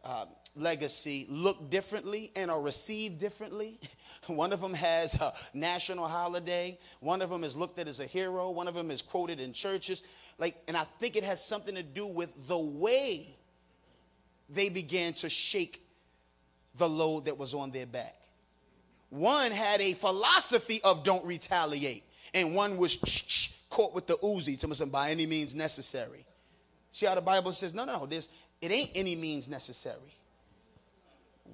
uh, 0.03 0.25
legacy 0.61 1.25
look 1.29 1.69
differently 1.69 2.31
and 2.35 2.49
are 2.51 2.61
received 2.61 3.19
differently. 3.19 3.79
One 4.27 4.51
of 4.51 4.61
them 4.61 4.73
has 4.73 5.13
a 5.15 5.33
national 5.53 6.07
holiday. 6.07 6.77
One 6.99 7.21
of 7.21 7.29
them 7.29 7.43
is 7.43 7.55
looked 7.55 7.79
at 7.79 7.87
as 7.87 7.99
a 7.99 8.05
hero. 8.05 8.49
One 8.49 8.67
of 8.67 8.75
them 8.75 8.91
is 8.91 9.01
quoted 9.01 9.39
in 9.39 9.53
churches. 9.53 10.03
Like, 10.37 10.55
and 10.67 10.75
I 10.75 10.83
think 10.99 11.15
it 11.15 11.23
has 11.23 11.43
something 11.43 11.75
to 11.75 11.83
do 11.83 12.07
with 12.07 12.47
the 12.47 12.57
way 12.57 13.35
they 14.49 14.69
began 14.69 15.13
to 15.13 15.29
shake 15.29 15.81
the 16.75 16.87
load 16.87 17.25
that 17.25 17.37
was 17.37 17.53
on 17.53 17.71
their 17.71 17.85
back. 17.85 18.15
One 19.09 19.51
had 19.51 19.81
a 19.81 19.93
philosophy 19.93 20.81
of 20.83 21.03
don't 21.03 21.25
retaliate 21.25 22.03
and 22.33 22.53
one 22.53 22.77
was 22.77 22.97
caught 23.69 23.93
with 23.93 24.07
the 24.07 24.15
Uzi 24.17 24.59
to 24.59 24.83
him 24.83 24.89
by 24.89 25.11
any 25.11 25.25
means 25.25 25.55
necessary. 25.55 26.25
See 26.91 27.05
how 27.05 27.15
the 27.15 27.21
Bible 27.21 27.51
says, 27.51 27.73
no, 27.73 27.85
no, 27.85 28.05
this 28.05 28.29
it 28.61 28.71
ain't 28.71 28.91
any 28.95 29.15
means 29.15 29.47
necessary. 29.47 30.15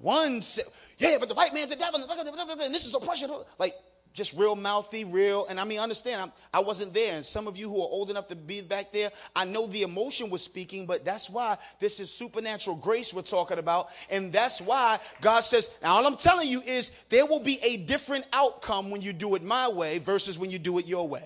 One 0.00 0.42
said, 0.42 0.64
yeah, 0.98 1.16
but 1.18 1.28
the 1.28 1.34
white 1.34 1.54
man's 1.54 1.70
the 1.70 1.76
devil, 1.76 2.00
and 2.00 2.74
this 2.74 2.84
is 2.84 2.94
oppression. 2.94 3.30
Like, 3.58 3.74
just 4.14 4.38
real 4.38 4.54
mouthy, 4.54 5.04
real. 5.04 5.46
And 5.46 5.58
I 5.58 5.64
mean, 5.64 5.80
understand, 5.80 6.20
I'm, 6.20 6.32
I 6.52 6.60
was 6.60 6.80
not 6.80 6.94
there. 6.94 7.16
And 7.16 7.26
some 7.26 7.48
of 7.48 7.56
you 7.56 7.68
who 7.68 7.76
are 7.82 7.88
old 7.88 8.10
enough 8.10 8.28
to 8.28 8.36
be 8.36 8.62
back 8.62 8.92
there, 8.92 9.10
I 9.34 9.44
know 9.44 9.66
the 9.66 9.82
emotion 9.82 10.30
was 10.30 10.40
speaking, 10.40 10.86
but 10.86 11.04
that's 11.04 11.28
why 11.28 11.58
this 11.80 11.98
is 11.98 12.12
supernatural 12.12 12.76
grace 12.76 13.12
we're 13.12 13.22
talking 13.22 13.58
about. 13.58 13.88
And 14.08 14.32
that's 14.32 14.60
why 14.60 15.00
God 15.20 15.40
says, 15.40 15.68
now 15.82 15.94
all 15.94 16.06
I'm 16.06 16.16
telling 16.16 16.48
you 16.48 16.62
is 16.62 16.92
there 17.08 17.26
will 17.26 17.40
be 17.40 17.58
a 17.62 17.78
different 17.78 18.24
outcome 18.32 18.90
when 18.90 19.02
you 19.02 19.12
do 19.12 19.34
it 19.34 19.42
my 19.42 19.68
way 19.68 19.98
versus 19.98 20.38
when 20.38 20.50
you 20.50 20.60
do 20.60 20.78
it 20.78 20.86
your 20.86 21.08
way. 21.08 21.24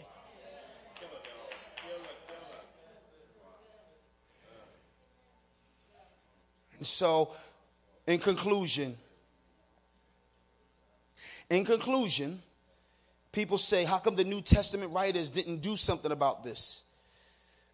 And 6.78 6.86
so, 6.86 7.32
in 8.08 8.18
conclusion, 8.18 8.96
in 11.50 11.64
conclusion, 11.66 12.40
people 13.32 13.58
say, 13.58 13.84
how 13.84 13.98
come 13.98 14.16
the 14.16 14.24
New 14.24 14.40
Testament 14.40 14.92
writers 14.92 15.30
didn't 15.30 15.58
do 15.58 15.76
something 15.76 16.10
about 16.10 16.42
this? 16.42 16.84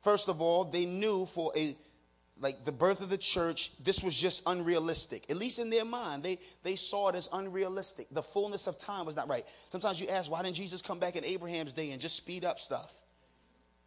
First 0.02 0.28
of 0.28 0.42
all, 0.42 0.64
they 0.64 0.86
knew 0.86 1.24
for 1.24 1.52
a 1.56 1.76
like 2.40 2.64
the 2.64 2.72
birth 2.72 3.00
of 3.00 3.10
the 3.10 3.16
church, 3.16 3.70
this 3.84 4.02
was 4.02 4.16
just 4.16 4.42
unrealistic. 4.44 5.30
At 5.30 5.36
least 5.36 5.60
in 5.60 5.70
their 5.70 5.84
mind, 5.84 6.24
they, 6.24 6.40
they 6.64 6.74
saw 6.74 7.08
it 7.08 7.14
as 7.14 7.28
unrealistic. 7.32 8.08
The 8.10 8.24
fullness 8.24 8.66
of 8.66 8.76
time 8.76 9.06
was 9.06 9.14
not 9.14 9.28
right. 9.28 9.46
Sometimes 9.68 10.00
you 10.00 10.08
ask, 10.08 10.28
why 10.28 10.42
didn't 10.42 10.56
Jesus 10.56 10.82
come 10.82 10.98
back 10.98 11.14
in 11.14 11.24
Abraham's 11.24 11.72
day 11.72 11.92
and 11.92 12.00
just 12.00 12.16
speed 12.16 12.44
up 12.44 12.58
stuff? 12.58 13.03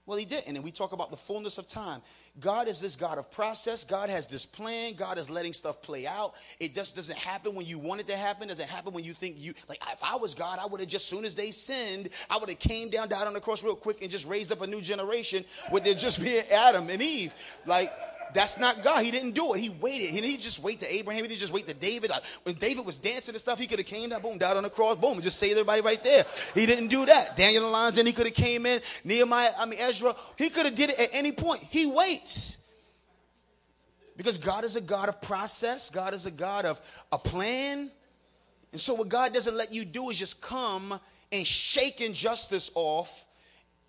Well, 0.07 0.17
he 0.17 0.23
didn't. 0.23 0.55
And 0.55 0.63
we 0.63 0.71
talk 0.71 0.93
about 0.93 1.11
the 1.11 1.17
fullness 1.17 1.57
of 1.57 1.67
time. 1.67 2.01
God 2.39 2.69
is 2.69 2.79
this 2.79 2.95
God 2.95 3.17
of 3.17 3.29
process. 3.29 3.83
God 3.83 4.09
has 4.09 4.25
this 4.25 4.45
plan. 4.45 4.93
God 4.93 5.17
is 5.17 5.29
letting 5.29 5.51
stuff 5.51 5.81
play 5.81 6.07
out. 6.07 6.33
It 6.61 6.73
just 6.73 6.95
doesn't 6.95 7.17
happen 7.17 7.53
when 7.53 7.65
you 7.65 7.77
want 7.77 7.99
it 7.99 8.07
to 8.07 8.15
happen. 8.15 8.47
Doesn't 8.47 8.69
happen 8.69 8.93
when 8.93 9.03
you 9.03 9.13
think 9.13 9.35
you 9.37 9.53
like. 9.67 9.83
If 9.91 10.01
I 10.01 10.15
was 10.15 10.33
God, 10.33 10.59
I 10.59 10.65
would 10.65 10.79
have 10.79 10.89
just 10.89 11.07
soon 11.07 11.25
as 11.25 11.35
they 11.35 11.51
sinned, 11.51 12.09
I 12.29 12.37
would 12.37 12.47
have 12.47 12.59
came 12.59 12.89
down, 12.89 13.09
died 13.09 13.27
on 13.27 13.33
the 13.33 13.41
cross 13.41 13.61
real 13.61 13.75
quick, 13.75 14.01
and 14.01 14.09
just 14.09 14.25
raised 14.25 14.51
up 14.51 14.61
a 14.61 14.67
new 14.67 14.79
generation. 14.79 15.43
with 15.71 15.83
there 15.83 15.93
just 15.93 16.23
being 16.23 16.43
Adam 16.51 16.89
and 16.89 17.01
Eve? 17.01 17.35
Like 17.65 17.91
that's 18.33 18.59
not 18.59 18.83
God. 18.83 19.03
He 19.03 19.11
didn't 19.11 19.31
do 19.31 19.53
it. 19.53 19.59
He 19.59 19.69
waited. 19.69 20.09
He 20.09 20.21
didn't 20.21 20.41
just 20.41 20.59
wait 20.59 20.79
to 20.79 20.93
Abraham. 20.93 21.23
He 21.23 21.27
didn't 21.29 21.39
just 21.39 21.53
wait 21.53 21.67
to 21.67 21.73
David. 21.73 22.11
Uh, 22.11 22.19
when 22.43 22.55
David 22.55 22.85
was 22.85 22.97
dancing 22.97 23.33
and 23.33 23.41
stuff, 23.41 23.59
he 23.59 23.67
could 23.67 23.79
have 23.79 23.87
came 23.87 24.09
down, 24.09 24.21
boom, 24.21 24.37
died 24.37 24.57
on 24.57 24.63
the 24.63 24.69
cross, 24.69 24.97
boom, 24.97 25.13
and 25.13 25.23
just 25.23 25.39
saved 25.39 25.53
everybody 25.53 25.81
right 25.81 26.03
there. 26.03 26.25
He 26.53 26.65
didn't 26.65 26.87
do 26.87 27.05
that. 27.05 27.37
Daniel 27.37 27.63
the 27.63 27.69
lions, 27.69 27.95
then 27.95 28.05
he 28.05 28.13
could 28.13 28.25
have 28.25 28.35
came 28.35 28.65
in. 28.65 28.81
Nehemiah, 29.03 29.51
I 29.57 29.65
mean 29.65 29.79
Ezra, 29.79 30.15
he 30.37 30.49
could 30.49 30.65
have 30.65 30.75
did 30.75 30.89
it 30.91 30.99
at 30.99 31.09
any 31.13 31.31
point. 31.31 31.61
He 31.69 31.85
waits. 31.85 32.59
Because 34.15 34.37
God 34.37 34.63
is 34.63 34.75
a 34.75 34.81
God 34.81 35.09
of 35.09 35.21
process. 35.21 35.89
God 35.89 36.13
is 36.13 36.25
a 36.25 36.31
God 36.31 36.65
of 36.65 36.81
a 37.11 37.19
plan. 37.19 37.91
And 38.71 38.81
so 38.81 38.95
what 38.95 39.09
God 39.09 39.33
doesn't 39.33 39.55
let 39.55 39.73
you 39.73 39.85
do 39.85 40.09
is 40.09 40.17
just 40.17 40.41
come 40.41 40.99
and 41.31 41.45
shake 41.45 42.01
injustice 42.01 42.71
off 42.73 43.25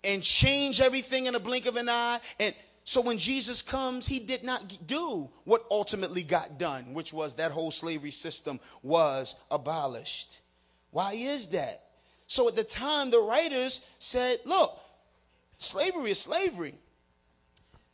and 0.03 0.23
change 0.23 0.81
everything 0.81 1.25
in 1.25 1.35
a 1.35 1.39
blink 1.39 1.65
of 1.65 1.75
an 1.75 1.89
eye 1.89 2.19
and 2.39 2.53
so 2.89 3.01
when 3.01 3.19
Jesus 3.19 3.61
comes, 3.61 4.07
he 4.07 4.17
did 4.17 4.43
not 4.43 4.87
do 4.87 5.29
what 5.43 5.63
ultimately 5.69 6.23
got 6.23 6.57
done, 6.57 6.95
which 6.95 7.13
was 7.13 7.35
that 7.35 7.51
whole 7.51 7.69
slavery 7.69 8.09
system 8.09 8.59
was 8.81 9.35
abolished. 9.51 10.39
Why 10.89 11.13
is 11.13 11.49
that? 11.49 11.83
So 12.25 12.47
at 12.47 12.55
the 12.55 12.63
time, 12.63 13.11
the 13.11 13.21
writers 13.21 13.81
said, 13.99 14.39
look, 14.43 14.79
slavery 15.57 16.09
is 16.09 16.19
slavery. 16.19 16.73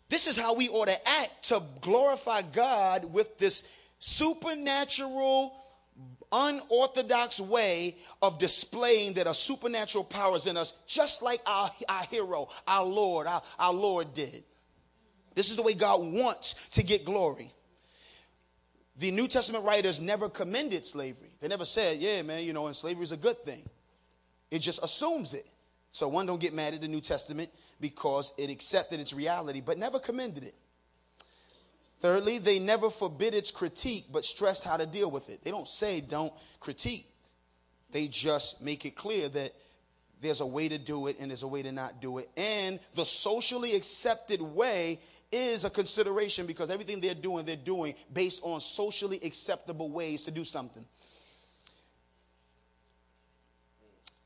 This 0.07 0.27
is 0.27 0.37
how 0.37 0.53
we 0.53 0.69
ought 0.69 0.87
to 0.87 1.09
act 1.19 1.49
to 1.49 1.61
glorify 1.81 2.43
God 2.43 3.03
with 3.11 3.37
this 3.37 3.67
supernatural, 3.99 5.57
unorthodox 6.31 7.41
way 7.41 7.97
of 8.21 8.39
displaying 8.39 9.15
that 9.15 9.27
a 9.27 9.33
supernatural 9.33 10.05
power 10.05 10.37
is 10.37 10.47
in 10.47 10.55
us, 10.55 10.71
just 10.87 11.21
like 11.21 11.41
our, 11.45 11.69
our 11.89 12.03
hero, 12.05 12.47
our 12.65 12.85
Lord, 12.85 13.27
our, 13.27 13.41
our 13.59 13.73
Lord 13.73 14.13
did. 14.13 14.45
This 15.35 15.49
is 15.49 15.57
the 15.57 15.61
way 15.61 15.73
God 15.73 16.01
wants 16.01 16.53
to 16.71 16.83
get 16.83 17.05
glory. 17.05 17.51
the 18.97 19.11
New 19.11 19.27
Testament 19.27 19.65
writers 19.65 19.99
never 19.99 20.29
commended 20.29 20.85
slavery. 20.85 21.31
They 21.41 21.49
never 21.49 21.65
said, 21.65 21.99
yeah, 21.99 22.21
man, 22.21 22.43
you 22.43 22.53
know, 22.53 22.67
and 22.67 22.75
slavery 22.75 23.03
is 23.03 23.11
a 23.11 23.17
good 23.17 23.43
thing. 23.43 23.67
It 24.49 24.59
just 24.59 24.81
assumes 24.81 25.33
it. 25.33 25.45
So 25.91 26.07
one 26.07 26.25
don't 26.25 26.39
get 26.39 26.53
mad 26.53 26.73
at 26.73 26.81
the 26.81 26.87
New 26.87 27.01
Testament 27.01 27.49
because 27.79 28.33
it 28.37 28.49
accepted 28.49 28.99
its 28.99 29.13
reality, 29.13 29.61
but 29.61 29.77
never 29.77 29.99
commended 29.99 30.43
it. 30.43 30.55
Thirdly, 31.99 32.37
they 32.37 32.59
never 32.59 32.89
forbid 32.89 33.33
its 33.33 33.51
critique, 33.51 34.05
but 34.11 34.25
stressed 34.25 34.65
how 34.65 34.77
to 34.77 34.85
deal 34.85 35.09
with 35.09 35.29
it. 35.29 35.43
They 35.43 35.51
don't 35.51 35.67
say 35.67 36.01
don't 36.01 36.33
critique. 36.59 37.09
They 37.91 38.07
just 38.07 38.61
make 38.61 38.85
it 38.85 38.95
clear 38.95 39.29
that 39.29 39.53
there's 40.21 40.41
a 40.41 40.45
way 40.45 40.67
to 40.67 40.77
do 40.77 41.07
it 41.07 41.17
and 41.19 41.29
there's 41.31 41.43
a 41.43 41.47
way 41.47 41.63
to 41.63 41.71
not 41.71 42.01
do 42.01 42.17
it. 42.17 42.29
And 42.35 42.79
the 42.95 43.05
socially 43.05 43.75
accepted 43.75 44.41
way 44.41 44.99
is 45.31 45.65
a 45.65 45.69
consideration 45.69 46.45
because 46.45 46.69
everything 46.69 47.01
they're 47.01 47.13
doing, 47.13 47.45
they're 47.45 47.55
doing 47.55 47.95
based 48.13 48.41
on 48.43 48.59
socially 48.59 49.19
acceptable 49.23 49.91
ways 49.91 50.23
to 50.23 50.31
do 50.31 50.43
something. 50.43 50.85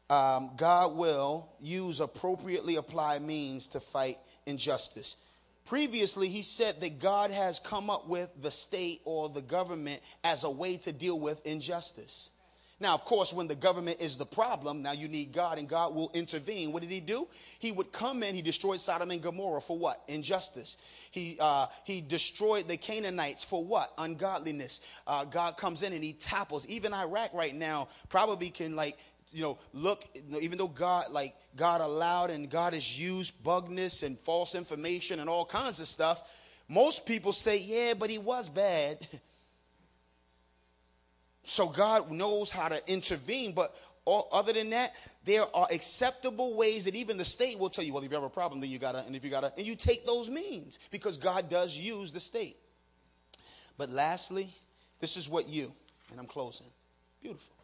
Um, 0.10 0.52
God 0.58 0.96
will 0.96 1.50
use 1.60 2.00
appropriately 2.00 2.78
applied 2.78 3.22
means 3.22 3.68
to 3.68 3.80
fight 3.80 4.18
injustice. 4.48 5.18
Previously, 5.66 6.30
he 6.30 6.42
said 6.42 6.82
that 6.82 7.00
God 7.00 7.30
has 7.30 7.60
come 7.60 7.92
up 7.92 8.08
with 8.08 8.30
the 8.42 8.50
state 8.50 9.02
or 9.06 9.30
the 9.30 9.42
government 9.42 10.02
as 10.24 10.44
a 10.44 10.50
way 10.50 10.78
to 10.78 10.92
deal 10.92 11.20
with 11.20 11.46
injustice. 11.46 12.32
Now, 12.82 12.94
of 12.94 13.04
course, 13.04 13.34
when 13.34 13.48
the 13.48 13.56
government 13.56 14.00
is 14.00 14.16
the 14.16 14.26
problem, 14.26 14.82
now 14.82 14.94
you 14.94 15.10
need 15.10 15.34
God 15.34 15.58
and 15.58 15.68
God 15.68 15.94
will 15.94 16.12
intervene. 16.14 16.72
What 16.72 16.82
did 16.82 16.92
he 16.92 17.02
do? 17.02 17.28
He 17.60 17.74
would 17.74 17.92
come 17.92 18.24
in, 18.24 18.36
he 18.36 18.42
destroyed 18.42 18.80
Sodom 18.80 19.12
and 19.12 19.22
Gomorrah 19.22 19.60
for 19.60 19.78
what? 19.78 20.02
Injustice. 20.08 20.78
He, 21.12 21.38
uh, 21.42 21.68
he 21.84 22.00
destroyed 22.00 22.70
the 22.70 22.78
Canaanites 22.78 23.44
for 23.44 23.66
what? 23.66 23.92
Ungodliness. 23.98 24.80
Uh, 25.06 25.26
God 25.26 25.58
comes 25.58 25.84
in 25.84 25.92
and 25.92 26.04
he 26.04 26.14
topples. 26.14 26.68
Even 26.68 26.94
Iraq 26.94 27.34
right 27.34 27.56
now 27.56 27.90
probably 28.08 28.50
can 28.50 28.76
like 28.76 28.98
you 29.32 29.44
know, 29.44 29.60
look, 29.74 30.06
even 30.42 30.58
though 30.58 30.68
God, 30.68 31.12
like, 31.12 31.36
God 31.56 31.82
allowed 31.82 32.32
and 32.32 32.50
God 32.50 32.74
has 32.74 33.00
used 33.00 33.44
bugness 33.44 34.02
and 34.02 34.18
false 34.18 34.56
information 34.56 35.20
and 35.20 35.30
all 35.30 35.46
kinds 35.46 35.80
of 35.80 35.88
stuff, 35.88 36.28
most 36.68 37.06
people 37.06 37.32
say, 37.32 37.58
yeah, 37.58 37.94
but 37.94 38.10
he 38.10 38.18
was 38.18 38.50
bad. 38.50 39.08
So 41.50 41.68
God 41.68 42.12
knows 42.12 42.52
how 42.52 42.68
to 42.68 42.80
intervene, 42.88 43.54
but 43.54 43.76
all, 44.06 44.30
other 44.32 44.54
than 44.54 44.70
that, 44.70 44.94
there 45.26 45.46
are 45.56 45.68
acceptable 45.72 46.56
ways 46.56 46.86
that 46.86 46.94
even 46.94 47.18
the 47.18 47.26
state 47.26 47.58
will 47.58 47.72
tell 47.72 47.84
you, 47.84 47.92
well, 47.92 48.04
if 48.04 48.12
you 48.12 48.16
have 48.16 48.24
a 48.24 48.30
problem, 48.30 48.62
then 48.62 48.70
you 48.70 48.78
gotta, 48.78 49.04
and 49.06 49.16
if 49.16 49.24
you 49.24 49.32
gotta, 49.32 49.52
and 49.58 49.66
you 49.66 49.76
take 49.76 50.06
those 50.06 50.30
means 50.30 50.78
because 50.92 51.18
God 51.18 51.50
does 51.50 51.76
use 51.76 52.12
the 52.12 52.20
state. 52.20 52.58
But 53.80 53.90
lastly, 53.90 54.54
this 55.00 55.18
is 55.18 55.28
what 55.28 55.50
you, 55.50 55.74
and 56.12 56.20
I'm 56.20 56.28
closing. 56.28 56.68
Beautiful. 57.22 57.56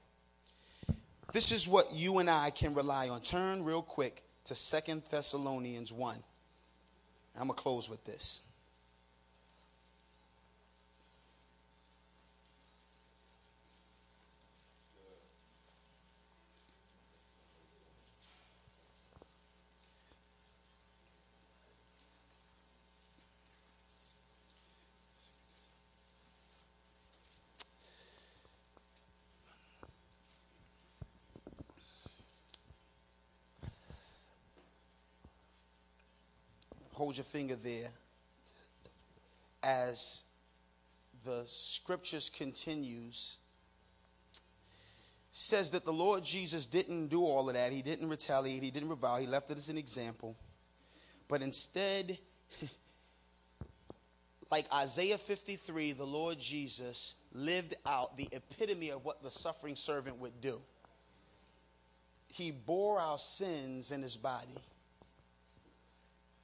This 1.32 1.52
is 1.52 1.68
what 1.68 1.94
you 1.94 2.18
and 2.18 2.30
I 2.30 2.50
can 2.50 2.74
rely 2.74 3.10
on. 3.10 3.22
Turn 3.22 3.64
real 3.64 3.84
quick 3.84 4.24
to 4.46 4.56
Second 4.56 5.04
Thessalonians 5.12 5.94
1. 5.94 6.18
I'm 7.40 7.48
going 7.48 7.56
to 7.56 7.62
close 7.62 7.88
with 7.88 8.04
this. 8.04 8.42
Hold 37.06 37.18
your 37.18 37.24
finger 37.24 37.54
there 37.54 37.92
as 39.62 40.24
the 41.24 41.44
scriptures 41.46 42.32
continues 42.36 43.38
says 45.30 45.70
that 45.70 45.86
the 45.86 45.94
Lord 45.94 46.24
Jesus 46.24 46.66
didn't 46.66 47.10
do 47.10 47.24
all 47.24 47.48
of 47.48 47.54
that. 47.54 47.72
He 47.72 47.84
didn't 47.84 48.10
retaliate. 48.10 48.64
He 48.64 48.72
didn't 48.72 48.90
revile. 48.90 49.18
He 49.18 49.28
left 49.28 49.52
it 49.52 49.58
as 49.58 49.70
an 49.70 49.78
example. 49.78 50.36
But 51.28 51.44
instead, 51.44 52.18
like 54.50 54.66
Isaiah 54.74 55.20
53, 55.20 55.92
the 55.92 56.04
Lord 56.04 56.40
Jesus 56.40 57.14
lived 57.34 57.76
out 57.86 58.18
the 58.18 58.30
epitome 58.32 58.90
of 58.90 59.06
what 59.06 59.22
the 59.22 59.30
suffering 59.30 59.76
servant 59.76 60.18
would 60.18 60.42
do. 60.42 60.60
He 62.30 62.50
bore 62.50 63.00
our 63.00 63.20
sins 63.20 63.92
in 63.92 64.02
his 64.02 64.18
body 64.18 64.58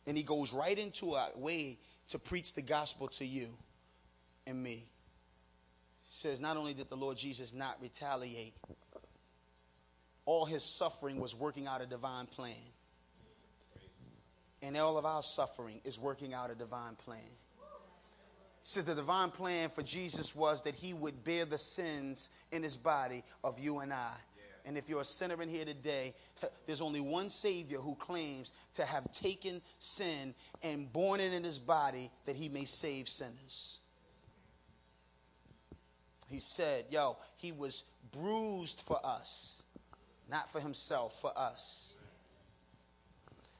and 0.07 0.17
he 0.17 0.23
goes 0.23 0.51
right 0.51 0.77
into 0.77 1.13
a 1.13 1.29
way 1.35 1.77
to 2.09 2.19
preach 2.19 2.53
the 2.53 2.61
gospel 2.61 3.07
to 3.07 3.25
you 3.25 3.47
and 4.47 4.61
me. 4.61 4.85
says 6.03 6.39
not 6.39 6.57
only 6.57 6.73
did 6.73 6.89
the 6.89 6.97
Lord 6.97 7.17
Jesus 7.17 7.53
not 7.53 7.77
retaliate, 7.81 8.53
all 10.25 10.45
his 10.45 10.63
suffering 10.63 11.19
was 11.19 11.35
working 11.35 11.67
out 11.67 11.81
a 11.81 11.85
divine 11.85 12.25
plan. 12.25 12.53
And 14.61 14.77
all 14.77 14.97
of 14.97 15.05
our 15.05 15.23
suffering 15.23 15.81
is 15.83 15.99
working 15.99 16.33
out 16.33 16.51
a 16.51 16.55
divine 16.55 16.95
plan. 16.95 17.19
says 18.61 18.85
the 18.85 18.93
divine 18.93 19.31
plan 19.31 19.69
for 19.69 19.81
Jesus 19.81 20.35
was 20.35 20.61
that 20.63 20.75
he 20.75 20.93
would 20.93 21.23
bear 21.23 21.45
the 21.45 21.57
sins 21.57 22.29
in 22.51 22.61
his 22.61 22.77
body 22.77 23.23
of 23.43 23.59
you 23.59 23.79
and 23.79 23.91
I. 23.91 24.13
And 24.65 24.77
if 24.77 24.89
you're 24.89 25.01
a 25.01 25.05
sinner 25.05 25.41
in 25.41 25.49
here 25.49 25.65
today, 25.65 26.13
there's 26.65 26.81
only 26.81 27.01
one 27.01 27.29
Savior 27.29 27.79
who 27.79 27.95
claims 27.95 28.53
to 28.75 28.85
have 28.85 29.11
taken 29.13 29.61
sin 29.79 30.33
and 30.61 30.91
borne 30.91 31.19
it 31.19 31.33
in 31.33 31.43
his 31.43 31.59
body 31.59 32.11
that 32.25 32.35
he 32.35 32.49
may 32.49 32.65
save 32.65 33.07
sinners. 33.09 33.79
He 36.29 36.39
said, 36.39 36.85
Yo, 36.89 37.17
he 37.37 37.51
was 37.51 37.83
bruised 38.11 38.81
for 38.81 38.99
us, 39.03 39.63
not 40.29 40.49
for 40.49 40.61
himself, 40.61 41.19
for 41.19 41.31
us. 41.35 41.97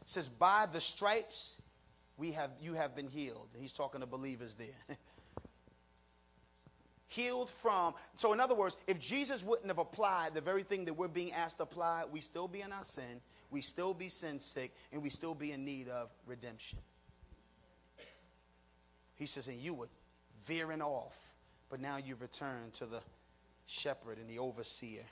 It 0.02 0.10
says, 0.10 0.30
By 0.30 0.68
the 0.72 0.80
stripes 0.80 1.62
we 2.18 2.32
have 2.34 2.52
you 2.62 2.76
have 2.76 2.96
been 2.96 3.08
healed. 3.08 3.50
And 3.54 3.62
he's 3.62 3.74
talking 3.74 4.02
to 4.02 4.08
believers 4.08 4.56
there. 4.56 4.98
healed 7.12 7.52
from. 7.52 7.94
So, 8.16 8.32
in 8.32 8.40
other 8.40 8.56
words, 8.56 8.78
if 8.88 8.98
Jesus 8.98 9.44
wouldn't 9.44 9.68
have 9.68 9.80
applied 9.80 10.34
the 10.34 10.42
very 10.42 10.64
thing 10.64 10.86
that 10.86 10.94
we're 10.94 11.10
being 11.10 11.34
asked 11.34 11.58
to 11.58 11.64
apply, 11.64 12.06
we 12.10 12.22
still 12.22 12.48
be 12.48 12.62
in 12.62 12.72
our 12.72 12.84
sin, 12.84 13.22
we 13.50 13.60
still 13.60 13.94
be 13.94 14.08
sin 14.08 14.40
sick, 14.40 14.74
and 14.94 15.04
we 15.04 15.10
still 15.10 15.36
be 15.36 15.52
in 15.52 15.66
need 15.66 15.90
of 15.90 16.10
redemption. 16.26 16.80
He 19.16 19.26
says, 19.26 19.48
and 19.48 19.60
you 19.60 19.74
were 19.74 19.90
veering 20.46 20.82
off, 20.82 21.36
but 21.70 21.82
now 21.82 21.98
you've 21.98 22.22
returned 22.22 22.74
to 22.74 22.86
the 22.86 23.02
shepherd 23.66 24.18
and 24.18 24.30
the 24.30 24.40
overseer 24.40 25.04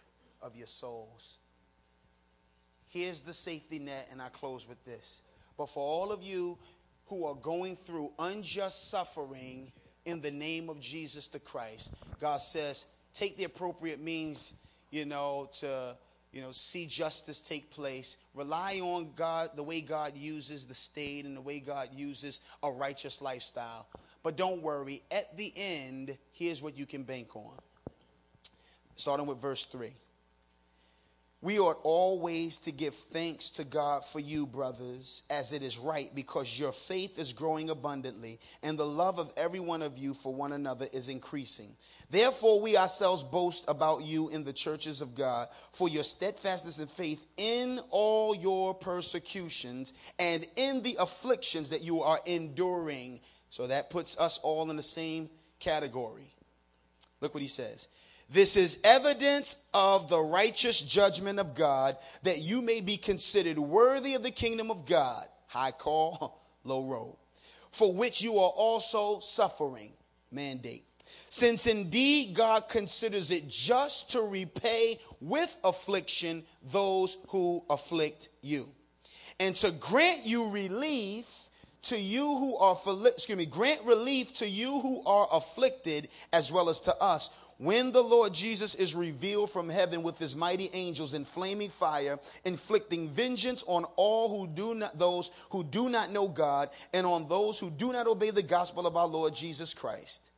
of 0.41 0.55
your 0.55 0.67
souls. 0.67 1.37
Here's 2.87 3.19
the 3.19 3.33
safety 3.33 3.77
net, 3.77 4.07
and 4.09 4.21
I 4.21 4.29
close 4.29 4.67
with 4.67 4.83
this. 4.85 5.21
But 5.57 5.69
for 5.69 5.83
all 5.83 6.13
of 6.13 6.23
you 6.23 6.57
who 7.07 7.25
are 7.25 7.35
going 7.35 7.75
through 7.75 8.13
unjust 8.17 8.89
suffering, 8.89 9.73
in 10.05 10.21
the 10.21 10.31
name 10.31 10.69
of 10.69 10.79
Jesus 10.79 11.27
the 11.27 11.39
Christ. 11.39 11.93
God 12.19 12.37
says, 12.37 12.85
take 13.13 13.37
the 13.37 13.43
appropriate 13.43 14.01
means, 14.01 14.53
you 14.91 15.05
know, 15.05 15.49
to 15.59 15.95
you 16.31 16.41
know, 16.41 16.51
see 16.51 16.85
justice 16.85 17.41
take 17.41 17.71
place. 17.71 18.17
Rely 18.35 18.79
on 18.81 19.09
God, 19.15 19.51
the 19.55 19.63
way 19.63 19.81
God 19.81 20.15
uses 20.15 20.65
the 20.67 20.73
state 20.73 21.25
and 21.25 21.35
the 21.35 21.41
way 21.41 21.59
God 21.59 21.89
uses 21.93 22.41
a 22.61 22.71
righteous 22.71 23.21
lifestyle. 23.21 23.87
But 24.21 24.37
don't 24.37 24.61
worry, 24.61 25.01
at 25.09 25.35
the 25.37 25.51
end, 25.55 26.17
here's 26.31 26.61
what 26.61 26.77
you 26.77 26.85
can 26.85 27.03
bank 27.03 27.35
on. 27.35 27.53
Starting 28.95 29.25
with 29.25 29.39
verse 29.39 29.65
3. 29.65 29.91
We 31.41 31.57
ought 31.57 31.79
always 31.83 32.57
to 32.59 32.71
give 32.73 32.93
thanks 32.93 33.49
to 33.51 33.63
God 33.63 34.03
for 34.03 34.19
you, 34.19 34.45
brothers, 34.45 35.23
as 35.29 35.53
it 35.53 35.63
is 35.63 35.77
right, 35.77 36.13
because 36.13 36.59
your 36.59 36.73
faith 36.73 37.17
is 37.17 37.31
growing 37.31 37.69
abundantly, 37.69 38.41
and 38.61 38.77
the 38.77 38.85
love 38.85 39.19
of 39.19 39.31
every 39.37 39.61
one 39.61 39.81
of 39.81 39.97
you 39.97 40.13
for 40.13 40.33
one 40.33 40.51
another 40.51 40.87
is 40.91 41.07
increasing. 41.07 41.77
Therefore, 42.09 42.59
we 42.59 42.75
ourselves 42.75 43.23
boast 43.23 43.63
about 43.69 44.03
you 44.03 44.27
in 44.29 44.43
the 44.43 44.51
churches 44.51 44.99
of 44.99 45.15
God 45.15 45.47
for 45.71 45.87
your 45.87 46.03
steadfastness 46.03 46.79
and 46.79 46.89
faith 46.89 47.25
in 47.37 47.79
all 47.89 48.35
your 48.35 48.73
persecutions 48.73 49.93
and 50.19 50.45
in 50.57 50.81
the 50.81 50.97
afflictions 50.99 51.69
that 51.69 51.83
you 51.83 52.03
are 52.03 52.19
enduring. 52.25 53.21
So 53.47 53.65
that 53.67 53.89
puts 53.89 54.19
us 54.19 54.39
all 54.39 54.69
in 54.69 54.75
the 54.75 54.83
same 54.83 55.29
category. 55.59 56.33
Look 57.21 57.33
what 57.33 57.43
he 57.43 57.49
says. 57.49 57.87
This 58.31 58.55
is 58.55 58.79
evidence 58.83 59.63
of 59.73 60.07
the 60.07 60.19
righteous 60.19 60.81
judgment 60.81 61.39
of 61.39 61.55
God, 61.55 61.97
that 62.23 62.39
you 62.39 62.61
may 62.61 62.79
be 62.79 62.95
considered 62.95 63.57
worthy 63.57 64.13
of 64.13 64.21
the 64.21 64.31
kingdom 64.31 64.69
of 64.69 64.85
God. 64.85 65.25
High 65.47 65.71
call, 65.71 66.43
low 66.63 66.85
road. 66.85 67.17
For 67.71 67.91
which 67.91 68.21
you 68.21 68.37
are 68.37 68.49
also 68.49 69.19
suffering. 69.19 69.93
Mandate. 70.31 70.85
since 71.29 71.65
indeed 71.65 72.35
God 72.35 72.69
considers 72.69 73.31
it 73.31 73.49
just 73.49 74.11
to 74.11 74.21
repay 74.21 74.99
with 75.19 75.57
affliction 75.63 76.43
those 76.71 77.17
who 77.29 77.63
afflict 77.67 78.29
you, 78.43 78.69
and 79.39 79.55
to 79.55 79.71
grant 79.71 80.27
you 80.27 80.49
relief 80.49 81.49
to 81.81 81.99
you 81.99 82.37
who 82.37 82.57
are 82.57 82.77
excuse 83.05 83.37
me 83.37 83.45
grant 83.45 83.83
relief 83.85 84.33
to 84.33 84.47
you 84.47 84.79
who 84.81 85.01
are 85.05 85.27
afflicted 85.31 86.09
as 86.31 86.51
well 86.51 86.69
as 86.69 86.79
to 86.81 86.95
us 87.01 87.31
when 87.59 87.91
the 87.91 88.01
Lord 88.01 88.33
Jesus 88.33 88.73
is 88.73 88.95
revealed 88.95 89.51
from 89.51 89.67
heaven 89.67 90.01
with 90.01 90.17
his 90.17 90.33
mighty 90.33 90.69
angels 90.73 91.13
in 91.13 91.25
flaming 91.25 91.69
fire, 91.69 92.17
inflicting 92.45 93.09
vengeance 93.09 93.65
on 93.67 93.83
all 93.97 94.29
who 94.29 94.47
do 94.47 94.73
not, 94.75 94.97
those 94.97 95.29
who 95.49 95.65
do 95.65 95.89
not 95.89 96.11
know 96.11 96.29
God 96.29 96.69
and 96.93 97.05
on 97.05 97.27
those 97.27 97.59
who 97.59 97.69
do 97.69 97.91
not 97.91 98.07
obey 98.07 98.31
the 98.31 98.41
gospel 98.41 98.87
of 98.87 98.95
our 98.95 99.07
Lord 99.07 99.35
Jesus 99.35 99.73
Christ. 99.73 100.31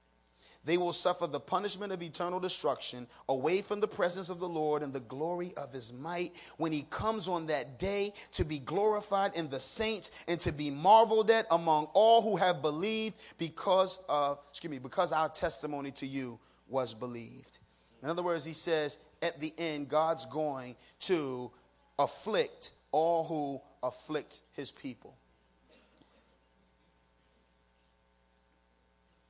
They 0.66 0.78
will 0.78 0.94
suffer 0.94 1.28
the 1.28 1.40
punishment 1.40 1.92
of 1.92 2.02
eternal 2.02 2.40
destruction 2.40 3.06
away 3.30 3.62
from 3.62 3.82
the 3.82 3.88
presence 3.88 4.30
of 4.30 4.40
the 4.40 4.50
Lord 4.50 4.82
and 4.82 4.92
the 4.92 5.00
glory 5.02 5.54
of 5.58 5.72
his 5.72 5.94
might 5.94 6.34
when 6.58 6.72
he 6.72 6.88
comes 6.90 7.28
on 7.28 7.46
that 7.48 7.78
day 7.78 8.14
to 8.34 8.44
be 8.44 8.58
glorified 8.58 9.36
in 9.36 9.48
the 9.50 9.60
saints 9.60 10.10
and 10.28 10.40
to 10.40 10.52
be 10.52 10.72
marveled 10.72 11.30
at 11.30 11.46
among 11.52 11.86
all 11.94 12.24
who 12.24 12.36
have 12.36 12.64
believed 12.64 13.16
because 13.38 14.00
of, 14.10 14.40
excuse 14.50 14.72
me, 14.72 14.80
because 14.80 15.12
our 15.12 15.30
testimony 15.30 15.92
to 15.92 16.08
you 16.08 16.40
was 16.72 16.94
believed. 16.94 17.60
In 18.02 18.10
other 18.10 18.24
words, 18.24 18.46
he 18.46 18.54
says 18.54 18.98
at 19.22 19.40
the 19.40 19.54
end, 19.58 19.90
God's 19.90 20.26
going 20.26 20.76
to 21.02 21.52
afflict 22.00 22.72
all 22.92 23.24
who 23.26 23.88
afflict 23.88 24.42
his 24.54 24.72
people. 24.72 25.16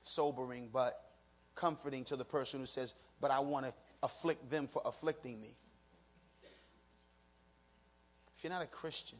Sobering, 0.02 0.70
but 0.72 1.12
comforting 1.56 2.04
to 2.06 2.16
the 2.16 2.26
person 2.26 2.60
who 2.60 2.66
says, 2.66 2.94
But 3.20 3.32
I 3.32 3.40
want 3.40 3.66
to 3.66 3.74
afflict 4.04 4.50
them 4.50 4.68
for 4.68 4.82
afflicting 4.86 5.40
me. 5.40 5.56
If 8.36 8.44
you're 8.44 8.52
not 8.52 8.64
a 8.64 8.68
Christian, 8.68 9.20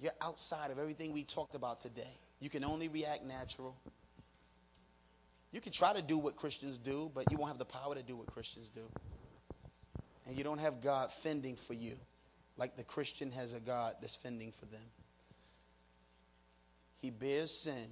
you're 0.00 0.12
outside 0.22 0.70
of 0.70 0.78
everything 0.78 1.12
we 1.12 1.24
talked 1.24 1.54
about 1.54 1.80
today. 1.80 2.18
You 2.40 2.48
can 2.50 2.64
only 2.64 2.88
react 2.88 3.24
natural. 3.24 3.76
You 5.54 5.60
can 5.60 5.70
try 5.70 5.92
to 5.92 6.02
do 6.02 6.18
what 6.18 6.34
Christians 6.34 6.78
do, 6.78 7.12
but 7.14 7.30
you 7.30 7.36
won't 7.36 7.48
have 7.48 7.60
the 7.60 7.64
power 7.64 7.94
to 7.94 8.02
do 8.02 8.16
what 8.16 8.26
Christians 8.26 8.70
do. 8.70 8.80
And 10.26 10.36
you 10.36 10.42
don't 10.42 10.58
have 10.58 10.82
God 10.82 11.12
fending 11.12 11.54
for 11.54 11.74
you 11.74 11.92
like 12.56 12.76
the 12.76 12.82
Christian 12.82 13.30
has 13.30 13.54
a 13.54 13.60
God 13.60 13.94
that's 14.00 14.16
fending 14.16 14.50
for 14.50 14.66
them. 14.66 14.82
He 16.96 17.10
bears 17.10 17.52
sin. 17.52 17.86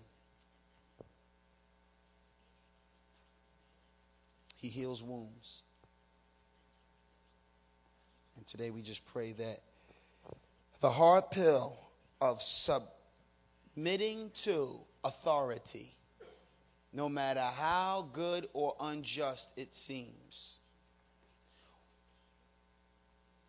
He 4.56 4.66
heals 4.66 5.04
wounds. 5.04 5.62
And 8.36 8.44
today 8.44 8.70
we 8.70 8.82
just 8.82 9.06
pray 9.06 9.34
that 9.34 9.60
the 10.80 10.90
hard 10.90 11.30
pill 11.30 11.78
of 12.20 12.42
submitting 12.42 14.32
to 14.34 14.80
authority 15.04 15.94
no 16.92 17.08
matter 17.08 17.40
how 17.40 18.08
good 18.12 18.48
or 18.52 18.74
unjust 18.80 19.52
it 19.56 19.74
seems, 19.74 20.60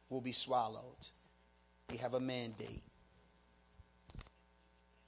will 0.09 0.21
be 0.21 0.31
swallowed. 0.31 1.07
We 1.89 1.97
have 1.97 2.13
a 2.13 2.19
mandate. 2.19 2.83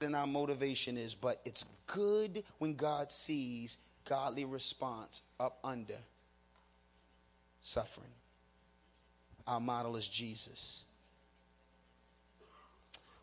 And 0.00 0.14
our 0.14 0.26
motivation 0.26 0.98
is, 0.98 1.14
but 1.14 1.40
it's 1.44 1.64
good 1.86 2.44
when 2.58 2.74
God 2.74 3.10
sees 3.10 3.78
godly 4.04 4.44
response 4.44 5.22
up 5.40 5.58
under 5.64 5.96
suffering. 7.60 8.10
Our 9.46 9.60
model 9.60 9.96
is 9.96 10.06
Jesus. 10.06 10.84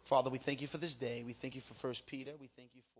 Father, 0.03 0.29
we 0.29 0.37
thank 0.37 0.61
you 0.61 0.67
for 0.67 0.77
this 0.77 0.95
day. 0.95 1.23
We 1.25 1.33
thank 1.33 1.55
you 1.55 1.61
for 1.61 1.73
First 1.73 2.05
Peter. 2.07 2.31
We 2.39 2.49
thank 2.55 2.69
you 2.73 2.81
for 2.81 2.92